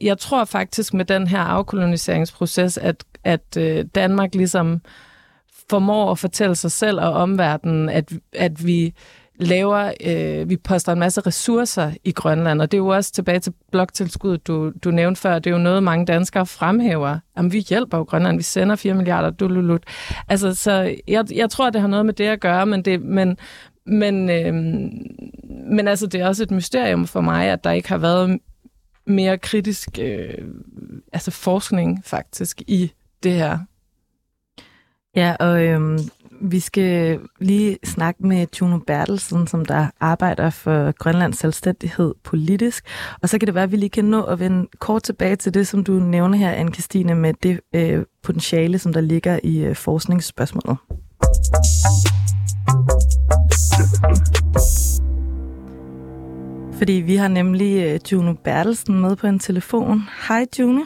jeg 0.00 0.18
tror 0.18 0.44
faktisk 0.44 0.94
med 0.94 1.04
den 1.04 1.26
her 1.26 1.40
afkoloniseringsproces, 1.40 2.78
at, 2.78 3.04
at 3.24 3.56
øh, 3.58 3.84
Danmark 3.94 4.34
ligesom 4.34 4.80
formår 5.70 6.10
at 6.10 6.18
fortælle 6.18 6.54
sig 6.54 6.72
selv 6.72 7.00
og 7.00 7.12
omverdenen, 7.12 7.88
at, 7.88 8.12
at 8.32 8.66
vi 8.66 8.94
laver, 9.38 9.92
øh, 10.06 10.48
vi 10.48 10.56
poster 10.56 10.92
en 10.92 10.98
masse 10.98 11.20
ressourcer 11.20 11.92
i 12.04 12.12
Grønland, 12.12 12.62
og 12.62 12.70
det 12.72 12.76
er 12.76 12.82
jo 12.82 12.88
også 12.88 13.12
tilbage 13.12 13.38
til 13.38 13.52
bloktilskuddet, 13.72 14.46
du, 14.46 14.72
du 14.84 14.90
nævnte 14.90 15.20
før, 15.20 15.38
det 15.38 15.50
er 15.50 15.54
jo 15.54 15.62
noget, 15.62 15.82
mange 15.82 16.06
danskere 16.06 16.46
fremhæver. 16.46 17.18
Jamen, 17.36 17.52
vi 17.52 17.58
hjælper 17.58 17.98
jo 17.98 18.04
Grønland, 18.04 18.36
vi 18.36 18.42
sender 18.42 18.76
4 18.76 18.94
milliarder, 18.94 19.30
dululut. 19.30 19.82
Altså, 20.28 20.54
så 20.54 20.94
jeg, 21.08 21.24
jeg 21.34 21.50
tror, 21.50 21.70
det 21.70 21.80
har 21.80 21.88
noget 21.88 22.06
med 22.06 22.14
det 22.14 22.24
at 22.24 22.40
gøre, 22.40 22.66
men 22.66 22.82
det, 22.82 23.02
men, 23.02 23.36
men, 23.86 24.30
øh, 24.30 24.54
men 25.72 25.88
altså, 25.88 26.06
det 26.06 26.20
er 26.20 26.26
også 26.26 26.42
et 26.42 26.50
mysterium 26.50 27.06
for 27.06 27.20
mig, 27.20 27.46
at 27.46 27.64
der 27.64 27.70
ikke 27.70 27.88
har 27.88 27.98
været 27.98 28.38
mere 29.06 29.38
kritisk 29.38 29.88
øh, 30.00 30.34
altså 31.12 31.30
forskning 31.30 32.04
faktisk 32.04 32.62
i 32.66 32.92
det 33.22 33.32
her. 33.32 33.58
Ja, 35.16 35.36
og 35.40 35.64
øhm, 35.64 35.98
vi 36.40 36.60
skal 36.60 37.20
lige 37.40 37.78
snakke 37.84 38.26
med 38.26 38.46
Juno 38.60 38.78
Bertelsen, 38.78 39.46
som 39.46 39.64
der 39.64 39.90
arbejder 40.00 40.50
for 40.50 40.92
Grønlands 40.92 41.38
selvstændighed 41.38 42.14
politisk. 42.24 42.84
Og 43.22 43.28
så 43.28 43.38
kan 43.38 43.46
det 43.46 43.54
være, 43.54 43.64
at 43.64 43.72
vi 43.72 43.76
lige 43.76 43.90
kan 43.90 44.04
nå 44.04 44.22
at 44.22 44.40
vende 44.40 44.68
kort 44.78 45.02
tilbage 45.02 45.36
til 45.36 45.54
det, 45.54 45.66
som 45.66 45.84
du 45.84 45.92
nævner 45.92 46.38
her, 46.38 46.50
anne 46.50 46.72
Christine, 46.72 47.14
med 47.14 47.34
det 47.34 47.60
øh, 47.74 48.04
potentiale, 48.22 48.78
som 48.78 48.92
der 48.92 49.00
ligger 49.00 49.40
i 49.42 49.64
øh, 49.64 49.74
forskningsspørgsmålet. 49.76 50.78
Fordi 56.78 56.92
vi 56.92 57.16
har 57.16 57.28
nemlig 57.28 57.84
øh, 57.84 58.12
Juno 58.12 58.34
Bertelsen 58.44 59.00
med 59.00 59.16
på 59.16 59.26
en 59.26 59.38
telefon. 59.38 60.00
Hej 60.28 60.46
Juno. 60.58 60.84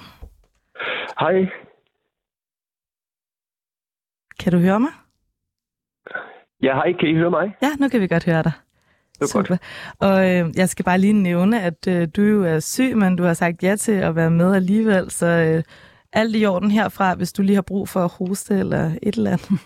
Hej. 1.21 1.33
Kan 4.41 4.53
du 4.53 4.59
høre 4.59 4.81
mig? 4.81 4.91
Ja, 6.62 6.75
hej. 6.75 6.92
Kan 7.01 7.09
I 7.09 7.14
høre 7.14 7.31
mig? 7.31 7.57
Ja, 7.62 7.68
nu 7.81 7.88
kan 7.88 8.01
vi 8.01 8.07
godt 8.07 8.25
høre 8.25 8.42
dig. 8.42 8.53
Det 9.14 9.22
er 9.22 9.27
Super. 9.27 9.48
godt. 9.48 9.61
Og 9.98 10.31
øh, 10.31 10.51
jeg 10.57 10.68
skal 10.68 10.85
bare 10.85 10.98
lige 10.98 11.12
nævne, 11.12 11.62
at 11.62 11.87
øh, 11.88 12.09
du 12.16 12.22
jo 12.22 12.44
er 12.44 12.61
syg, 12.61 12.96
men 12.96 13.16
du 13.16 13.25
har 13.25 13.35
sagt 13.35 13.62
ja 13.62 13.77
til 13.77 13.92
at 13.92 14.16
være 14.16 14.31
med 14.31 14.55
alligevel, 14.55 15.11
så 15.11 15.27
øh, 15.27 15.62
alt 16.12 16.37
i 16.37 16.46
orden 16.46 16.70
herfra, 16.70 17.14
hvis 17.14 17.33
du 17.33 17.42
lige 17.42 17.55
har 17.55 17.62
brug 17.62 17.88
for 17.88 18.01
at 18.01 18.11
hoste 18.18 18.59
eller 18.59 18.90
et 19.03 19.14
eller 19.16 19.31
andet. 19.31 19.51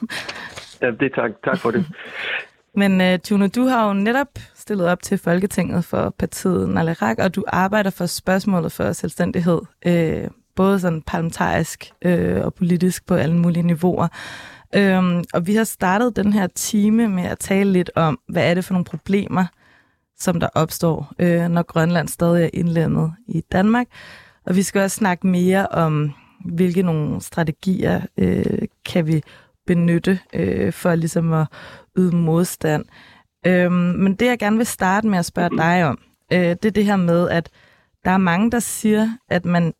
Ja, 0.82 0.90
det 0.90 1.12
tak. 1.14 1.30
Tak 1.44 1.58
for 1.58 1.70
det. 1.70 1.86
Men 2.80 3.00
øh, 3.00 3.18
Juno, 3.30 3.46
du 3.56 3.66
har 3.66 3.86
jo 3.88 3.92
netop 3.92 4.28
stillet 4.54 4.88
op 4.88 5.02
til 5.02 5.18
Folketinget 5.18 5.84
for 5.84 6.14
partiet 6.18 6.68
Nalerak, 6.68 7.18
og 7.18 7.34
du 7.34 7.44
arbejder 7.48 7.90
for 7.90 8.06
spørgsmålet 8.06 8.72
for 8.72 8.92
selvstændighed, 8.92 9.60
øh, 9.86 10.28
både 10.56 10.80
sådan 10.80 11.02
parlamentarisk 11.02 11.90
øh, 12.02 12.44
og 12.44 12.54
politisk 12.54 13.06
på 13.06 13.14
alle 13.14 13.36
mulige 13.36 13.62
niveauer. 13.62 14.08
Øhm, 14.74 15.24
og 15.34 15.46
vi 15.46 15.54
har 15.54 15.64
startet 15.64 16.16
den 16.16 16.32
her 16.32 16.46
time 16.46 17.08
med 17.08 17.24
at 17.24 17.38
tale 17.38 17.72
lidt 17.72 17.90
om, 17.96 18.18
hvad 18.28 18.50
er 18.50 18.54
det 18.54 18.64
for 18.64 18.74
nogle 18.74 18.84
problemer, 18.84 19.44
som 20.18 20.40
der 20.40 20.48
opstår, 20.54 21.12
øh, 21.18 21.48
når 21.48 21.62
Grønland 21.62 22.08
stadig 22.08 22.44
er 22.44 22.50
indlemmet 22.52 23.12
i 23.28 23.40
Danmark. 23.52 23.86
Og 24.46 24.56
vi 24.56 24.62
skal 24.62 24.82
også 24.82 24.96
snakke 24.96 25.26
mere 25.26 25.66
om, 25.66 26.12
hvilke 26.44 26.82
nogle 26.82 27.20
strategier 27.20 28.00
øh, 28.18 28.68
kan 28.84 29.06
vi 29.06 29.22
benytte 29.66 30.20
øh, 30.32 30.72
for 30.72 30.94
ligesom 30.94 31.32
at 31.32 31.46
yde 31.98 32.16
modstand. 32.16 32.84
Øhm, 33.46 33.72
men 33.72 34.14
det, 34.14 34.26
jeg 34.26 34.38
gerne 34.38 34.56
vil 34.56 34.66
starte 34.66 35.08
med 35.08 35.18
at 35.18 35.24
spørge 35.24 35.56
dig 35.56 35.84
om, 35.84 35.98
øh, 36.32 36.38
det 36.40 36.64
er 36.64 36.70
det 36.70 36.84
her 36.84 36.96
med, 36.96 37.28
at 37.28 37.50
der 38.04 38.10
er 38.10 38.18
mange, 38.18 38.50
der 38.50 38.58
siger, 38.58 39.10
at 39.28 39.44
man 39.44 39.72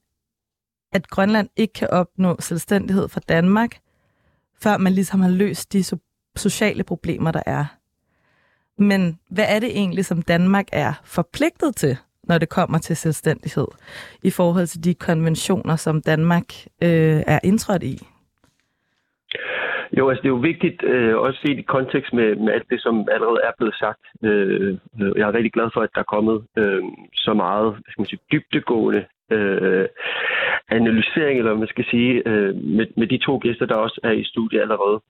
at 0.93 1.09
Grønland 1.09 1.49
ikke 1.57 1.73
kan 1.73 1.91
opnå 1.91 2.37
selvstændighed 2.41 3.09
fra 3.09 3.21
Danmark, 3.29 3.79
før 4.63 4.77
man 4.77 4.93
ligesom 4.93 5.21
har 5.21 5.31
løst 5.31 5.73
de 5.73 5.81
so- 5.81 6.33
sociale 6.37 6.85
problemer, 6.85 7.33
der 7.33 7.43
er. 7.47 7.65
Men 8.79 9.19
hvad 9.31 9.45
er 9.49 9.61
det 9.61 9.71
egentlig, 9.71 10.05
som 10.05 10.23
Danmark 10.23 10.67
er 10.73 10.93
forpligtet 11.05 11.77
til, 11.77 11.97
når 12.25 12.39
det 12.39 12.49
kommer 12.49 12.79
til 12.79 12.97
selvstændighed, 12.97 13.67
i 14.23 14.31
forhold 14.31 14.67
til 14.67 14.85
de 14.85 14.95
konventioner, 14.95 15.77
som 15.77 16.03
Danmark 16.03 16.49
øh, 16.83 17.23
er 17.27 17.39
indtrådt 17.45 17.83
i? 17.83 17.99
Jo, 19.99 20.09
altså 20.09 20.23
det 20.23 20.29
er 20.29 20.37
jo 20.39 20.49
vigtigt 20.53 20.83
øh, 20.83 21.17
også 21.17 21.41
set 21.41 21.59
i 21.59 21.63
kontekst 21.63 22.13
med, 22.13 22.37
med 22.37 22.53
alt 22.53 22.69
det, 22.71 22.81
som 22.83 23.09
allerede 23.13 23.41
er 23.45 23.53
blevet 23.59 23.75
sagt. 23.75 24.03
Øh, 24.23 24.79
øh 25.01 25.13
jeg 25.17 25.29
er 25.29 25.35
rigtig 25.35 25.53
glad 25.53 25.69
for, 25.75 25.81
at 25.81 25.91
der 25.95 26.01
er 26.01 26.13
kommet 26.17 26.45
øh, 26.59 26.83
så 27.15 27.35
meget 27.35 27.77
skal 27.89 28.01
man 28.01 28.07
sige, 28.07 28.27
dybtegående 28.33 29.05
øh, 29.31 29.87
analysering, 30.69 31.39
eller 31.39 31.55
man 31.55 31.69
skal 31.69 31.85
sige, 31.91 32.23
øh, 32.29 32.55
med, 32.55 32.87
med 32.97 33.07
de 33.07 33.19
to 33.19 33.39
gæster, 33.43 33.67
der 33.67 33.75
også 33.75 34.01
er 34.03 34.11
i 34.11 34.25
studiet 34.25 34.61
allerede. 34.61 35.01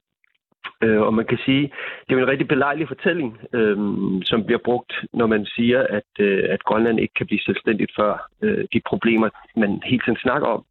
Øh, 0.83 1.00
og 1.00 1.14
man 1.14 1.24
kan 1.26 1.38
sige, 1.44 1.62
det 2.07 2.11
er 2.14 2.18
jo 2.18 2.18
en 2.18 2.29
rigtig 2.29 2.48
belejlig 2.48 2.88
fortælling, 2.88 3.38
øh, 3.52 3.76
som 4.24 4.44
bliver 4.44 4.59
brugt, 4.64 4.92
når 5.12 5.26
man 5.26 5.46
siger, 5.46 5.87
at, 5.90 6.11
øh, 6.20 6.44
at 6.50 6.64
Grønland 6.64 7.00
ikke 7.00 7.14
kan 7.14 7.27
blive 7.27 7.40
selvstændigt 7.40 7.92
før 7.98 8.31
øh, 8.42 8.64
de 8.73 8.81
problemer, 8.87 9.29
man 9.56 9.83
helt 9.85 10.04
tiden 10.04 10.19
snakker 10.19 10.48
om, 10.48 10.64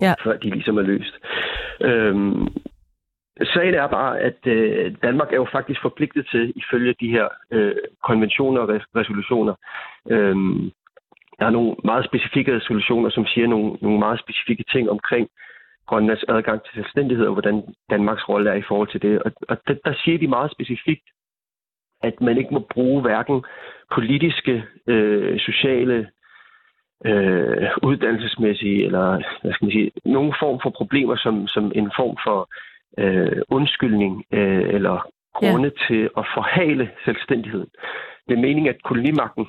Ja. 0.00 0.14
før 0.24 0.36
de 0.36 0.50
ligesom 0.50 0.78
er 0.78 0.82
løst. 0.82 1.14
Øh, 1.80 2.14
Sagen 3.54 3.74
er 3.74 3.86
bare, 3.86 4.20
at 4.20 4.46
øh, 4.46 4.94
Danmark 5.02 5.32
er 5.32 5.36
jo 5.36 5.46
faktisk 5.52 5.82
forpligtet 5.82 6.26
til, 6.30 6.52
ifølge 6.56 6.94
de 7.00 7.10
her 7.10 7.28
øh, 7.50 7.74
konventioner 8.02 8.60
og 8.60 8.68
res- 8.76 8.90
resolutioner, 8.96 9.54
øh, 10.10 10.36
der 11.38 11.46
er 11.46 11.50
nogle 11.50 11.76
meget 11.84 12.04
specifikke 12.04 12.56
resolutioner, 12.56 13.10
som 13.10 13.26
siger 13.26 13.46
nogle, 13.46 13.72
nogle 13.82 13.98
meget 13.98 14.20
specifikke 14.20 14.64
ting 14.72 14.90
omkring 14.90 15.28
Grønlands 15.86 16.24
adgang 16.28 16.62
til 16.62 16.74
selvstændighed, 16.74 17.26
og 17.26 17.32
hvordan 17.32 17.74
Danmarks 17.90 18.28
rolle 18.28 18.50
er 18.50 18.54
i 18.54 18.68
forhold 18.68 18.88
til 18.88 19.02
det. 19.02 19.22
Og, 19.22 19.32
og 19.48 19.56
der, 19.68 19.74
der 19.84 19.94
siger 20.04 20.18
de 20.18 20.28
meget 20.28 20.50
specifikt, 20.52 21.06
at 22.02 22.20
man 22.20 22.38
ikke 22.38 22.54
må 22.54 22.66
bruge 22.70 23.02
hverken 23.02 23.44
politiske, 23.94 24.64
øh, 24.86 25.38
sociale, 25.40 26.10
øh, 27.04 27.68
uddannelsesmæssige 27.82 28.84
eller 28.84 29.22
hvad 29.42 29.52
skal 29.52 29.66
man 29.66 29.72
sige, 29.72 29.90
nogen 30.04 30.34
form 30.40 30.60
for 30.62 30.70
problemer 30.70 31.16
som, 31.16 31.46
som 31.46 31.72
en 31.74 31.90
form 31.96 32.16
for 32.26 32.48
øh, 32.98 33.42
undskyldning 33.48 34.24
øh, 34.32 34.74
eller 34.76 35.10
grunde 35.34 35.70
ja. 35.74 35.86
til 35.86 36.02
at 36.16 36.24
forhale 36.36 36.90
selvstændigheden. 37.04 37.68
Det 38.28 38.34
er 38.34 38.46
meningen, 38.46 38.74
at 38.74 38.82
kolonimagten 38.82 39.46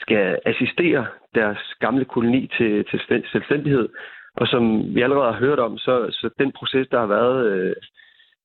skal 0.00 0.38
assistere 0.46 1.06
deres 1.34 1.58
gamle 1.80 2.04
koloni 2.04 2.50
til, 2.56 2.84
til 2.90 3.00
selvstændighed. 3.32 3.88
Og 4.36 4.46
som 4.46 4.94
vi 4.94 5.02
allerede 5.02 5.32
har 5.32 5.38
hørt 5.38 5.58
om, 5.58 5.78
så, 5.78 6.06
så 6.10 6.30
den 6.38 6.52
proces, 6.52 6.88
der 6.90 6.98
har 6.98 7.06
været 7.06 7.46
øh, 7.52 7.76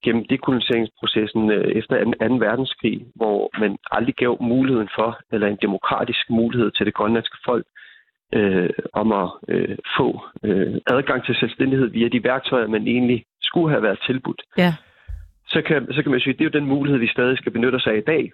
gennem 0.04 0.26
dekoloniseringsprocessen 0.26 1.52
øh, 1.52 1.72
efter 1.80 1.96
2. 2.04 2.36
verdenskrig, 2.36 3.06
hvor 3.16 3.60
man 3.60 3.78
aldrig 3.92 4.16
gav 4.16 4.38
muligheden 4.42 4.90
for, 4.96 5.20
eller 5.32 5.48
en 5.48 5.58
demokratisk 5.62 6.30
mulighed 6.30 6.72
til 6.72 6.86
det 6.86 6.94
grønlandske 6.94 7.38
folk, 7.46 7.66
øh, 8.34 8.70
om 8.94 9.12
at 9.12 9.30
øh, 9.48 9.78
få 9.98 10.08
øh, 10.44 10.76
adgang 10.88 11.26
til 11.26 11.36
selvstændighed 11.36 11.88
via 11.88 12.08
de 12.08 12.24
værktøjer, 12.24 12.68
man 12.68 12.88
egentlig 12.88 13.26
skulle 13.42 13.70
have 13.70 13.84
været 13.84 14.00
tilbudt. 14.08 14.42
Ja. 14.58 14.74
Så 15.48 15.62
kan, 15.62 15.94
så 15.94 16.04
kan 16.04 16.12
man 16.12 16.20
sige, 16.20 16.34
at 16.34 16.40
det 16.40 16.46
er 16.46 16.50
jo 16.54 16.60
den 16.60 16.70
mulighed, 16.70 17.00
vi 17.00 17.08
stadig 17.08 17.38
skal 17.38 17.52
benytte 17.52 17.76
os 17.76 17.88
af 17.88 17.98
i 17.98 18.08
dag, 18.14 18.32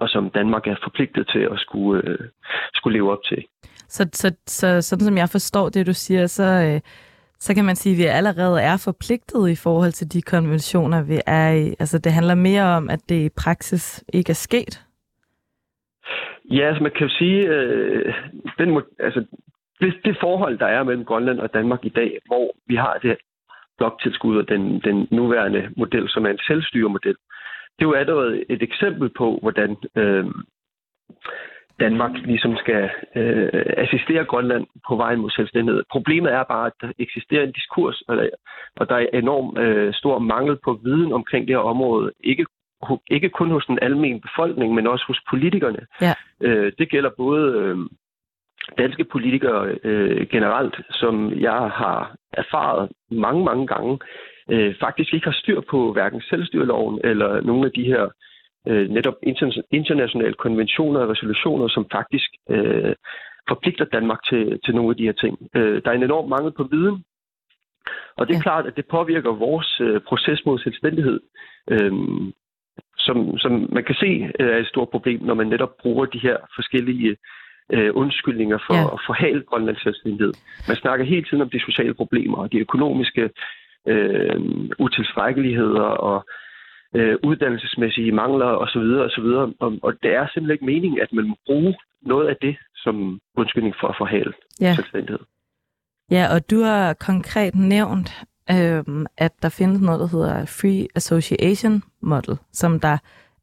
og 0.00 0.08
som 0.08 0.30
Danmark 0.30 0.66
er 0.66 0.76
forpligtet 0.82 1.28
til 1.28 1.38
at 1.38 1.58
skulle, 1.58 2.08
øh, 2.08 2.28
skulle 2.74 2.98
leve 2.98 3.12
op 3.12 3.24
til. 3.28 3.44
Så, 3.88 4.08
så, 4.12 4.36
så 4.46 4.82
sådan 4.82 5.04
som 5.04 5.16
jeg 5.16 5.28
forstår 5.28 5.68
det, 5.68 5.86
du 5.86 5.92
siger, 5.92 6.26
så, 6.26 6.44
øh, 6.44 6.80
så 7.38 7.54
kan 7.54 7.64
man 7.64 7.76
sige, 7.76 7.92
at 7.92 7.98
vi 7.98 8.04
allerede 8.04 8.62
er 8.62 8.76
forpligtet 8.84 9.48
i 9.48 9.56
forhold 9.56 9.92
til 9.92 10.12
de 10.12 10.22
konventioner, 10.22 11.02
vi 11.02 11.18
er 11.26 11.50
i. 11.50 11.66
Altså 11.80 11.98
det 11.98 12.12
handler 12.12 12.34
mere 12.34 12.64
om, 12.64 12.90
at 12.90 13.00
det 13.08 13.24
i 13.24 13.36
praksis 13.44 14.04
ikke 14.12 14.30
er 14.30 14.42
sket. 14.48 14.84
Ja, 16.50 16.68
altså 16.68 16.82
man 16.82 16.92
kan 16.92 17.06
jo 17.06 17.14
sige, 17.18 17.48
øh, 17.48 18.14
den, 18.58 18.82
altså, 18.98 19.24
det, 19.80 19.94
det 20.04 20.16
forhold, 20.20 20.58
der 20.58 20.66
er 20.66 20.82
mellem 20.82 21.04
Grønland 21.04 21.40
og 21.40 21.54
Danmark 21.54 21.84
i 21.84 21.88
dag, 21.88 22.18
hvor 22.26 22.50
vi 22.66 22.76
har 22.76 22.98
det 23.02 23.16
bloktilskud 23.78 24.36
og 24.38 24.48
den, 24.48 24.80
den 24.80 25.08
nuværende 25.10 25.70
model, 25.76 26.08
som 26.08 26.26
er 26.26 26.30
en 26.30 26.44
selvstyremodel, 26.46 27.16
det 27.78 27.84
er 27.84 27.88
jo 27.88 27.92
allerede 27.92 28.44
et 28.48 28.62
eksempel 28.62 29.08
på, 29.18 29.38
hvordan 29.42 29.76
øh, 29.96 30.24
Danmark 31.80 32.12
ligesom 32.24 32.56
skal 32.56 32.90
øh, 33.16 33.48
assistere 33.76 34.24
Grønland 34.24 34.66
på 34.88 34.96
vejen 34.96 35.20
mod 35.20 35.30
selvstændighed. 35.30 35.82
Problemet 35.90 36.32
er 36.32 36.44
bare, 36.44 36.66
at 36.66 36.72
der 36.80 36.92
eksisterer 36.98 37.42
en 37.44 37.52
diskurs, 37.52 38.02
og 38.76 38.88
der 38.88 38.94
er 38.96 39.06
enorm 39.12 39.58
øh, 39.58 39.94
stor 39.94 40.18
mangel 40.18 40.56
på 40.64 40.80
viden 40.84 41.12
omkring 41.12 41.46
det 41.46 41.56
her 41.56 41.62
område. 41.62 42.12
Ikke, 42.20 42.46
ikke 43.10 43.28
kun 43.28 43.50
hos 43.50 43.66
den 43.66 43.78
almindelige 43.82 44.20
befolkning, 44.20 44.74
men 44.74 44.86
også 44.86 45.04
hos 45.06 45.20
politikerne. 45.30 45.86
Ja. 46.00 46.14
Øh, 46.40 46.72
det 46.78 46.90
gælder 46.90 47.10
både 47.16 47.52
øh, 47.58 47.76
danske 48.78 49.04
politikere 49.04 49.78
øh, 49.84 50.26
generelt, 50.28 50.76
som 50.90 51.32
jeg 51.40 51.70
har 51.80 52.16
erfaret 52.32 52.90
mange, 53.10 53.44
mange 53.44 53.66
gange, 53.66 53.98
øh, 54.50 54.74
faktisk 54.80 55.14
ikke 55.14 55.26
har 55.26 55.38
styr 55.42 55.60
på 55.70 55.92
hverken 55.92 56.20
selvstyreloven 56.20 57.00
eller 57.04 57.40
nogle 57.40 57.66
af 57.66 57.72
de 57.72 57.84
her 57.84 58.08
øh, 58.68 58.90
netop 58.90 59.14
internationale 59.70 60.34
konventioner 60.34 61.00
og 61.00 61.08
resolutioner, 61.08 61.68
som 61.68 61.86
faktisk 61.92 62.30
øh, 62.50 62.94
forpligter 63.48 63.84
Danmark 63.84 64.18
til, 64.28 64.60
til 64.64 64.74
nogle 64.74 64.90
af 64.90 64.96
de 64.96 65.04
her 65.04 65.12
ting. 65.12 65.38
Øh, 65.56 65.82
der 65.82 65.90
er 65.90 65.94
en 65.94 66.02
enorm 66.02 66.28
mangel 66.28 66.52
på 66.52 66.64
viden, 66.70 67.04
og 68.16 68.26
det 68.26 68.34
er 68.34 68.38
ja. 68.38 68.42
klart, 68.42 68.66
at 68.66 68.76
det 68.76 68.86
påvirker 68.86 69.32
vores 69.32 69.80
øh, 69.80 70.00
proces 70.00 70.46
mod 70.46 70.58
selvstændighed, 70.58 71.20
øh, 71.70 71.92
som, 72.98 73.38
som 73.38 73.52
man 73.72 73.84
kan 73.84 73.94
se 73.94 74.10
øh, 74.40 74.48
er 74.54 74.58
et 74.58 74.66
stort 74.66 74.88
problem, 74.88 75.22
når 75.22 75.34
man 75.34 75.46
netop 75.46 75.76
bruger 75.82 76.06
de 76.06 76.18
her 76.18 76.36
forskellige 76.56 77.16
øh, 77.72 77.90
undskyldninger 77.94 78.58
for 78.66 78.74
ja. 78.74 78.94
at 78.94 79.00
forhale 79.06 79.42
Grønlands 79.42 79.82
selvstændighed. 79.82 80.32
Man 80.68 80.76
snakker 80.76 81.04
hele 81.04 81.24
tiden 81.24 81.42
om 81.42 81.50
de 81.50 81.60
sociale 81.60 81.94
problemer 81.94 82.38
og 82.38 82.52
de 82.52 82.58
økonomiske 82.58 83.30
øh, 83.86 84.40
utilstrækkeligheder 84.78 85.88
og 86.08 86.26
øh, 86.94 87.16
uddannelsesmæssige 87.22 88.12
mangler 88.12 88.46
osv. 88.46 88.86
osv. 89.06 89.28
Og, 89.60 89.72
og 89.82 89.92
det 90.02 90.14
er 90.14 90.26
simpelthen 90.26 90.54
ikke 90.54 90.64
meningen, 90.64 91.00
at 91.00 91.12
man 91.12 91.28
må 91.28 91.36
bruge 91.46 91.74
noget 92.02 92.28
af 92.28 92.36
det 92.42 92.56
som 92.76 93.20
undskyldning 93.36 93.74
for 93.80 93.88
at 93.88 93.96
forhale 93.98 94.32
ja. 94.60 94.74
selvstændighed. 94.74 95.20
Ja, 96.10 96.26
og 96.34 96.50
du 96.50 96.60
har 96.62 96.94
konkret 96.94 97.54
nævnt, 97.54 98.24
øh, 98.50 98.84
at 99.16 99.32
der 99.42 99.48
findes 99.48 99.80
noget, 99.80 100.00
der 100.00 100.06
hedder 100.06 100.46
Free 100.46 100.86
Association 100.96 101.82
Model, 102.00 102.38
som 102.52 102.80
der 102.80 102.98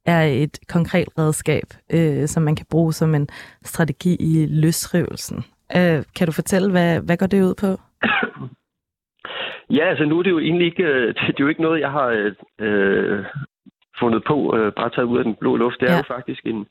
er 0.06 0.22
et 0.22 0.60
konkret 0.68 1.08
redskab, 1.18 1.64
øh, 1.94 2.28
som 2.28 2.44
man 2.44 2.56
kan 2.56 2.66
bruge 2.70 2.94
som 2.94 3.16
en 3.16 3.28
strategi 3.64 4.16
i 4.20 4.46
løsrivelsen. 4.46 5.38
Øh, 5.76 6.04
kan 6.16 6.28
du 6.28 6.32
fortælle, 6.32 6.72
hvad, 6.72 7.00
hvad 7.02 7.18
går 7.18 7.28
det 7.28 7.44
ud 7.44 7.56
på? 7.56 7.80
Ja, 9.78 9.86
altså 9.90 10.06
nu 10.06 10.20
er 10.20 10.24
det 10.24 10.30
jo 10.30 10.40
egentlig 10.40 10.66
ikke, 10.66 10.84
øh, 10.84 11.08
det 11.28 11.40
er 11.40 11.44
jo 11.46 11.48
ikke 11.48 11.62
noget, 11.62 11.80
jeg 11.80 11.92
har 11.92 12.34
øh, 12.60 13.26
fundet 14.00 14.24
på, 14.24 14.58
øh, 14.58 14.74
bare 14.74 14.90
taget 14.90 15.08
ud 15.08 15.18
af 15.18 15.24
den 15.24 15.36
blå 15.36 15.56
luft. 15.56 15.80
Det 15.80 15.88
er 15.90 15.94
ja. 15.94 15.98
jo 15.98 16.04
faktisk 16.08 16.46
en, 16.46 16.68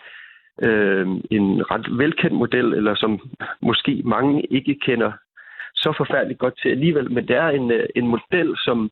øh, 0.63 1.07
en 1.31 1.71
ret 1.71 1.99
velkendt 1.99 2.37
model, 2.37 2.73
eller 2.75 2.95
som 2.95 3.21
måske 3.63 4.03
mange 4.05 4.47
ikke 4.51 4.75
kender 4.83 5.13
så 5.75 5.95
forfærdeligt 5.97 6.39
godt 6.39 6.59
til 6.63 6.69
alligevel, 6.69 7.13
men 7.13 7.29
det 7.29 7.37
er 7.37 7.49
en, 7.49 7.71
øh, 7.73 7.87
en 7.97 8.07
model, 8.07 8.57
som 8.57 8.91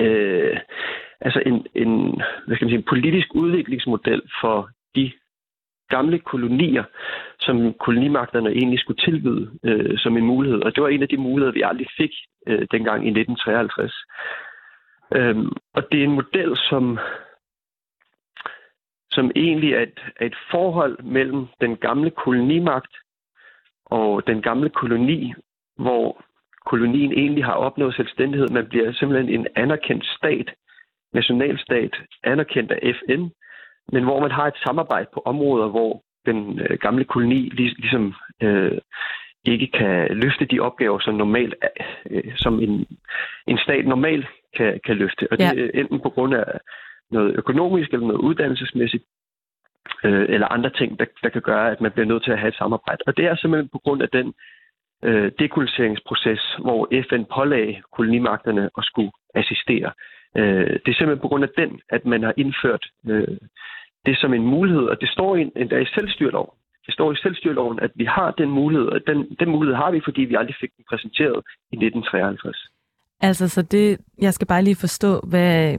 øh, 0.00 0.56
altså 1.20 1.42
en, 1.46 1.66
en, 1.74 2.22
hvad 2.46 2.56
skal 2.56 2.64
man 2.64 2.70
sige, 2.70 2.78
en 2.78 2.90
politisk 2.92 3.34
udviklingsmodel 3.34 4.22
for 4.40 4.70
de 4.94 5.12
gamle 5.88 6.18
kolonier, 6.18 6.84
som 7.40 7.74
kolonimagterne 7.74 8.50
egentlig 8.50 8.80
skulle 8.80 9.00
tilbyde 9.04 9.50
øh, 9.64 9.98
som 9.98 10.16
en 10.16 10.26
mulighed. 10.26 10.60
Og 10.62 10.74
det 10.74 10.82
var 10.82 10.88
en 10.88 11.02
af 11.02 11.08
de 11.08 11.16
muligheder, 11.16 11.52
vi 11.52 11.62
aldrig 11.62 11.86
fik 11.96 12.10
øh, 12.46 12.66
dengang 12.70 13.06
i 13.06 13.10
1953. 13.10 13.94
Øhm, 15.14 15.52
og 15.74 15.92
det 15.92 16.00
er 16.00 16.04
en 16.04 16.18
model, 16.20 16.56
som, 16.56 16.98
som 19.10 19.30
egentlig 19.36 19.72
er 19.74 19.80
et, 19.80 20.00
er 20.16 20.26
et 20.26 20.36
forhold 20.50 21.02
mellem 21.02 21.46
den 21.60 21.76
gamle 21.76 22.10
kolonimagt 22.10 22.94
og 23.86 24.26
den 24.26 24.42
gamle 24.42 24.70
koloni, 24.70 25.34
hvor 25.76 26.24
kolonien 26.66 27.12
egentlig 27.12 27.44
har 27.44 27.52
opnået 27.52 27.94
selvstændighed. 27.94 28.48
Man 28.48 28.66
bliver 28.66 28.92
simpelthen 28.92 29.40
en 29.40 29.46
anerkendt 29.56 30.06
stat, 30.06 30.54
nationalstat, 31.12 31.94
anerkendt 32.24 32.72
af 32.72 32.94
FN, 32.94 33.22
men 33.92 34.04
hvor 34.04 34.20
man 34.20 34.30
har 34.30 34.46
et 34.46 34.62
samarbejde 34.66 35.08
på 35.14 35.22
områder, 35.24 35.68
hvor 35.68 36.02
den 36.26 36.60
øh, 36.60 36.78
gamle 36.78 37.04
koloni 37.04 37.48
lig, 37.48 37.78
ligesom 37.78 38.14
øh, 38.42 38.78
ikke 39.44 39.66
kan 39.66 40.08
løfte 40.10 40.44
de 40.44 40.60
opgaver, 40.60 40.98
som 40.98 41.14
normalt 41.14 41.54
øh, 42.10 42.36
som 42.36 42.60
en, 42.60 42.86
en 43.46 43.58
stat 43.58 43.86
normalt 43.86 44.26
kan, 44.56 44.80
kan 44.84 44.96
løfte. 44.96 45.28
Og 45.30 45.38
det 45.38 45.46
er 45.46 45.80
enten 45.80 46.00
på 46.00 46.10
grund 46.10 46.34
af 46.34 46.44
noget 47.10 47.34
økonomisk 47.36 47.92
eller 47.92 48.06
noget 48.06 48.20
uddannelsesmæssigt, 48.20 49.04
øh, 50.04 50.26
eller 50.28 50.46
andre 50.46 50.70
ting, 50.70 50.98
der, 50.98 51.04
der 51.22 51.28
kan 51.28 51.42
gøre, 51.42 51.70
at 51.70 51.80
man 51.80 51.92
bliver 51.92 52.06
nødt 52.06 52.24
til 52.24 52.32
at 52.32 52.38
have 52.38 52.48
et 52.48 52.60
samarbejde. 52.62 53.02
Og 53.06 53.16
det 53.16 53.24
er 53.24 53.36
simpelthen 53.36 53.68
på 53.68 53.78
grund 53.78 54.02
af 54.02 54.08
den 54.08 54.34
øh, 55.04 55.32
dekoloniseringsproces, 55.38 56.56
hvor 56.62 56.88
FN 57.08 57.24
pålagde 57.34 57.82
kolonimagterne 57.92 58.70
at 58.78 58.84
skulle 58.84 59.10
assistere. 59.34 59.92
Øh, 60.36 60.70
det 60.82 60.88
er 60.90 60.96
simpelthen 60.96 61.24
på 61.24 61.28
grund 61.28 61.44
af 61.44 61.50
den, 61.56 61.80
at 61.88 62.04
man 62.04 62.22
har 62.22 62.34
indført 62.36 62.84
øh, 63.06 63.38
det 64.06 64.18
som 64.18 64.34
en 64.34 64.46
mulighed, 64.46 64.84
og 64.92 65.00
det 65.00 65.08
står 65.08 65.36
endda 65.36 65.78
i 65.78 65.86
selvstyreloven. 65.94 66.54
Det 66.86 66.94
står 66.94 67.12
i 67.12 67.16
selvstyreloven, 67.16 67.80
at 67.80 67.90
vi 67.94 68.04
har 68.04 68.30
den 68.30 68.50
mulighed, 68.50 68.86
og 68.86 69.00
den, 69.06 69.36
den 69.40 69.50
mulighed 69.50 69.76
har 69.76 69.90
vi, 69.90 70.00
fordi 70.04 70.20
vi 70.20 70.34
aldrig 70.34 70.56
fik 70.60 70.70
den 70.76 70.84
præsenteret 70.90 71.38
i 71.72 71.76
1953. 71.76 72.68
Altså, 73.20 73.48
så 73.48 73.62
det, 73.62 73.98
jeg 74.18 74.34
skal 74.34 74.46
bare 74.46 74.62
lige 74.62 74.76
forstå, 74.76 75.20
hvad, 75.20 75.78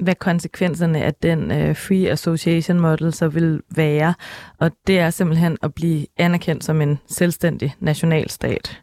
hvad 0.00 0.14
konsekvenserne 0.14 0.98
af 0.98 1.14
den 1.14 1.40
uh, 1.50 1.76
Free 1.76 2.10
Association 2.10 2.80
Model 2.80 3.12
så 3.12 3.28
vil 3.28 3.60
være. 3.76 4.14
Og 4.60 4.70
det 4.86 4.98
er 4.98 5.10
simpelthen 5.10 5.58
at 5.62 5.74
blive 5.74 6.06
anerkendt 6.18 6.64
som 6.64 6.80
en 6.80 6.98
selvstændig 7.06 7.70
nationalstat. 7.80 8.82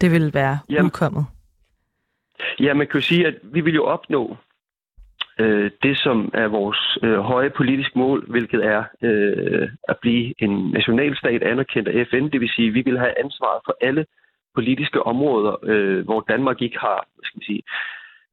Det 0.00 0.12
vil 0.12 0.34
være 0.34 0.58
Jamen, 0.70 0.84
udkommet. 0.84 1.24
Ja, 2.60 2.74
man 2.74 2.86
kan 2.86 2.94
jo 2.94 3.00
sige, 3.00 3.26
at 3.26 3.34
vi 3.42 3.60
vil 3.60 3.74
jo 3.74 3.84
opnå 3.84 4.36
øh, 5.40 5.70
det, 5.82 5.98
som 5.98 6.30
er 6.34 6.48
vores 6.48 6.98
øh, 7.02 7.18
høje 7.18 7.50
politiske 7.50 7.98
mål, 7.98 8.24
hvilket 8.30 8.64
er 8.64 8.84
øh, 9.02 9.68
at 9.88 9.96
blive 10.02 10.34
en 10.38 10.70
nationalstat 10.70 11.42
anerkendt 11.42 11.88
af 11.88 12.06
FN. 12.10 12.28
Det 12.32 12.40
vil 12.40 12.48
sige, 12.56 12.68
at 12.68 12.74
vi 12.74 12.82
vil 12.84 12.98
have 12.98 13.14
ansvaret 13.24 13.60
for 13.64 13.76
alle 13.80 14.06
politiske 14.54 15.02
områder, 15.02 15.56
øh, 15.62 16.04
hvor 16.04 16.20
Danmark 16.28 16.62
ikke 16.62 16.78
har 16.78 17.06
skal 17.22 17.38
man 17.38 17.46
sige, 17.50 17.62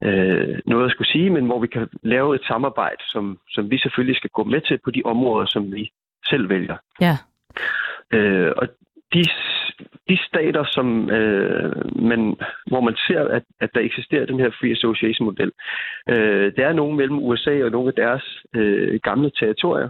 øh, 0.04 0.58
noget 0.66 0.84
at 0.86 0.90
skulle 0.90 1.08
sige, 1.08 1.30
men 1.30 1.46
hvor 1.46 1.60
vi 1.60 1.66
kan 1.66 1.88
lave 2.02 2.34
et 2.34 2.44
samarbejde, 2.44 3.02
som, 3.12 3.38
som 3.50 3.70
vi 3.70 3.78
selvfølgelig 3.78 4.16
skal 4.16 4.30
gå 4.30 4.44
med 4.44 4.60
til 4.60 4.78
på 4.84 4.90
de 4.90 5.02
områder, 5.04 5.46
som 5.46 5.72
vi 5.74 5.90
selv 6.30 6.48
vælger. 6.48 6.76
Ja. 7.00 7.16
Øh, 8.12 8.52
og 8.56 8.68
de 9.14 9.24
de 10.08 10.18
stater, 10.26 10.64
som 10.64 11.10
øh, 11.10 12.02
man, 12.02 12.36
hvor 12.66 12.80
man 12.80 12.96
ser, 12.96 13.20
at, 13.28 13.42
at 13.60 13.70
der 13.74 13.80
eksisterer 13.80 14.26
den 14.26 14.40
her 14.40 14.50
free 14.50 14.72
association 14.72 15.26
model, 15.26 15.52
øh, 16.08 16.52
der 16.56 16.66
er 16.66 16.72
nogen 16.72 16.96
mellem 16.96 17.18
USA 17.18 17.64
og 17.64 17.70
nogle 17.70 17.88
af 17.88 17.94
deres 17.94 18.24
øh, 18.54 19.00
gamle 19.02 19.30
territorier, 19.30 19.88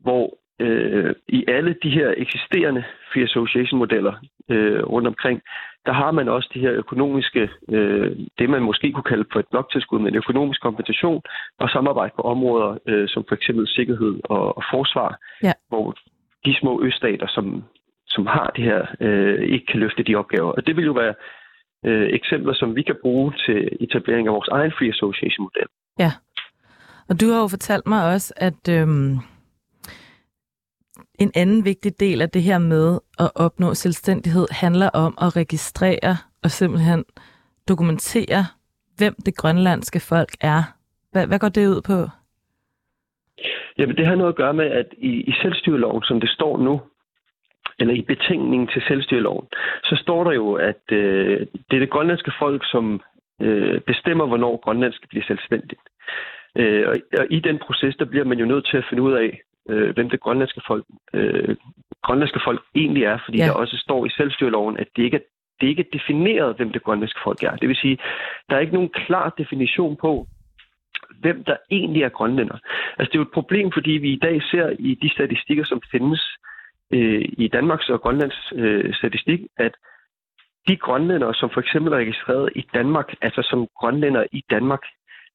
hvor 0.00 0.38
øh, 0.60 1.14
i 1.28 1.44
alle 1.48 1.76
de 1.82 1.90
her 1.90 2.14
eksisterende 2.16 2.84
free 3.12 3.24
association 3.24 3.78
modeller 3.78 4.14
øh, 4.50 4.82
rundt 4.82 5.08
omkring, 5.08 5.42
der 5.86 5.92
har 5.92 6.10
man 6.10 6.28
også 6.28 6.50
de 6.54 6.60
her 6.60 6.72
økonomiske, 6.72 7.50
øh, 7.70 8.16
det 8.38 8.50
man 8.50 8.62
måske 8.62 8.92
kunne 8.92 9.10
kalde 9.12 9.24
for 9.32 9.40
et 9.40 9.48
bloktilskud, 9.50 9.98
men 10.00 10.14
økonomisk 10.14 10.60
kompensation 10.62 11.22
og 11.58 11.70
samarbejde 11.70 12.12
på 12.16 12.22
områder 12.22 12.78
øh, 12.86 13.08
som 13.08 13.24
for 13.28 13.34
eksempel 13.34 13.68
sikkerhed 13.68 14.20
og, 14.24 14.56
og 14.56 14.62
forsvar, 14.72 15.18
ja. 15.42 15.52
hvor 15.68 15.96
de 16.44 16.54
små 16.60 16.82
øststater, 16.82 17.26
som, 17.26 17.64
som 18.16 18.26
har 18.26 18.48
det 18.56 18.64
her, 18.64 18.80
øh, 19.00 19.38
ikke 19.54 19.66
kan 19.66 19.80
løfte 19.80 20.02
de 20.02 20.14
opgaver. 20.14 20.52
Og 20.52 20.66
det 20.66 20.76
vil 20.76 20.84
jo 20.84 20.92
være 20.92 21.14
øh, 21.88 22.08
eksempler, 22.18 22.54
som 22.54 22.76
vi 22.76 22.82
kan 22.82 22.96
bruge 23.02 23.32
til 23.46 23.60
etablering 23.80 24.26
af 24.28 24.32
vores 24.32 24.48
egen 24.48 24.72
free 24.78 24.88
association 24.94 25.44
model. 25.46 25.68
Ja, 25.98 26.12
og 27.08 27.20
du 27.20 27.26
har 27.32 27.40
jo 27.40 27.48
fortalt 27.48 27.86
mig 27.86 28.12
også, 28.14 28.34
at 28.36 28.62
øhm, 28.70 29.12
en 31.18 31.32
anden 31.34 31.64
vigtig 31.64 32.00
del 32.00 32.22
af 32.22 32.30
det 32.30 32.42
her 32.42 32.58
med 32.58 32.98
at 33.18 33.30
opnå 33.34 33.74
selvstændighed 33.74 34.46
handler 34.50 34.88
om 34.88 35.18
at 35.20 35.36
registrere 35.36 36.16
og 36.44 36.50
simpelthen 36.50 37.04
dokumentere, 37.68 38.44
hvem 38.96 39.14
det 39.26 39.36
grønlandske 39.36 40.00
folk 40.00 40.32
er. 40.40 40.62
Hvad, 41.12 41.26
hvad 41.26 41.38
går 41.38 41.48
det 41.48 41.66
ud 41.68 41.82
på? 41.82 41.98
Jamen, 43.78 43.96
det 43.96 44.06
har 44.06 44.14
noget 44.14 44.32
at 44.32 44.36
gøre 44.36 44.54
med, 44.54 44.64
at 44.64 44.86
i, 44.98 45.10
i 45.30 45.32
selvstyreloven, 45.42 46.02
som 46.02 46.20
det 46.20 46.30
står 46.30 46.58
nu, 46.58 46.80
eller 47.80 47.94
i 47.94 48.02
betænkningen 48.02 48.68
til 48.68 48.82
selvstyreloven, 48.88 49.46
så 49.84 49.96
står 50.02 50.24
der 50.24 50.32
jo, 50.32 50.52
at 50.52 50.82
øh, 50.92 51.40
det 51.70 51.76
er 51.76 51.78
det 51.78 51.90
grønlandske 51.90 52.32
folk, 52.38 52.62
som 52.70 53.00
øh, 53.42 53.80
bestemmer, 53.80 54.26
hvornår 54.26 54.56
Grønland 54.64 54.92
skal 54.92 55.08
blive 55.08 55.24
selvstændigt. 55.24 55.80
Øh, 56.56 56.88
og, 56.88 56.94
og 57.18 57.26
i 57.30 57.40
den 57.40 57.58
proces, 57.58 57.96
der 57.96 58.04
bliver 58.04 58.24
man 58.24 58.38
jo 58.38 58.46
nødt 58.46 58.66
til 58.70 58.76
at 58.76 58.86
finde 58.88 59.02
ud 59.02 59.12
af, 59.12 59.40
øh, 59.70 59.94
hvem 59.94 60.10
det 60.10 60.20
grønlandske 60.20 60.60
folk, 60.66 60.84
øh, 61.14 61.56
grønlandske 62.02 62.40
folk 62.44 62.60
egentlig 62.74 63.04
er, 63.04 63.18
fordi 63.24 63.38
ja. 63.38 63.44
der 63.44 63.52
også 63.52 63.76
står 63.76 64.06
i 64.06 64.10
selvstyreloven, 64.10 64.78
at 64.78 64.88
det 64.96 65.02
ikke 65.02 65.16
er 65.16 65.26
det 65.60 65.66
er 65.66 65.70
ikke 65.70 65.92
defineret, 65.92 66.56
hvem 66.56 66.72
det 66.72 66.82
grønlandske 66.82 67.20
folk 67.24 67.42
er. 67.42 67.56
Det 67.56 67.68
vil 67.68 67.76
sige, 67.76 67.98
der 68.50 68.56
er 68.56 68.60
ikke 68.60 68.74
nogen 68.74 68.88
klar 68.88 69.34
definition 69.38 69.96
på, 69.96 70.26
hvem 71.20 71.44
der 71.44 71.56
egentlig 71.70 72.02
er 72.02 72.08
grønlænder. 72.08 72.58
Altså 72.98 73.10
det 73.10 73.14
er 73.14 73.22
jo 73.22 73.28
et 73.30 73.38
problem, 73.38 73.72
fordi 73.72 73.90
vi 73.90 74.12
i 74.12 74.18
dag 74.22 74.42
ser 74.42 74.68
i 74.78 74.94
de 75.02 75.10
statistikker, 75.10 75.64
som 75.64 75.80
findes 75.90 76.22
øh, 76.92 77.24
i 77.38 77.48
Danmarks 77.48 77.88
og 77.88 78.00
Grønlands 78.00 78.52
øh, 78.54 78.94
statistik, 78.94 79.40
at 79.56 79.74
de 80.68 80.76
grønlændere, 80.76 81.34
som 81.34 81.50
for 81.50 81.60
eksempel 81.60 81.92
er 81.92 81.96
registreret 81.96 82.50
i 82.54 82.66
Danmark, 82.74 83.14
altså 83.22 83.42
som 83.42 83.68
grønlænder 83.78 84.24
i 84.32 84.44
Danmark, 84.50 84.82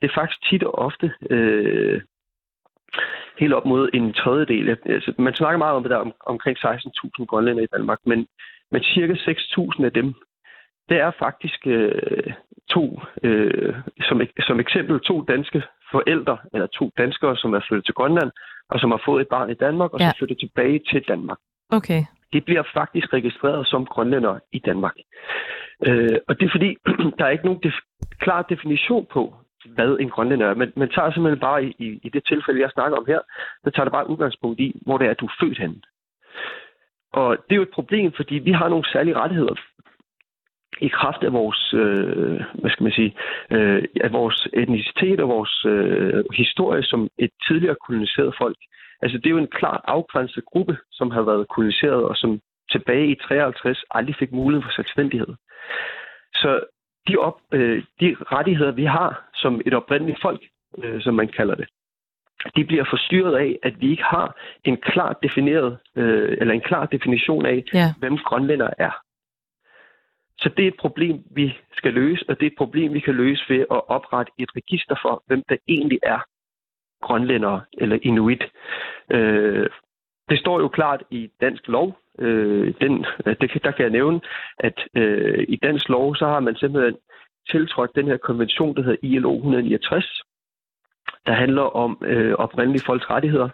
det 0.02 0.10
er 0.10 0.14
faktisk 0.14 0.49
tit 0.49 0.64
og 0.64 0.76
ofte 0.76 1.14
øh, 1.30 2.02
helt 3.39 3.54
op 3.54 3.66
mod 3.66 3.89
en 3.93 4.14
tredjedel. 4.14 4.78
Altså, 4.86 5.14
man 5.18 5.34
snakker 5.34 5.58
meget 5.58 5.76
om 5.76 5.84
det 5.84 5.89
der 5.89 5.97
om, 5.97 6.14
omkring 6.26 6.58
16.000 6.58 7.26
grønlænder 7.26 7.64
i 7.64 7.74
Danmark, 7.76 7.99
men, 8.06 8.28
men 8.72 8.84
cirka 8.84 9.14
6.000 9.14 9.86
af 9.86 9.93
dem, 9.93 10.14
det 10.89 10.97
er 10.99 11.12
faktisk 11.20 11.68
øh, 11.68 12.34
to, 12.70 13.02
øh, 13.24 13.76
som, 14.02 14.22
som 14.39 14.60
eksempel 14.60 14.99
to 14.99 15.22
danske 15.22 15.64
forældre, 15.92 16.38
eller 16.54 16.68
to 16.68 16.92
danskere, 16.98 17.38
som 17.38 17.54
er 17.54 17.62
flyttet 17.68 17.86
til 17.86 17.94
Grønland, 17.94 18.32
og 18.70 18.80
som 18.80 18.92
har 18.92 19.02
fået 19.06 19.22
et 19.22 19.28
barn 19.28 19.50
i 19.50 19.54
Danmark, 19.54 19.94
og 19.94 20.00
ja. 20.00 20.10
så 20.10 20.16
flyttet 20.18 20.39
tilbage 20.39 20.80
til 20.92 21.04
Danmark. 21.08 21.38
Okay. 21.70 22.04
Det 22.34 22.46
bliver 22.46 22.64
faktisk 22.74 23.14
registreret 23.14 23.68
som 23.68 23.86
grønlænder 23.86 24.39
i 24.52 24.60
Danmark. 24.60 24.96
Øh, 25.88 26.18
og 26.28 26.39
det 26.39 26.46
er 26.46 26.52
fordi, 26.52 26.70
der 27.18 27.26
er 27.26 27.30
ikke 27.30 27.46
nogen 27.46 27.62
def- 27.66 28.18
klar 28.20 28.42
definition 28.42 29.08
på, 29.14 29.34
hvad 29.66 29.98
en 30.00 30.10
grønlænder 30.10 30.48
er. 30.48 30.54
Men 30.54 30.74
man 30.76 30.89
tager 30.89 31.12
simpelthen 31.12 31.39
bare 31.39 31.64
i, 31.66 31.76
i, 31.80 32.00
i 32.04 32.10
det 32.10 32.24
tilfælde, 32.28 32.62
jeg 32.62 32.72
snakker 32.74 32.98
om 32.98 33.06
her, 33.08 33.20
der 33.64 33.72
tager 33.72 33.86
det 33.86 33.92
bare 33.92 34.10
udgangspunkt 34.10 34.60
i, 34.60 34.82
hvor 34.86 34.98
det 34.98 35.08
er, 35.08 35.12
at 35.12 35.20
du 35.20 35.26
er 35.26 35.38
født 35.42 35.58
henne. 35.58 35.82
Og 37.14 37.38
det 37.38 37.52
er 37.52 37.62
jo 37.62 37.70
et 37.70 37.78
problem, 37.80 38.12
fordi 38.16 38.36
vi 38.36 38.52
har 38.52 38.70
nogle 38.70 38.92
særlige 38.94 39.18
rettigheder 39.18 39.56
i 40.82 40.88
kraft 40.88 41.24
af 41.24 41.34
vores, 41.34 41.74
øh, 41.74 42.42
hvad 42.54 42.72
skal 42.72 42.84
man 42.84 42.92
sige, 42.92 43.16
øh, 43.52 43.84
af 44.04 44.12
vores 44.14 44.48
etnicitet 44.54 45.20
og 45.20 45.30
vores 45.30 45.66
øh, 45.66 46.24
historie 46.34 46.84
som 46.84 47.10
et 47.18 47.32
tidligere 47.48 47.76
koloniseret 47.86 48.36
folk. 48.38 48.58
Altså 49.02 49.18
det 49.18 49.26
er 49.26 49.30
jo 49.30 49.38
en 49.38 49.56
klart 49.60 49.82
afgrænset 49.84 50.46
gruppe, 50.46 50.78
som 50.92 51.12
har 51.12 51.22
været 51.22 51.48
koloniseret 51.48 52.04
og 52.04 52.16
som 52.18 52.40
tilbage 52.72 53.08
i 53.08 53.16
53 53.16 53.84
aldrig 53.92 54.16
fik 54.16 54.32
mulighed 54.32 54.64
for 54.64 54.72
selvstændighed. 54.72 55.34
Så 56.36 56.60
de, 57.08 57.18
op, 57.18 57.38
øh, 57.52 57.84
de 58.00 58.16
rettigheder, 58.32 58.72
vi 58.72 58.86
har 58.86 59.30
som 59.34 59.62
et 59.66 59.74
oprindeligt 59.74 60.22
folk, 60.22 60.42
øh, 60.84 61.02
som 61.02 61.14
man 61.14 61.28
kalder 61.28 61.56
det, 61.56 61.68
de 62.56 62.66
bliver 62.66 62.86
forstyrret 62.90 63.36
af, 63.36 63.60
at 63.64 63.74
vi 63.82 63.92
ikke 63.92 64.04
har 64.04 64.36
en 64.64 64.78
klar 64.78 65.20
defineret, 65.24 65.78
øh, 65.96 66.38
eller 66.42 66.54
en 66.54 66.62
klar 66.62 66.86
definition 66.86 67.46
af, 67.46 67.64
ja. 67.74 67.94
hvem 68.00 68.18
grønlænder 68.18 68.70
er. 68.78 68.92
Så 70.42 70.50
det 70.58 70.64
er 70.64 70.68
et 70.68 70.80
problem, 70.80 71.24
vi 71.32 71.54
skal 71.78 71.94
løse, 71.94 72.26
og 72.30 72.39
det 72.39 72.46
er 72.46 72.52
et 72.52 72.58
problem, 72.58 72.94
vi 72.94 73.00
kan 73.00 73.16
løse 73.16 73.44
ved 73.50 73.60
at 73.60 73.82
oprette 73.88 74.32
et 74.38 74.50
register 74.56 74.96
for, 75.02 75.24
hvem 75.28 75.44
der 75.50 75.58
egentlig 75.68 76.00
er 76.04 76.20
grønlændere 77.02 77.62
eller 77.74 77.98
inuit. 78.02 78.44
Øh, 79.12 79.70
det 80.30 80.39
står 80.39 80.60
jo 80.60 80.68
klart 80.68 81.04
i 81.12 81.30
dansk 81.42 81.68
lov. 81.68 81.98
Øh, 82.20 82.74
den, 82.82 83.06
det, 83.26 83.64
der 83.64 83.72
kan 83.72 83.84
jeg 83.84 83.89
nævne, 83.89 84.22
at 84.60 84.80
øh, 84.96 85.46
i 85.48 85.56
dansk 85.56 85.89
lov, 85.89 86.16
så 86.16 86.26
har 86.26 86.39
man 86.39 86.56
simpelthen 86.56 86.98
tiltrådt 87.50 87.96
den 87.96 88.08
her 88.08 88.18
konvention, 88.18 88.76
der 88.76 88.82
hedder 88.82 88.98
ILO 89.02 89.36
169, 89.36 90.22
der 91.26 91.34
handler 91.34 91.62
om 91.62 92.02
øh, 92.06 92.34
oprindelige 92.34 92.86
folks 92.86 93.10
rettigheder. 93.10 93.50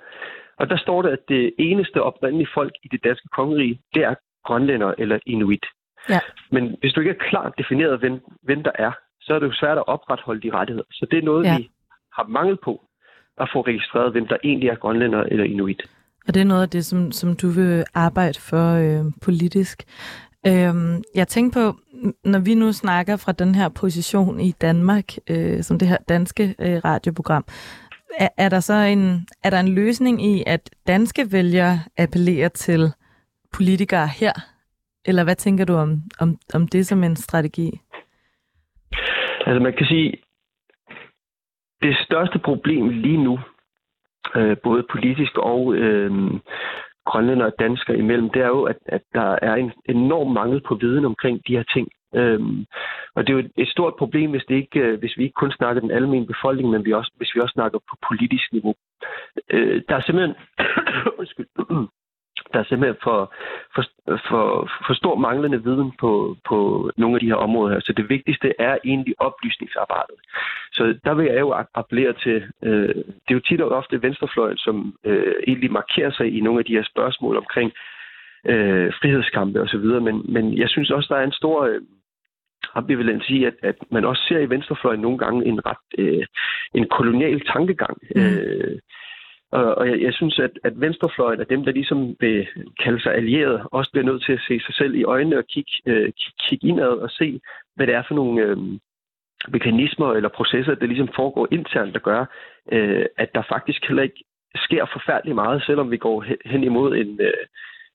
Og 0.58 0.70
der 0.70 0.78
står 0.78 1.02
der, 1.02 1.10
at 1.10 1.30
det 1.30 1.54
eneste 1.60 2.04
oprindelige 2.04 2.50
folk 2.54 2.74
i 2.84 2.88
det 2.88 3.04
danske 3.04 3.28
kongerige, 3.28 3.82
det 3.94 4.04
er 4.04 4.16
grønlænder 4.46 4.94
eller 4.98 5.20
inuit. 5.26 5.66
Ja. 6.10 6.20
Men 6.52 6.76
hvis 6.80 6.94
du 6.94 7.00
ikke 7.00 7.12
er 7.12 7.30
klart 7.30 7.54
defineret, 7.58 8.00
hvem, 8.00 8.20
hvem 8.44 8.64
der 8.64 8.72
er, 8.76 8.92
så 9.22 9.34
er 9.34 9.40
det 9.40 9.48
jo 9.48 9.54
svært 9.54 9.78
at 9.78 9.88
opretholde 9.88 10.42
de 10.42 10.52
rettigheder. 10.54 10.88
Så 10.92 11.08
det 11.12 11.20
er 11.20 11.24
noget, 11.24 11.46
ja. 11.46 11.58
vi 11.58 11.70
har 12.14 12.28
mangel 12.28 12.58
på 12.64 12.82
at 13.38 13.50
få 13.54 13.62
registreret, 13.62 14.12
hvem 14.12 14.28
der 14.28 14.38
egentlig 14.44 14.70
er 14.70 14.76
grønlænder 14.76 15.24
eller 15.24 15.46
inuit. 15.46 15.82
Og 16.28 16.34
det 16.34 16.42
er 16.42 16.46
noget 16.46 16.62
af 16.62 16.70
det, 16.70 16.86
som, 16.86 17.12
som 17.12 17.36
du 17.36 17.50
vil 17.50 17.86
arbejde 17.94 18.40
for 18.40 18.74
øh, 18.74 19.12
politisk. 19.22 19.84
Øhm, 20.48 21.04
jeg 21.16 21.28
tænker 21.28 21.72
på, 21.72 21.78
når 22.24 22.40
vi 22.40 22.56
nu 22.56 22.72
snakker 22.72 23.16
fra 23.16 23.32
den 23.32 23.56
her 23.56 23.70
position 23.70 24.40
i 24.40 24.52
Danmark, 24.52 25.06
øh, 25.30 25.64
som 25.64 25.80
det 25.80 25.88
her 25.88 25.98
danske 26.10 26.56
øh, 26.60 26.82
radioprogram, 26.86 27.46
er, 28.20 28.30
er 28.38 28.50
der 28.50 28.60
så 28.60 28.74
en, 28.74 29.28
er 29.44 29.50
der 29.50 29.60
en 29.60 29.68
løsning 29.68 30.26
i, 30.26 30.44
at 30.48 30.70
danske 30.88 31.32
vælgere 31.32 31.80
appellerer 31.98 32.50
til 32.50 32.92
politikere 33.54 34.08
her? 34.08 34.34
Eller 35.08 35.24
hvad 35.24 35.36
tænker 35.36 35.66
du 35.66 35.74
om, 35.74 35.92
om, 36.20 36.38
om 36.54 36.68
det 36.68 36.88
som 36.88 37.04
en 37.04 37.16
strategi? 37.16 37.70
Altså 39.46 39.60
man 39.64 39.74
kan 39.74 39.86
sige, 39.86 40.18
det 41.82 41.98
største 42.06 42.40
problem 42.40 42.90
lige 42.90 43.24
nu, 43.24 43.40
øh, 44.36 44.58
både 44.64 44.86
politisk 44.92 45.38
og 45.38 45.76
øh, 45.76 46.12
grønlænder 47.06 47.46
og 47.46 47.54
danskere 47.60 47.98
imellem, 47.98 48.30
det 48.30 48.42
er 48.42 48.48
jo, 48.48 48.64
at, 48.64 48.78
at 48.86 49.02
der 49.14 49.40
er 49.42 49.56
en 49.56 49.72
enorm 49.90 50.32
mangel 50.32 50.62
på 50.68 50.76
viden 50.76 51.06
omkring 51.06 51.48
de 51.48 51.58
her 51.58 51.64
ting. 51.64 51.88
Øhm, 52.16 52.66
og 53.16 53.28
det 53.28 53.34
er 53.34 53.38
jo 53.38 53.50
et 53.58 53.68
stort 53.68 53.94
problem, 53.98 54.32
hvis, 54.32 54.46
det 54.50 54.56
ikke, 54.56 54.80
øh, 54.80 55.00
hvis 55.00 55.18
vi 55.18 55.24
ikke 55.24 55.40
kun 55.42 55.52
snakker 55.52 55.82
den 55.82 55.92
almindelige 55.92 56.34
befolkning, 56.34 56.70
men 56.70 56.86
vi 56.86 56.94
også, 56.94 57.12
hvis 57.18 57.36
vi 57.36 57.40
også 57.40 57.54
snakker 57.54 57.80
på 57.80 57.96
politisk 58.10 58.54
niveau. 58.54 58.76
Øh, 59.50 59.82
der 59.90 59.96
er 59.96 60.02
simpelthen... 60.02 60.36
undskyld, 61.20 61.48
der 62.54 62.60
er 62.60 62.64
simpelthen 62.64 63.00
for, 63.04 63.34
for, 63.76 63.84
for, 64.30 64.70
for 64.88 64.94
stor 64.94 65.16
manglende 65.16 65.64
viden 65.64 65.92
på, 66.00 66.38
på 66.50 66.90
nogle 66.98 67.16
af 67.16 67.20
de 67.20 67.32
her 67.32 67.36
områder 67.36 67.74
her. 67.74 67.80
Så 67.80 67.94
det 67.94 68.10
vigtigste 68.10 68.54
er 68.60 68.78
egentlig 68.86 69.16
oplysningsarbejdet. 69.20 70.16
Så 70.72 71.00
der 71.06 71.14
vil 71.14 71.26
jeg 71.26 71.40
jo 71.40 71.54
appellere 71.74 72.14
til, 72.14 72.44
øh, 72.64 72.96
det 72.96 73.30
er 73.30 73.40
jo 73.40 73.48
tit 73.48 73.62
og 73.62 73.70
ofte 73.70 74.02
venstrefløjen, 74.02 74.58
som 74.58 74.96
øh, 75.04 75.36
egentlig 75.48 75.72
markerer 75.72 76.12
sig 76.12 76.38
i 76.38 76.40
nogle 76.42 76.60
af 76.60 76.66
de 76.66 76.76
her 76.78 76.84
spørgsmål 76.84 77.38
omkring 77.38 77.72
øh, 78.46 78.94
frihedskampe 79.02 79.62
osv., 79.62 79.86
men, 80.08 80.26
men 80.34 80.58
jeg 80.58 80.70
synes 80.70 80.92
også, 80.92 81.14
der 81.14 81.20
er 81.20 81.26
en 81.26 81.40
stor... 81.42 81.66
Øh, 81.66 81.82
ambivalens 82.76 83.30
i, 83.30 83.44
at, 83.44 83.54
at 83.64 83.76
man 83.92 84.06
også 84.06 84.24
ser 84.28 84.40
i 84.40 84.50
venstrefløjen 84.50 85.00
nogle 85.00 85.18
gange 85.18 85.46
en 85.46 85.66
ret 85.66 85.86
øh, 85.98 86.26
en 86.74 86.88
kolonial 86.98 87.42
tankegang. 87.42 87.98
Mm. 88.16 88.22
Øh, 88.22 88.80
og, 89.52 89.76
og 89.76 89.90
jeg, 89.90 90.02
jeg 90.02 90.14
synes, 90.14 90.40
at, 90.40 90.52
at 90.64 90.82
venstrefløjen 90.82 91.40
er 91.40 91.44
dem, 91.44 91.66
der 91.66 91.72
ligesom 91.72 92.16
vil 92.20 92.48
kalde 92.84 93.02
sig 93.02 93.16
allieret, 93.16 93.68
også 93.72 93.92
bliver 93.92 94.06
nødt 94.06 94.24
til 94.26 94.34
at 94.34 94.46
se 94.48 94.60
sig 94.60 94.76
selv 94.76 94.96
i 94.96 95.04
øjnene 95.04 95.38
og 95.38 95.48
kigge, 95.48 95.72
øh, 95.86 96.12
kigge 96.44 96.68
indad 96.68 96.94
og 97.06 97.10
se, 97.10 97.40
hvad 97.76 97.88
det 97.88 97.96
er 97.96 98.04
for 98.08 98.16
nogle 98.16 98.42
øh, 98.42 98.58
mekanismer 99.48 100.14
eller 100.14 100.30
processer, 100.30 100.76
der 100.76 100.86
ligesom 100.86 101.10
foregår 101.16 101.48
internt, 101.52 101.94
der 101.94 102.00
gør, 102.00 102.26
øh, 102.72 103.06
at 103.18 103.36
der 103.36 103.44
faktisk 103.50 103.88
heller 103.88 104.04
ikke 104.04 104.24
sker 104.56 104.86
forfærdeligt 104.94 105.36
meget, 105.36 105.64
selvom 105.64 105.92
vi 105.92 105.98
går 105.98 106.26
hen 106.46 106.64
imod 106.64 106.96
en, 106.96 107.22
øh, 107.22 107.44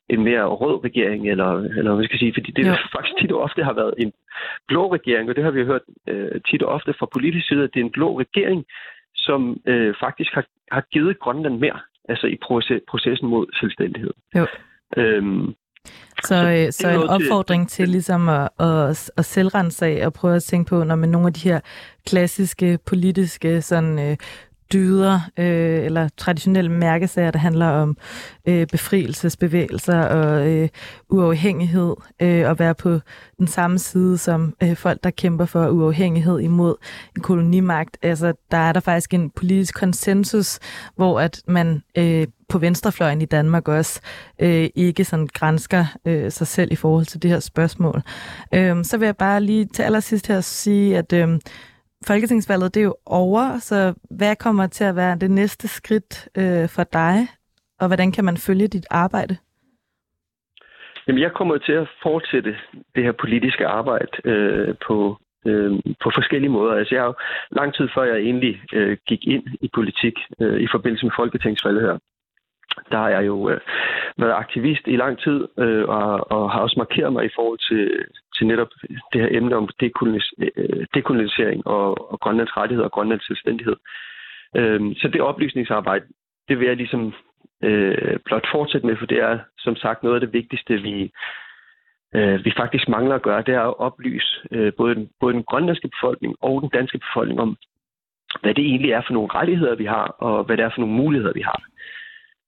en 0.09 0.25
mere 0.25 0.45
rød 0.45 0.85
regering, 0.85 1.31
eller, 1.31 1.51
eller 1.79 1.95
hvad 1.95 2.05
skal 2.05 2.15
jeg 2.15 2.19
sige, 2.19 2.35
fordi 2.35 2.51
det 2.51 2.67
Jo. 2.67 2.75
faktisk 2.97 3.17
tit 3.21 3.33
og 3.33 3.41
ofte 3.41 3.65
har 3.65 3.73
været 3.73 3.95
en 3.99 4.13
blå 4.69 4.95
regering, 4.95 5.29
og 5.29 5.37
det 5.37 5.45
har 5.45 5.51
vi 5.51 5.65
hørt 5.65 5.83
øh, 6.09 6.41
tit 6.51 6.63
og 6.63 6.73
ofte 6.73 6.95
fra 6.99 7.07
politisk 7.13 7.49
side, 7.49 7.65
at 7.65 7.71
det 7.75 7.81
er 7.81 7.85
en 7.85 7.97
blå 7.99 8.21
regering, 8.21 8.65
som 9.15 9.57
øh, 9.67 9.95
faktisk 10.01 10.33
har, 10.35 10.45
har 10.73 10.85
givet 10.93 11.19
Grønland 11.19 11.59
mere, 11.59 11.81
altså 12.09 12.27
i 12.27 12.37
proces, 12.43 12.81
processen 12.89 13.29
mod 13.29 13.47
selvstændighed. 13.61 14.11
Jo. 14.37 14.47
Øhm, 14.97 15.55
Så, 16.23 16.35
øh, 16.35 16.73
så 16.73 16.89
en 16.89 16.95
noget 16.95 17.21
til- 17.21 17.27
opfordring 17.29 17.69
til 17.69 17.89
ligesom 17.89 18.29
at, 18.29 18.49
at, 18.61 19.11
at 19.17 19.25
selvrense 19.25 19.87
af 19.87 20.07
og 20.07 20.13
prøve 20.13 20.37
at 20.37 20.43
tænke 20.43 20.69
på, 20.69 20.85
når 20.85 20.95
man 20.97 21.09
nogle 21.09 21.27
af 21.27 21.33
de 21.33 21.49
her 21.49 21.61
klassiske 22.07 22.79
politiske 22.87 23.63
sådan, 23.63 23.99
øh, 23.99 24.17
dyder 24.73 25.21
øh, 25.39 25.85
eller 25.85 26.09
traditionelle 26.17 26.71
mærkesager, 26.71 27.31
der 27.31 27.39
handler 27.39 27.67
om 27.67 27.97
øh, 28.49 28.67
befrielsesbevægelser 28.67 30.03
og 30.03 30.49
øh, 30.51 30.69
uafhængighed, 31.11 31.95
øh, 32.21 32.49
og 32.49 32.59
være 32.59 32.75
på 32.75 32.99
den 33.39 33.47
samme 33.47 33.79
side 33.79 34.19
som 34.19 34.55
øh, 34.63 34.77
folk, 34.77 35.05
der 35.05 35.11
kæmper 35.11 35.45
for 35.45 35.69
uafhængighed 35.69 36.41
imod 36.41 36.75
en 37.17 37.23
kolonimagt. 37.23 37.99
Altså, 38.03 38.33
der 38.51 38.57
er 38.57 38.73
der 38.73 38.81
faktisk 38.81 39.15
en 39.15 39.31
politisk 39.31 39.75
konsensus, 39.75 40.59
hvor 40.97 41.21
at 41.21 41.43
man 41.47 41.83
øh, 41.99 42.27
på 42.49 42.59
venstrefløjen 42.59 43.23
i 43.23 43.25
Danmark 43.25 43.69
også 43.69 44.01
øh, 44.39 44.69
ikke 44.75 45.05
sådan 45.05 45.29
grænsker 45.35 45.85
øh, 46.07 46.33
sig 46.33 46.47
selv 46.47 46.73
i 46.73 46.77
forhold 46.77 47.07
til 47.07 47.23
det 47.23 47.31
her 47.31 47.41
spørgsmål. 47.41 48.03
Øh, 48.55 48.85
så 48.85 48.99
vil 48.99 49.07
jeg 49.07 49.17
bare 49.17 49.41
lige 49.41 49.65
til 49.65 49.83
allersidst 49.83 50.27
her 50.27 50.41
sige, 50.41 50.99
at 50.99 51.13
øh, 51.13 51.39
Folketingsvalget 52.07 52.75
det 52.75 52.81
er 52.81 52.85
jo 52.85 52.97
over, 53.07 53.59
så 53.59 53.95
hvad 54.11 54.37
kommer 54.37 54.67
til 54.67 54.85
at 54.85 54.97
være 54.97 55.19
det 55.19 55.31
næste 55.31 55.69
skridt 55.69 56.29
øh, 56.39 56.69
for 56.69 56.85
dig, 56.85 57.29
og 57.81 57.87
hvordan 57.87 58.13
kan 58.13 58.25
man 58.25 58.37
følge 58.37 58.69
dit 58.69 58.87
arbejde? 58.91 59.37
Jamen, 61.07 61.23
jeg 61.23 61.33
kommer 61.33 61.59
til 61.59 61.73
at 61.73 61.89
fortsætte 62.03 62.57
det 62.95 63.05
her 63.05 63.13
politiske 63.13 63.67
arbejde 63.67 64.13
øh, 64.25 64.75
på, 64.87 65.19
øh, 65.47 65.73
på 66.03 66.11
forskellige 66.15 66.51
måder. 66.51 66.75
Altså, 66.75 66.95
jeg 66.95 67.03
har 67.03 67.07
jo 67.07 67.15
lang 67.51 67.75
tid 67.75 67.89
før 67.95 68.05
jeg 68.05 68.17
egentlig 68.17 68.63
øh, 68.73 68.97
gik 69.07 69.27
ind 69.27 69.45
i 69.61 69.71
politik 69.75 70.15
øh, 70.41 70.61
i 70.61 70.69
forbindelse 70.73 71.07
med 71.07 71.13
Folketingsvalget 71.17 71.83
her, 71.83 71.99
der 72.91 72.99
har 72.99 73.09
jeg 73.09 73.27
jo 73.27 73.49
øh, 73.51 73.61
været 74.19 74.33
aktivist 74.33 74.85
i 74.87 74.97
lang 74.97 75.19
tid, 75.19 75.49
øh, 75.59 75.89
og, 75.89 76.33
og 76.33 76.53
har 76.53 76.61
også 76.61 76.79
markeret 76.79 77.13
mig 77.13 77.25
i 77.25 77.35
forhold 77.35 77.59
til, 77.59 78.05
til 78.43 78.49
netop 78.49 78.73
det 79.13 79.21
her 79.21 79.29
emne 79.31 79.57
om 79.57 79.69
øh, 79.83 80.87
dekolonisering 80.95 81.67
og, 81.67 82.13
og 82.13 82.21
Grønlands 82.21 82.57
rettigheder 82.57 82.89
og 82.89 82.93
Grønlands 82.93 83.27
selvstændighed. 83.27 83.77
Øh, 84.57 84.81
så 84.97 85.09
det 85.09 85.21
oplysningsarbejde, 85.21 86.05
det 86.49 86.59
vil 86.59 86.67
jeg 86.67 86.77
ligesom 86.77 87.15
øh, 87.65 88.19
blot 88.25 88.47
fortsætte 88.53 88.87
med, 88.87 88.97
for 88.97 89.07
det 89.07 89.19
er 89.19 89.39
som 89.59 89.77
sagt 89.77 90.03
noget 90.03 90.17
af 90.17 90.21
det 90.21 90.33
vigtigste, 90.33 90.75
vi, 90.83 91.13
øh, 92.15 92.45
vi 92.45 92.53
faktisk 92.57 92.89
mangler 92.89 93.15
at 93.15 93.23
gøre, 93.23 93.43
det 93.47 93.55
er 93.55 93.61
at 93.61 93.79
oplyse 93.79 94.33
øh, 94.51 94.73
både, 94.77 94.95
den, 94.95 95.11
både 95.21 95.35
den 95.35 95.45
grønlandske 95.45 95.89
befolkning 95.89 96.37
og 96.41 96.63
den 96.63 96.71
danske 96.79 96.99
befolkning 96.99 97.41
om, 97.41 97.57
hvad 98.43 98.55
det 98.55 98.65
egentlig 98.65 98.91
er 98.93 99.03
for 99.07 99.13
nogle 99.13 99.35
rettigheder, 99.35 99.75
vi 99.75 99.85
har, 99.85 100.07
og 100.29 100.45
hvad 100.45 100.57
det 100.57 100.65
er 100.65 100.71
for 100.75 100.81
nogle 100.81 100.97
muligheder, 101.03 101.33
vi 101.33 101.45
har. 101.51 101.61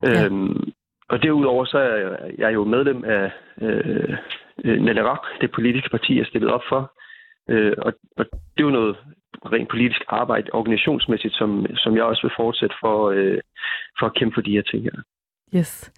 Ja. 0.02 0.24
Øhm, 0.24 0.72
og 1.14 1.22
derudover 1.22 1.64
så 1.64 1.78
er 1.78 2.16
jeg, 2.38 2.54
jo 2.54 2.64
medlem 2.64 3.04
af 3.04 3.30
øh, 3.60 4.16
Naleraq, 4.84 5.22
det 5.40 5.50
politiske 5.54 5.90
parti, 5.90 6.18
jeg 6.18 6.26
stillet 6.26 6.50
op 6.50 6.64
for. 6.68 6.92
Øh, 7.50 7.72
og, 7.78 7.92
og 8.18 8.24
det 8.54 8.60
er 8.62 8.68
jo 8.68 8.70
noget 8.70 8.96
rent 9.52 9.68
politisk 9.70 10.02
arbejde 10.08 10.50
organisationsmæssigt, 10.52 11.34
som, 11.34 11.66
som 11.76 11.96
jeg 11.96 12.04
også 12.04 12.22
vil 12.22 12.36
fortsætte 12.36 12.74
for, 12.80 13.10
øh, 13.10 13.40
for 13.98 14.06
at 14.06 14.14
kæmpe 14.14 14.34
for 14.34 14.40
de 14.40 14.50
her 14.50 14.62
ting 14.62 14.82
her. 14.82 14.98
Yes. 15.56 15.92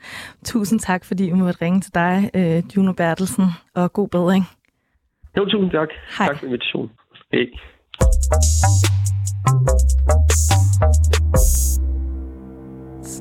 Tusind 0.44 0.80
tak, 0.80 1.04
fordi 1.04 1.24
vi 1.24 1.32
måtte 1.32 1.64
ringe 1.64 1.80
til 1.80 1.94
dig, 1.94 2.30
øh, 2.38 2.76
Juno 2.76 2.92
Bertelsen, 2.92 3.44
og 3.74 3.92
god 3.92 4.08
bedring. 4.08 4.44
Jo, 5.36 5.44
tusind 5.44 5.70
tak. 5.70 5.88
Hej. 6.18 6.26
Tak 6.26 6.38
for 6.38 6.46
invitationen. 6.46 6.90
Hej. 7.32 7.46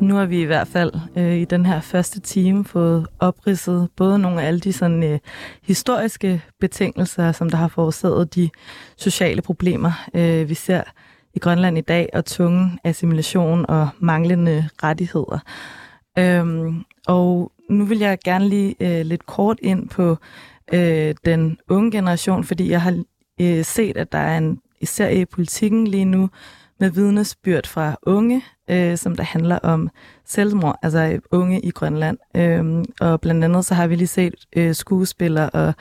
Nu 0.02 0.16
har 0.16 0.26
vi 0.26 0.42
i 0.42 0.46
hvert 0.46 0.68
fald 0.68 0.92
øh, 1.16 1.38
i 1.38 1.46
den 1.46 1.66
her 1.66 1.82
første 1.82 2.20
time 2.20 2.66
fået 2.66 3.08
opridset 3.20 3.90
både 3.96 4.20
nogle 4.20 4.42
af 4.42 4.48
alle 4.48 4.60
de 4.60 4.74
sådan, 4.74 5.04
øh, 5.04 5.20
historiske 5.64 6.42
betingelser, 6.60 7.32
som 7.32 7.50
der 7.50 7.58
har 7.58 7.68
forårsaget 7.68 8.36
de 8.36 8.50
sociale 8.98 9.42
problemer, 9.42 10.08
øh, 10.14 10.50
vi 10.50 10.54
ser 10.54 10.82
i 11.34 11.40
Grønland 11.40 11.78
i 11.78 11.82
dag, 11.82 12.10
og 12.14 12.26
tunge 12.26 12.80
assimilation 12.84 13.66
og 13.70 13.90
manglende 14.00 14.70
rettigheder. 14.84 15.40
Øhm, 16.18 16.84
og 17.08 17.52
nu 17.70 17.86
vil 17.86 18.00
jeg 18.00 18.18
gerne 18.26 18.50
lige 18.50 18.76
øh, 18.80 19.06
lidt 19.06 19.26
kort 19.26 19.60
ind 19.62 19.90
på 19.90 20.18
øh, 20.74 21.16
den 21.26 21.58
unge 21.70 21.92
generation, 21.92 22.44
fordi 22.44 22.70
jeg 22.70 22.82
har 22.82 23.04
øh, 23.42 23.66
set, 23.66 23.98
at 23.98 24.12
der 24.12 24.18
er 24.18 24.38
en, 24.38 24.62
især 24.82 25.10
i 25.10 25.26
politikken 25.26 25.88
lige 25.88 26.06
nu, 26.06 26.30
med 26.80 26.90
vidnesbyrd 26.90 27.68
fra 27.68 27.96
unge, 28.02 28.42
øh, 28.70 28.98
som 28.98 29.16
der 29.16 29.24
handler 29.24 29.60
om 29.60 29.90
selvmord, 30.26 30.80
altså 30.82 31.20
unge 31.32 31.62
i 31.62 31.70
Grønland. 31.70 32.18
Øhm, 32.36 32.86
og 33.00 33.22
blandt 33.22 33.44
andet 33.44 33.66
så 33.66 33.74
har 33.74 33.88
vi 33.88 33.96
lige 33.96 34.08
set 34.08 34.36
øh, 34.56 34.76
skuespiller 34.76 35.50
og 35.50 35.74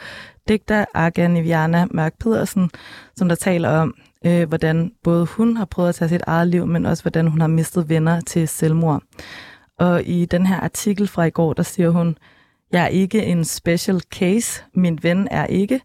digter 0.48 0.84
Aga 0.94 1.28
Niviana 1.28 1.86
Mørk 1.90 2.18
Pedersen, 2.20 2.70
som 3.16 3.28
der 3.28 3.34
taler 3.34 3.68
om, 3.68 3.94
øh, 4.26 4.48
hvordan 4.48 4.92
både 5.02 5.26
hun 5.26 5.56
har 5.56 5.64
prøvet 5.64 5.88
at 5.88 5.94
tage 5.94 6.08
sit 6.08 6.22
eget 6.26 6.48
liv, 6.48 6.66
men 6.66 6.86
også 6.86 7.02
hvordan 7.02 7.26
hun 7.26 7.40
har 7.40 7.48
mistet 7.48 7.88
venner 7.88 8.20
til 8.20 8.48
selvmord. 8.48 9.02
Og 9.78 10.02
i 10.04 10.24
den 10.24 10.46
her 10.46 10.60
artikel 10.60 11.08
fra 11.08 11.24
i 11.24 11.30
går, 11.30 11.52
der 11.52 11.62
siger 11.62 11.90
hun, 11.90 12.16
jeg 12.72 12.82
er 12.84 12.88
ikke 12.88 13.24
en 13.24 13.44
special 13.44 14.00
case, 14.00 14.62
min 14.74 14.98
ven 15.02 15.28
er 15.30 15.46
ikke. 15.46 15.80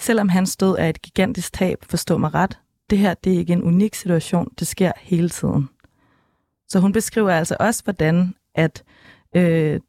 Selvom 0.00 0.28
hans 0.28 0.56
død 0.56 0.76
er 0.78 0.88
et 0.88 1.02
gigantisk 1.02 1.52
tab, 1.52 1.78
forstå 1.90 2.18
mig 2.18 2.34
ret, 2.34 2.58
det 2.94 3.02
her 3.02 3.14
det 3.14 3.34
er 3.34 3.38
ikke 3.38 3.52
en 3.52 3.62
unik 3.62 3.94
situation, 3.94 4.48
det 4.58 4.66
sker 4.66 4.92
hele 5.00 5.28
tiden. 5.28 5.68
Så 6.68 6.80
hun 6.80 6.92
beskriver 6.92 7.30
altså 7.30 7.56
også, 7.60 7.84
hvordan 7.84 8.34
at 8.54 8.84
øh, 9.36 9.80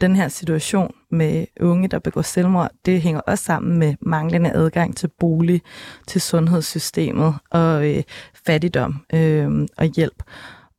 den 0.00 0.16
her 0.16 0.28
situation 0.28 0.94
med 1.10 1.46
unge, 1.60 1.88
der 1.88 1.98
begår 1.98 2.22
selvmord, 2.22 2.70
det 2.86 3.02
hænger 3.02 3.20
også 3.20 3.44
sammen 3.44 3.78
med 3.78 3.94
manglende 4.00 4.52
adgang 4.52 4.96
til 4.96 5.10
bolig, 5.18 5.62
til 6.06 6.20
sundhedssystemet 6.20 7.34
og 7.50 7.96
øh, 7.96 8.02
fattigdom 8.46 9.04
øh, 9.14 9.68
og 9.76 9.84
hjælp. 9.84 10.22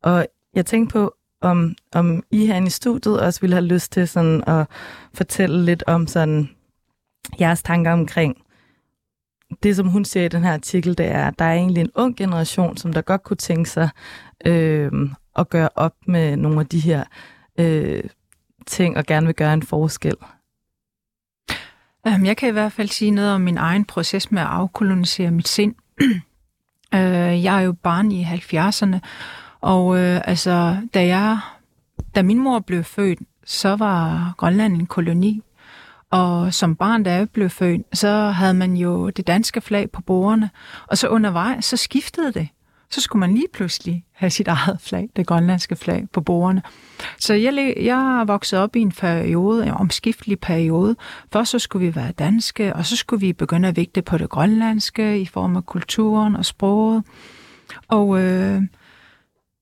Og 0.03 0.27
jeg 0.53 0.65
tænkte 0.65 0.93
på, 0.93 1.13
om, 1.41 1.75
om 1.93 2.23
I 2.31 2.45
herinde 2.45 2.67
i 2.67 2.69
studiet 2.69 3.19
også 3.21 3.41
ville 3.41 3.55
have 3.55 3.65
lyst 3.65 3.91
til 3.91 4.07
sådan 4.07 4.43
at 4.47 4.67
fortælle 5.13 5.65
lidt 5.65 5.83
om 5.87 6.07
sådan 6.07 6.49
jeres 7.39 7.63
tanker 7.63 7.91
omkring 7.91 8.37
det, 9.63 9.75
som 9.75 9.87
hun 9.87 10.05
siger 10.05 10.25
i 10.25 10.27
den 10.27 10.43
her 10.43 10.53
artikel, 10.53 10.97
det 10.97 11.05
er, 11.05 11.27
at 11.27 11.39
der 11.39 11.45
er 11.45 11.53
egentlig 11.53 11.81
en 11.81 11.91
ung 11.95 12.15
generation, 12.15 12.77
som 12.77 12.93
der 12.93 13.01
godt 13.01 13.23
kunne 13.23 13.37
tænke 13.37 13.69
sig 13.69 13.89
øh, 14.45 14.91
at 15.35 15.49
gøre 15.49 15.69
op 15.75 15.93
med 16.07 16.37
nogle 16.37 16.59
af 16.59 16.65
de 16.65 16.79
her 16.79 17.03
øh, 17.59 18.03
ting, 18.65 18.97
og 18.97 19.05
gerne 19.05 19.25
vil 19.25 19.35
gøre 19.35 19.53
en 19.53 19.63
forskel. 19.63 20.15
Øhm, 22.07 22.25
jeg 22.25 22.37
kan 22.37 22.49
i 22.49 22.51
hvert 22.51 22.71
fald 22.71 22.87
sige 22.87 23.11
noget 23.11 23.31
om 23.31 23.41
min 23.41 23.57
egen 23.57 23.85
proces 23.85 24.31
med 24.31 24.41
at 24.41 24.47
afkolonisere 24.47 25.31
mit 25.31 25.47
sind. 25.47 25.75
Øh, 26.93 27.43
jeg 27.43 27.57
er 27.57 27.61
jo 27.61 27.73
barn 27.73 28.11
i 28.11 28.23
70'erne, 28.23 28.99
og 29.61 29.99
øh, 29.99 30.21
altså, 30.25 30.77
da, 30.93 31.07
jeg, 31.07 31.39
da 32.15 32.23
min 32.23 32.39
mor 32.39 32.59
blev 32.59 32.83
født, 32.83 33.19
så 33.45 33.75
var 33.75 34.33
Grønland 34.37 34.73
en 34.73 34.85
koloni. 34.85 35.41
Og 36.11 36.53
som 36.53 36.75
barn, 36.75 37.03
da 37.03 37.13
jeg 37.13 37.29
blev 37.29 37.49
født, 37.49 37.81
så 37.93 38.29
havde 38.29 38.53
man 38.53 38.77
jo 38.77 39.09
det 39.09 39.27
danske 39.27 39.61
flag 39.61 39.91
på 39.91 40.01
bordene, 40.01 40.49
og 40.87 40.97
så 40.97 41.07
undervejs, 41.07 41.65
så 41.65 41.77
skiftede 41.77 42.33
det. 42.33 42.49
Så 42.89 43.01
skulle 43.01 43.19
man 43.19 43.33
lige 43.33 43.47
pludselig 43.53 44.05
have 44.13 44.29
sit 44.29 44.47
eget 44.47 44.81
flag, 44.81 45.09
det 45.15 45.27
grønlandske 45.27 45.75
flag, 45.75 46.07
på 46.13 46.21
bordene. 46.21 46.61
Så 47.19 47.33
jeg, 47.33 47.73
jeg 47.81 48.23
voksede 48.27 48.63
op 48.63 48.75
i 48.75 48.79
en 48.79 48.91
periode, 48.91 49.65
en 49.65 49.71
omskiftelig 49.71 50.39
periode. 50.39 50.95
Først 51.33 51.51
så 51.51 51.59
skulle 51.59 51.87
vi 51.87 51.95
være 51.95 52.11
danske, 52.11 52.75
og 52.75 52.85
så 52.85 52.95
skulle 52.95 53.19
vi 53.19 53.33
begynde 53.33 53.67
at 53.67 53.77
vægte 53.77 54.01
på 54.01 54.17
det 54.17 54.29
grønlandske 54.29 55.19
i 55.19 55.25
form 55.25 55.55
af 55.55 55.65
kulturen 55.65 56.35
og 56.35 56.45
sproget. 56.45 57.03
Og 57.87 58.19
øh, 58.21 58.61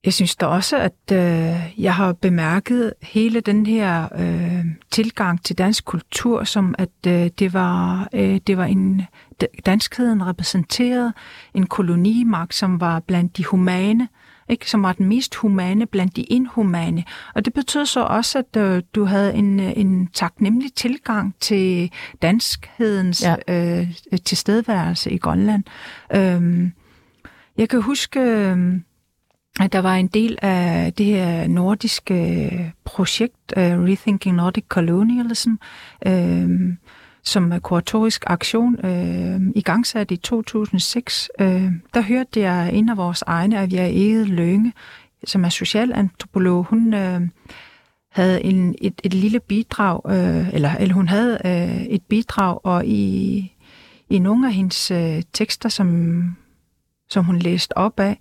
jeg 0.06 0.14
synes 0.14 0.36
da 0.36 0.46
også, 0.46 0.78
at 0.78 1.12
øh, 1.12 1.74
jeg 1.78 1.96
har 1.96 2.14
bemærket 2.14 2.94
hele 3.02 3.40
den 3.40 3.66
her 3.66 4.08
øh, 4.18 4.66
tilgang 4.92 5.44
til 5.44 5.58
dansk 5.58 5.86
kultur, 5.86 6.44
som 6.44 6.76
at 6.78 6.90
øh, 7.08 7.30
det 7.40 7.54
var 7.54 8.08
øh, 8.14 8.40
det 8.48 8.58
var 8.58 8.66
en 8.66 9.02
danskheden 9.66 10.28
repræsenteret 10.28 11.14
en 11.54 11.68
kolonimagt, 11.68 12.54
som 12.54 12.82
var 12.82 13.00
blandt 13.00 13.38
de 13.38 13.46
humane, 13.46 14.08
ikke, 14.50 14.70
som 14.70 14.84
var 14.84 14.94
den 14.94 15.08
mest 15.08 15.36
humane 15.36 15.86
blandt 15.86 16.16
de 16.16 16.22
inhumane. 16.22 17.04
Og 17.36 17.46
det 17.46 17.54
betød 17.54 17.86
så 17.86 18.04
også, 18.04 18.40
at 18.40 18.62
øh, 18.62 18.84
du 18.96 19.06
havde 19.06 19.34
en, 19.34 19.60
en 19.60 20.08
taknemmelig 20.08 20.74
tilgang 20.74 21.36
til 21.40 21.92
danskhedens 22.22 23.24
ja. 23.24 23.36
øh, 23.48 23.88
tilstedeværelse 24.26 25.12
i 25.12 25.18
Grønland. 25.18 25.64
Øh, 26.16 26.72
jeg 27.58 27.70
kan 27.70 27.82
huske... 27.82 28.20
Øh, 28.20 28.80
at 29.60 29.74
der 29.74 29.80
var 29.80 29.96
en 29.96 30.08
del 30.08 30.38
af 30.42 30.94
det 30.94 31.06
her 31.06 31.48
nordiske 31.48 32.46
øh, 32.54 32.72
projekt, 32.86 33.54
uh, 33.58 33.64
Rethinking 33.64 34.36
Nordic 34.36 34.66
Colonialism, 34.70 35.52
øh, 36.08 36.50
som 37.24 37.52
er 37.52 37.60
kuratorisk 37.60 38.24
aktion 38.28 38.86
øh, 38.86 39.42
i 39.56 39.62
gangsat 39.62 40.12
i 40.12 40.18
2006. 40.18 41.30
Øh, 41.40 41.72
der 41.94 42.02
hørte 42.02 42.40
jeg 42.40 42.74
en 42.74 42.90
af 42.90 42.98
vores 42.98 43.22
egne, 43.22 43.60
at 43.60 43.72
vi 43.72 43.76
er 43.76 43.90
Ede 43.92 44.26
Lønge, 44.26 44.74
som 45.24 45.46
er 45.46 45.50
socialantropolog. 45.50 46.64
Hun 46.64 46.94
øh, 46.94 47.22
havde 48.12 48.44
en, 48.44 48.76
et, 48.82 49.02
et 49.04 49.14
lille 49.14 49.40
bidrag, 49.40 50.02
øh, 50.12 50.54
eller, 50.54 50.76
eller 50.76 50.96
hun 50.96 51.08
havde 51.08 51.40
øh, 51.46 51.82
et 51.82 52.02
bidrag, 52.04 52.66
og 52.66 52.86
i, 52.86 53.52
i 54.10 54.20
nogle 54.20 54.48
af 54.48 54.54
hendes 54.54 54.92
øh, 54.92 55.22
tekster, 55.34 55.70
som, 55.70 56.22
som 57.10 57.26
hun 57.26 57.40
læste 57.40 57.78
op 57.78 58.00
af, 58.00 58.20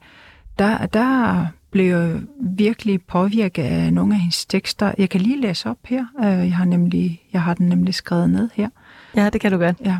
der, 0.59 0.86
der 0.86 1.46
blev 1.70 1.84
jeg 1.86 2.20
virkelig 2.40 3.02
påvirket 3.02 3.62
af 3.62 3.92
nogle 3.92 4.14
af 4.14 4.20
hendes 4.20 4.46
tekster. 4.46 4.92
Jeg 4.98 5.11
kan 5.11 5.20
lige 5.20 5.40
læse 5.40 5.70
op 5.70 5.78
her. 5.84 6.07
Øh, 6.18 6.24
jeg 6.24 6.57
har, 6.57 6.64
nemlig, 6.64 7.22
jeg 7.32 7.42
har 7.42 7.55
den 7.55 7.68
nemlig 7.68 7.94
skrevet 7.94 8.30
ned 8.30 8.48
her. 8.55 8.68
Ja, 9.16 9.30
det 9.30 9.40
kan 9.40 9.52
du 9.52 9.59
godt. 9.59 9.76
Ja. 9.84 9.98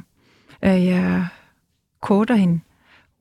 Øh, 0.63 0.87
jeg 0.87 1.27
quoter 2.07 2.35
hende. 2.35 2.61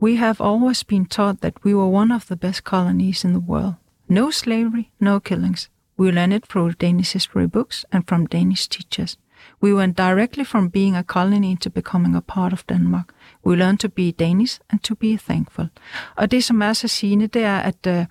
We 0.01 0.17
have 0.17 0.36
always 0.39 0.84
been 0.84 1.05
taught 1.05 1.41
that 1.41 1.53
we 1.65 1.75
were 1.75 2.01
one 2.01 2.15
of 2.15 2.25
the 2.25 2.36
best 2.36 2.59
colonies 2.59 3.23
in 3.23 3.29
the 3.29 3.43
world. 3.47 3.73
No 4.07 4.31
slavery, 4.31 4.84
no 4.99 5.19
killings. 5.19 5.71
We 5.99 6.11
learned 6.11 6.34
it 6.34 6.43
through 6.49 6.73
Danish 6.81 7.13
history 7.13 7.47
books 7.47 7.86
and 7.91 8.03
from 8.07 8.27
Danish 8.27 8.69
teachers. 8.69 9.17
We 9.61 9.73
went 9.73 9.97
directly 9.97 10.43
from 10.43 10.69
being 10.69 10.95
a 10.95 11.03
colony 11.03 11.55
to 11.55 11.69
becoming 11.69 12.15
a 12.15 12.21
part 12.21 12.53
of 12.53 12.63
Denmark. 12.69 13.13
We 13.45 13.55
learn 13.55 13.77
to 13.77 13.89
be 13.89 14.11
Danish 14.11 14.59
and 14.69 14.79
to 14.79 14.95
be 14.95 15.17
thankful. 15.17 15.67
Og 16.15 16.31
det, 16.31 16.43
som 16.43 16.61
er 16.61 16.73
så 16.73 16.87
sigende, 16.87 17.27
det 17.27 17.43
er, 17.43 17.57
at 17.57 17.87
øh, 17.87 18.05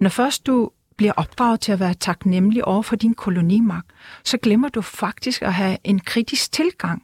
når 0.00 0.08
først 0.08 0.46
du 0.46 0.70
bliver 0.96 1.12
opdraget 1.12 1.60
til 1.60 1.72
at 1.72 1.80
være 1.80 1.94
taknemmelig 1.94 2.64
over 2.64 2.82
for 2.82 2.96
din 2.96 3.14
kolonimagt, 3.14 3.86
så 4.24 4.38
glemmer 4.38 4.68
du 4.68 4.80
faktisk 4.80 5.42
at 5.42 5.54
have 5.54 5.76
en 5.84 5.98
kritisk 5.98 6.52
tilgang 6.52 7.02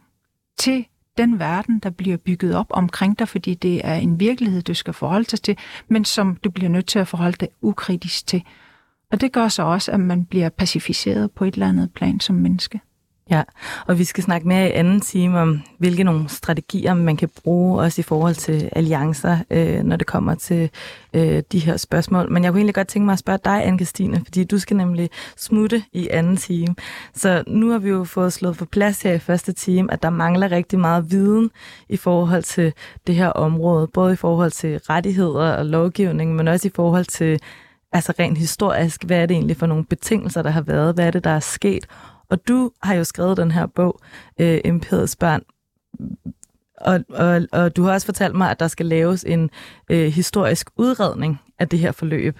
til 0.58 0.86
den 1.18 1.38
verden, 1.38 1.78
der 1.78 1.90
bliver 1.90 2.16
bygget 2.16 2.56
op 2.56 2.66
omkring 2.70 3.18
dig, 3.18 3.28
fordi 3.28 3.54
det 3.54 3.80
er 3.84 3.94
en 3.94 4.20
virkelighed, 4.20 4.62
du 4.62 4.74
skal 4.74 4.94
forholde 4.94 5.24
dig 5.24 5.42
til, 5.42 5.56
men 5.88 6.04
som 6.04 6.36
du 6.36 6.50
bliver 6.50 6.68
nødt 6.68 6.86
til 6.86 6.98
at 6.98 7.08
forholde 7.08 7.36
dig 7.40 7.48
ukritisk 7.60 8.26
til. 8.26 8.42
Og 9.12 9.20
det 9.20 9.32
gør 9.32 9.48
så 9.48 9.62
også, 9.62 9.92
at 9.92 10.00
man 10.00 10.24
bliver 10.24 10.48
pacificeret 10.48 11.30
på 11.32 11.44
et 11.44 11.54
eller 11.54 11.68
andet 11.68 11.92
plan 11.92 12.20
som 12.20 12.36
menneske. 12.36 12.80
Ja, 13.30 13.42
og 13.86 13.98
vi 13.98 14.04
skal 14.04 14.24
snakke 14.24 14.48
mere 14.48 14.68
i 14.68 14.72
anden 14.72 15.00
time 15.00 15.40
om, 15.40 15.60
hvilke 15.78 16.04
nogle 16.04 16.28
strategier 16.28 16.94
man 16.94 17.16
kan 17.16 17.28
bruge, 17.42 17.80
også 17.82 18.00
i 18.00 18.02
forhold 18.02 18.34
til 18.34 18.68
alliancer, 18.72 19.38
øh, 19.50 19.82
når 19.82 19.96
det 19.96 20.06
kommer 20.06 20.34
til 20.34 20.70
øh, 21.14 21.42
de 21.52 21.58
her 21.58 21.76
spørgsmål. 21.76 22.32
Men 22.32 22.44
jeg 22.44 22.52
kunne 22.52 22.58
egentlig 22.58 22.74
godt 22.74 22.88
tænke 22.88 23.04
mig 23.04 23.12
at 23.12 23.18
spørge 23.18 23.38
dig, 23.44 23.66
anne 23.66 23.78
Christine, 23.78 24.20
fordi 24.24 24.44
du 24.44 24.58
skal 24.58 24.76
nemlig 24.76 25.10
smutte 25.36 25.84
i 25.92 26.08
anden 26.10 26.36
time. 26.36 26.74
Så 27.14 27.44
nu 27.46 27.70
har 27.70 27.78
vi 27.78 27.88
jo 27.88 28.04
fået 28.04 28.32
slået 28.32 28.56
for 28.56 28.64
plads 28.64 29.02
her 29.02 29.12
i 29.12 29.18
første 29.18 29.52
time, 29.52 29.92
at 29.92 30.02
der 30.02 30.10
mangler 30.10 30.50
rigtig 30.50 30.78
meget 30.78 31.10
viden 31.10 31.50
i 31.88 31.96
forhold 31.96 32.42
til 32.42 32.72
det 33.06 33.14
her 33.14 33.28
område, 33.28 33.86
både 33.86 34.12
i 34.12 34.16
forhold 34.16 34.50
til 34.50 34.78
rettigheder 34.78 35.52
og 35.52 35.66
lovgivning, 35.66 36.34
men 36.34 36.48
også 36.48 36.68
i 36.68 36.72
forhold 36.74 37.04
til 37.04 37.40
altså 37.92 38.12
rent 38.18 38.38
historisk, 38.38 39.04
hvad 39.04 39.22
er 39.22 39.26
det 39.26 39.34
egentlig 39.34 39.56
for 39.56 39.66
nogle 39.66 39.84
betingelser, 39.84 40.42
der 40.42 40.50
har 40.50 40.60
været, 40.60 40.94
hvad 40.94 41.06
er 41.06 41.10
det, 41.10 41.24
der 41.24 41.30
er 41.30 41.40
sket, 41.40 41.86
og 42.30 42.48
du 42.48 42.70
har 42.82 42.94
jo 42.94 43.04
skrevet 43.04 43.36
den 43.36 43.50
her 43.50 43.66
bog, 43.66 44.00
øh, 44.38 44.60
Imperiets 44.64 45.16
børn, 45.16 45.42
og, 46.80 47.00
og, 47.08 47.42
og 47.52 47.76
du 47.76 47.84
har 47.84 47.92
også 47.92 48.04
fortalt 48.06 48.34
mig, 48.34 48.50
at 48.50 48.60
der 48.60 48.68
skal 48.68 48.86
laves 48.86 49.24
en 49.24 49.50
øh, 49.90 50.12
historisk 50.12 50.70
udredning 50.76 51.40
af 51.58 51.68
det 51.68 51.78
her 51.78 51.92
forløb. 51.92 52.38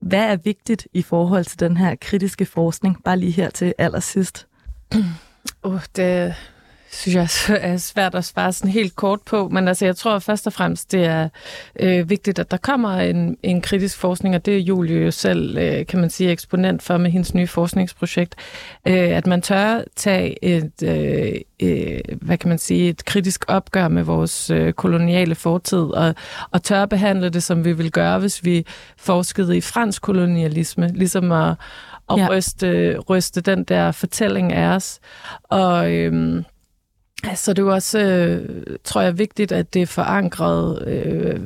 Hvad 0.00 0.24
er 0.24 0.36
vigtigt 0.36 0.88
i 0.92 1.02
forhold 1.02 1.44
til 1.44 1.60
den 1.60 1.76
her 1.76 1.94
kritiske 2.00 2.46
forskning? 2.46 3.04
Bare 3.04 3.18
lige 3.18 3.32
her 3.32 3.50
til 3.50 3.74
allersidst. 3.78 4.46
Uh, 5.64 5.84
det, 5.96 6.34
synes 6.90 7.48
jeg 7.48 7.56
er 7.60 7.76
svært 7.76 8.14
at 8.14 8.24
svare 8.24 8.52
sådan 8.52 8.70
helt 8.70 8.96
kort 8.96 9.20
på, 9.26 9.48
men 9.48 9.68
altså 9.68 9.84
jeg 9.84 9.96
tror 9.96 10.18
først 10.18 10.46
og 10.46 10.52
fremmest, 10.52 10.92
det 10.92 11.04
er 11.04 11.28
øh, 11.80 12.10
vigtigt, 12.10 12.38
at 12.38 12.50
der 12.50 12.56
kommer 12.56 12.90
en, 12.90 13.36
en 13.42 13.60
kritisk 13.60 13.98
forskning, 13.98 14.34
og 14.34 14.46
det 14.46 14.56
er 14.56 14.60
Julie 14.60 15.04
jo 15.04 15.10
selv, 15.10 15.58
øh, 15.58 15.86
kan 15.86 16.00
man 16.00 16.10
sige, 16.10 16.30
eksponent 16.30 16.82
for 16.82 16.96
med 16.96 17.10
hendes 17.10 17.34
nye 17.34 17.46
forskningsprojekt, 17.46 18.34
øh, 18.86 18.94
at 18.94 19.26
man 19.26 19.42
tør 19.42 19.80
tage 19.96 20.44
et, 20.44 20.82
øh, 20.82 21.34
øh, 21.62 22.00
hvad 22.22 22.38
kan 22.38 22.48
man 22.48 22.58
sige, 22.58 22.88
et 22.88 23.04
kritisk 23.04 23.44
opgør 23.48 23.88
med 23.88 24.02
vores 24.02 24.50
øh, 24.50 24.72
koloniale 24.72 25.34
fortid, 25.34 25.78
og, 25.78 26.14
og 26.50 26.62
tør 26.62 26.86
behandle 26.86 27.28
det, 27.28 27.42
som 27.42 27.64
vi 27.64 27.72
vil 27.72 27.90
gøre, 27.90 28.18
hvis 28.18 28.44
vi 28.44 28.66
forskede 28.96 29.56
i 29.56 29.60
fransk 29.60 30.02
kolonialisme, 30.02 30.88
ligesom 30.88 31.32
at, 31.32 31.54
at 32.10 32.18
ja. 32.18 32.28
ryste, 32.30 32.98
ryste 32.98 33.40
den 33.40 33.64
der 33.64 33.92
fortælling 33.92 34.52
af 34.52 34.74
os. 34.74 35.00
Og... 35.42 35.92
Øh, 35.92 36.42
Altså, 37.24 37.52
det 37.52 37.58
er 37.58 37.66
jo 37.66 37.72
også, 37.72 37.98
øh, 37.98 38.62
tror 38.84 39.00
jeg, 39.00 39.18
vigtigt, 39.18 39.52
at 39.52 39.74
det 39.74 39.82
er 39.82 39.86
forankret 39.86 40.88
øh, 40.88 41.40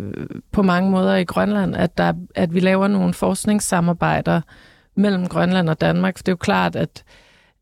på 0.52 0.62
mange 0.62 0.90
måder 0.90 1.16
i 1.16 1.24
Grønland, 1.24 1.76
at, 1.76 1.98
der, 1.98 2.12
at 2.34 2.54
vi 2.54 2.60
laver 2.60 2.88
nogle 2.88 3.14
forskningssamarbejder 3.14 4.40
mellem 4.94 5.28
Grønland 5.28 5.68
og 5.68 5.80
Danmark. 5.80 6.18
For 6.18 6.22
det 6.22 6.28
er 6.28 6.32
jo 6.32 6.36
klart, 6.36 6.76
at, 6.76 7.04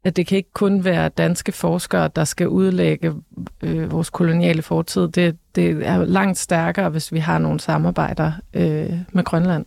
at 0.04 0.16
det 0.16 0.26
kan 0.26 0.36
ikke 0.36 0.52
kun 0.52 0.84
være 0.84 1.08
danske 1.08 1.52
forskere, 1.52 2.10
der 2.16 2.24
skal 2.24 2.48
udlægge 2.48 3.12
øh, 3.62 3.92
vores 3.92 4.10
koloniale 4.10 4.62
fortid. 4.62 5.08
Det, 5.08 5.36
det 5.54 5.86
er 5.86 6.04
langt 6.04 6.38
stærkere, 6.38 6.88
hvis 6.88 7.12
vi 7.12 7.18
har 7.18 7.38
nogle 7.38 7.60
samarbejder 7.60 8.32
øh, 8.54 8.92
med 9.12 9.24
Grønland. 9.24 9.66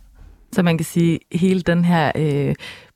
Så 0.52 0.62
man 0.62 0.78
kan 0.78 0.84
sige, 0.84 1.18
hele 1.32 1.60
den 1.60 1.84
her 1.84 2.12
øh, 2.16 2.54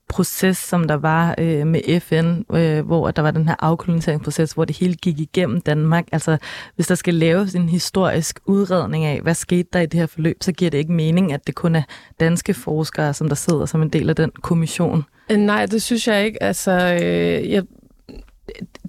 proces, 0.09 0.57
som 0.57 0.87
der 0.87 0.95
var 0.95 1.35
øh, 1.37 1.67
med 1.67 1.99
FN, 1.99 2.55
øh, 2.55 2.85
hvor 2.85 3.11
der 3.11 3.21
var 3.21 3.31
den 3.31 3.47
her 3.47 3.55
afkoloniseringsproces, 3.59 4.51
hvor 4.51 4.65
det 4.65 4.77
hele 4.77 4.95
gik 4.95 5.19
igennem 5.19 5.61
Danmark. 5.61 6.07
Altså, 6.11 6.37
hvis 6.75 6.87
der 6.87 6.95
skal 6.95 7.13
laves 7.13 7.55
en 7.55 7.69
historisk 7.69 8.39
udredning 8.45 9.05
af, 9.05 9.21
hvad 9.21 9.33
skete 9.33 9.69
der 9.73 9.79
i 9.79 9.85
det 9.85 9.99
her 9.99 10.07
forløb, 10.07 10.37
så 10.41 10.51
giver 10.51 10.71
det 10.71 10.77
ikke 10.77 10.91
mening, 10.91 11.33
at 11.33 11.47
det 11.47 11.55
kun 11.55 11.75
er 11.75 11.81
danske 12.19 12.53
forskere, 12.53 13.13
som 13.13 13.27
der 13.27 13.35
sidder 13.35 13.65
som 13.65 13.81
en 13.81 13.89
del 13.89 14.09
af 14.09 14.15
den 14.15 14.31
kommission. 14.41 15.03
Øh, 15.31 15.37
nej, 15.37 15.65
det 15.65 15.81
synes 15.81 16.07
jeg 16.07 16.25
ikke. 16.25 16.43
Altså, 16.43 16.71
øh, 16.71 17.51
jeg, 17.51 17.63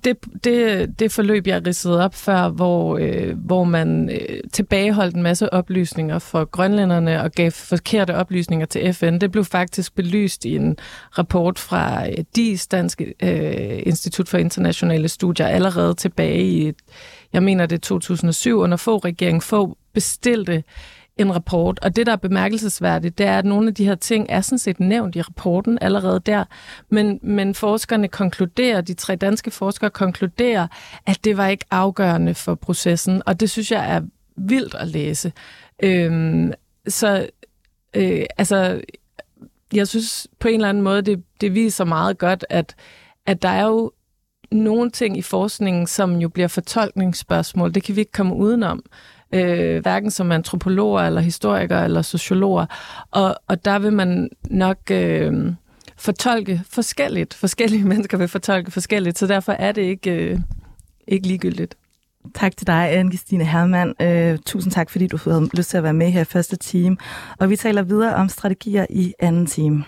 det, 0.05 0.17
det, 0.45 0.89
det 0.99 1.13
forløb, 1.13 1.47
jeg 1.47 1.67
ridsede 1.67 2.05
op 2.05 2.15
før, 2.15 2.49
hvor, 2.49 2.99
øh, 2.99 3.39
hvor 3.39 3.65
man 3.65 4.11
øh, 4.11 4.41
tilbageholdt 4.53 5.17
en 5.17 5.23
masse 5.23 5.53
oplysninger 5.53 6.19
for 6.19 6.45
grønlænderne 6.45 7.23
og 7.23 7.33
gav 7.33 7.51
forkerte 7.51 8.15
oplysninger 8.15 8.67
til 8.67 8.95
FN, 8.95 9.19
det 9.19 9.33
blev 9.33 9.45
faktisk 9.45 9.95
belyst 9.95 10.45
i 10.45 10.57
en 10.57 10.77
rapport 11.19 11.59
fra 11.59 12.09
øh, 12.09 12.25
DIS, 12.37 12.67
Dansk 12.67 13.01
øh, 13.23 13.83
Institut 13.83 14.29
for 14.29 14.39
Internationale 14.39 15.09
Studier, 15.09 15.47
allerede 15.47 15.95
tilbage 15.95 16.45
i, 16.45 16.73
jeg 17.33 17.43
mener 17.43 17.67
det 17.67 17.83
2007, 17.83 18.59
under 18.59 18.77
få 18.77 18.99
regeringen 18.99 19.41
få 19.41 19.77
bestilte 19.95 20.63
en 21.21 21.35
rapport. 21.35 21.79
Og 21.83 21.97
det, 21.97 22.07
der 22.07 22.13
er 22.13 22.17
bemærkelsesværdigt, 22.17 23.19
det 23.19 23.27
er, 23.27 23.39
at 23.39 23.45
nogle 23.45 23.69
af 23.69 23.75
de 23.75 23.85
her 23.85 23.95
ting 23.95 24.27
er 24.29 24.41
sådan 24.41 24.59
set 24.59 24.81
nævnt 24.81 25.17
i 25.17 25.23
rapporten 25.23 25.79
allerede 25.81 26.21
der. 26.27 26.45
Men, 26.89 27.19
men 27.23 27.55
forskerne 27.55 28.09
konkluderer, 28.09 28.81
de 28.81 28.95
tre 28.95 29.17
danske 29.17 29.51
forskere 29.51 29.91
konkluderer, 29.91 30.67
at 31.07 31.25
det 31.25 31.37
var 31.37 31.47
ikke 31.47 31.65
afgørende 31.71 32.35
for 32.35 32.55
processen. 32.55 33.23
Og 33.27 33.41
det 33.41 33.51
synes 33.51 33.71
jeg 33.71 33.97
er 33.97 34.01
vildt 34.37 34.75
at 34.75 34.89
læse. 34.89 35.33
Øhm, 35.83 36.53
så 36.89 37.29
øh, 37.97 38.25
altså, 38.39 38.81
jeg 39.73 39.89
synes 39.89 40.29
på 40.39 40.49
en 40.49 40.55
eller 40.55 40.69
anden 40.69 40.83
måde, 40.83 41.03
det, 41.03 41.25
det 41.41 41.55
viser 41.55 41.85
meget 41.85 42.19
godt, 42.19 42.45
at, 42.49 42.75
at 43.27 43.43
der 43.43 43.49
er 43.49 43.65
jo 43.65 43.93
nogle 44.53 44.91
ting 44.91 45.19
i 45.19 45.23
forskningen, 45.23 45.87
som 45.87 46.17
jo 46.17 46.29
bliver 46.29 46.49
fortolkningsspørgsmål. 46.49 47.75
Det 47.75 47.83
kan 47.83 47.97
vi 47.97 48.01
ikke 48.01 48.13
komme 48.13 48.35
udenom 48.35 48.83
øh, 49.33 49.83
hverken 49.83 50.11
som 50.11 50.33
antropologer 50.33 51.01
eller 51.01 51.21
historikere 51.21 51.85
eller 51.85 52.03
sociologer. 52.03 52.67
Og, 53.11 53.37
og 53.47 53.65
der 53.65 53.79
vil 53.79 53.93
man 53.93 54.29
nok 54.51 54.79
øh, 54.91 55.53
fortolke 55.97 56.63
forskelligt. 56.71 57.35
Forskellige 57.35 57.85
mennesker 57.93 58.19
vil 58.19 58.29
fortolke 58.29 58.71
forskelligt, 58.71 59.19
så 59.19 59.27
derfor 59.27 59.53
er 59.53 59.73
det 59.73 59.83
ikke, 59.83 60.11
øh, 60.11 60.39
ikke 61.09 61.27
ligegyldigt. 61.27 61.77
Tak 62.35 62.57
til 62.57 62.67
dig, 62.67 62.91
Anne-Christine 62.93 63.43
Hermann. 63.43 63.95
Øh, 64.01 64.39
tusind 64.47 64.73
tak, 64.73 64.91
fordi 64.91 65.07
du 65.07 65.19
havde 65.25 65.49
lyst 65.55 65.71
til 65.71 65.77
at 65.77 65.83
være 65.83 65.95
med 65.95 66.11
her 66.11 66.21
i 66.21 66.25
første 66.25 66.57
time. 66.57 66.97
Og 67.39 67.51
vi 67.51 67.57
taler 67.57 67.83
videre 67.83 68.15
om 68.15 68.29
strategier 68.29 68.87
i 68.91 69.15
anden 69.19 69.47
time. 69.47 69.85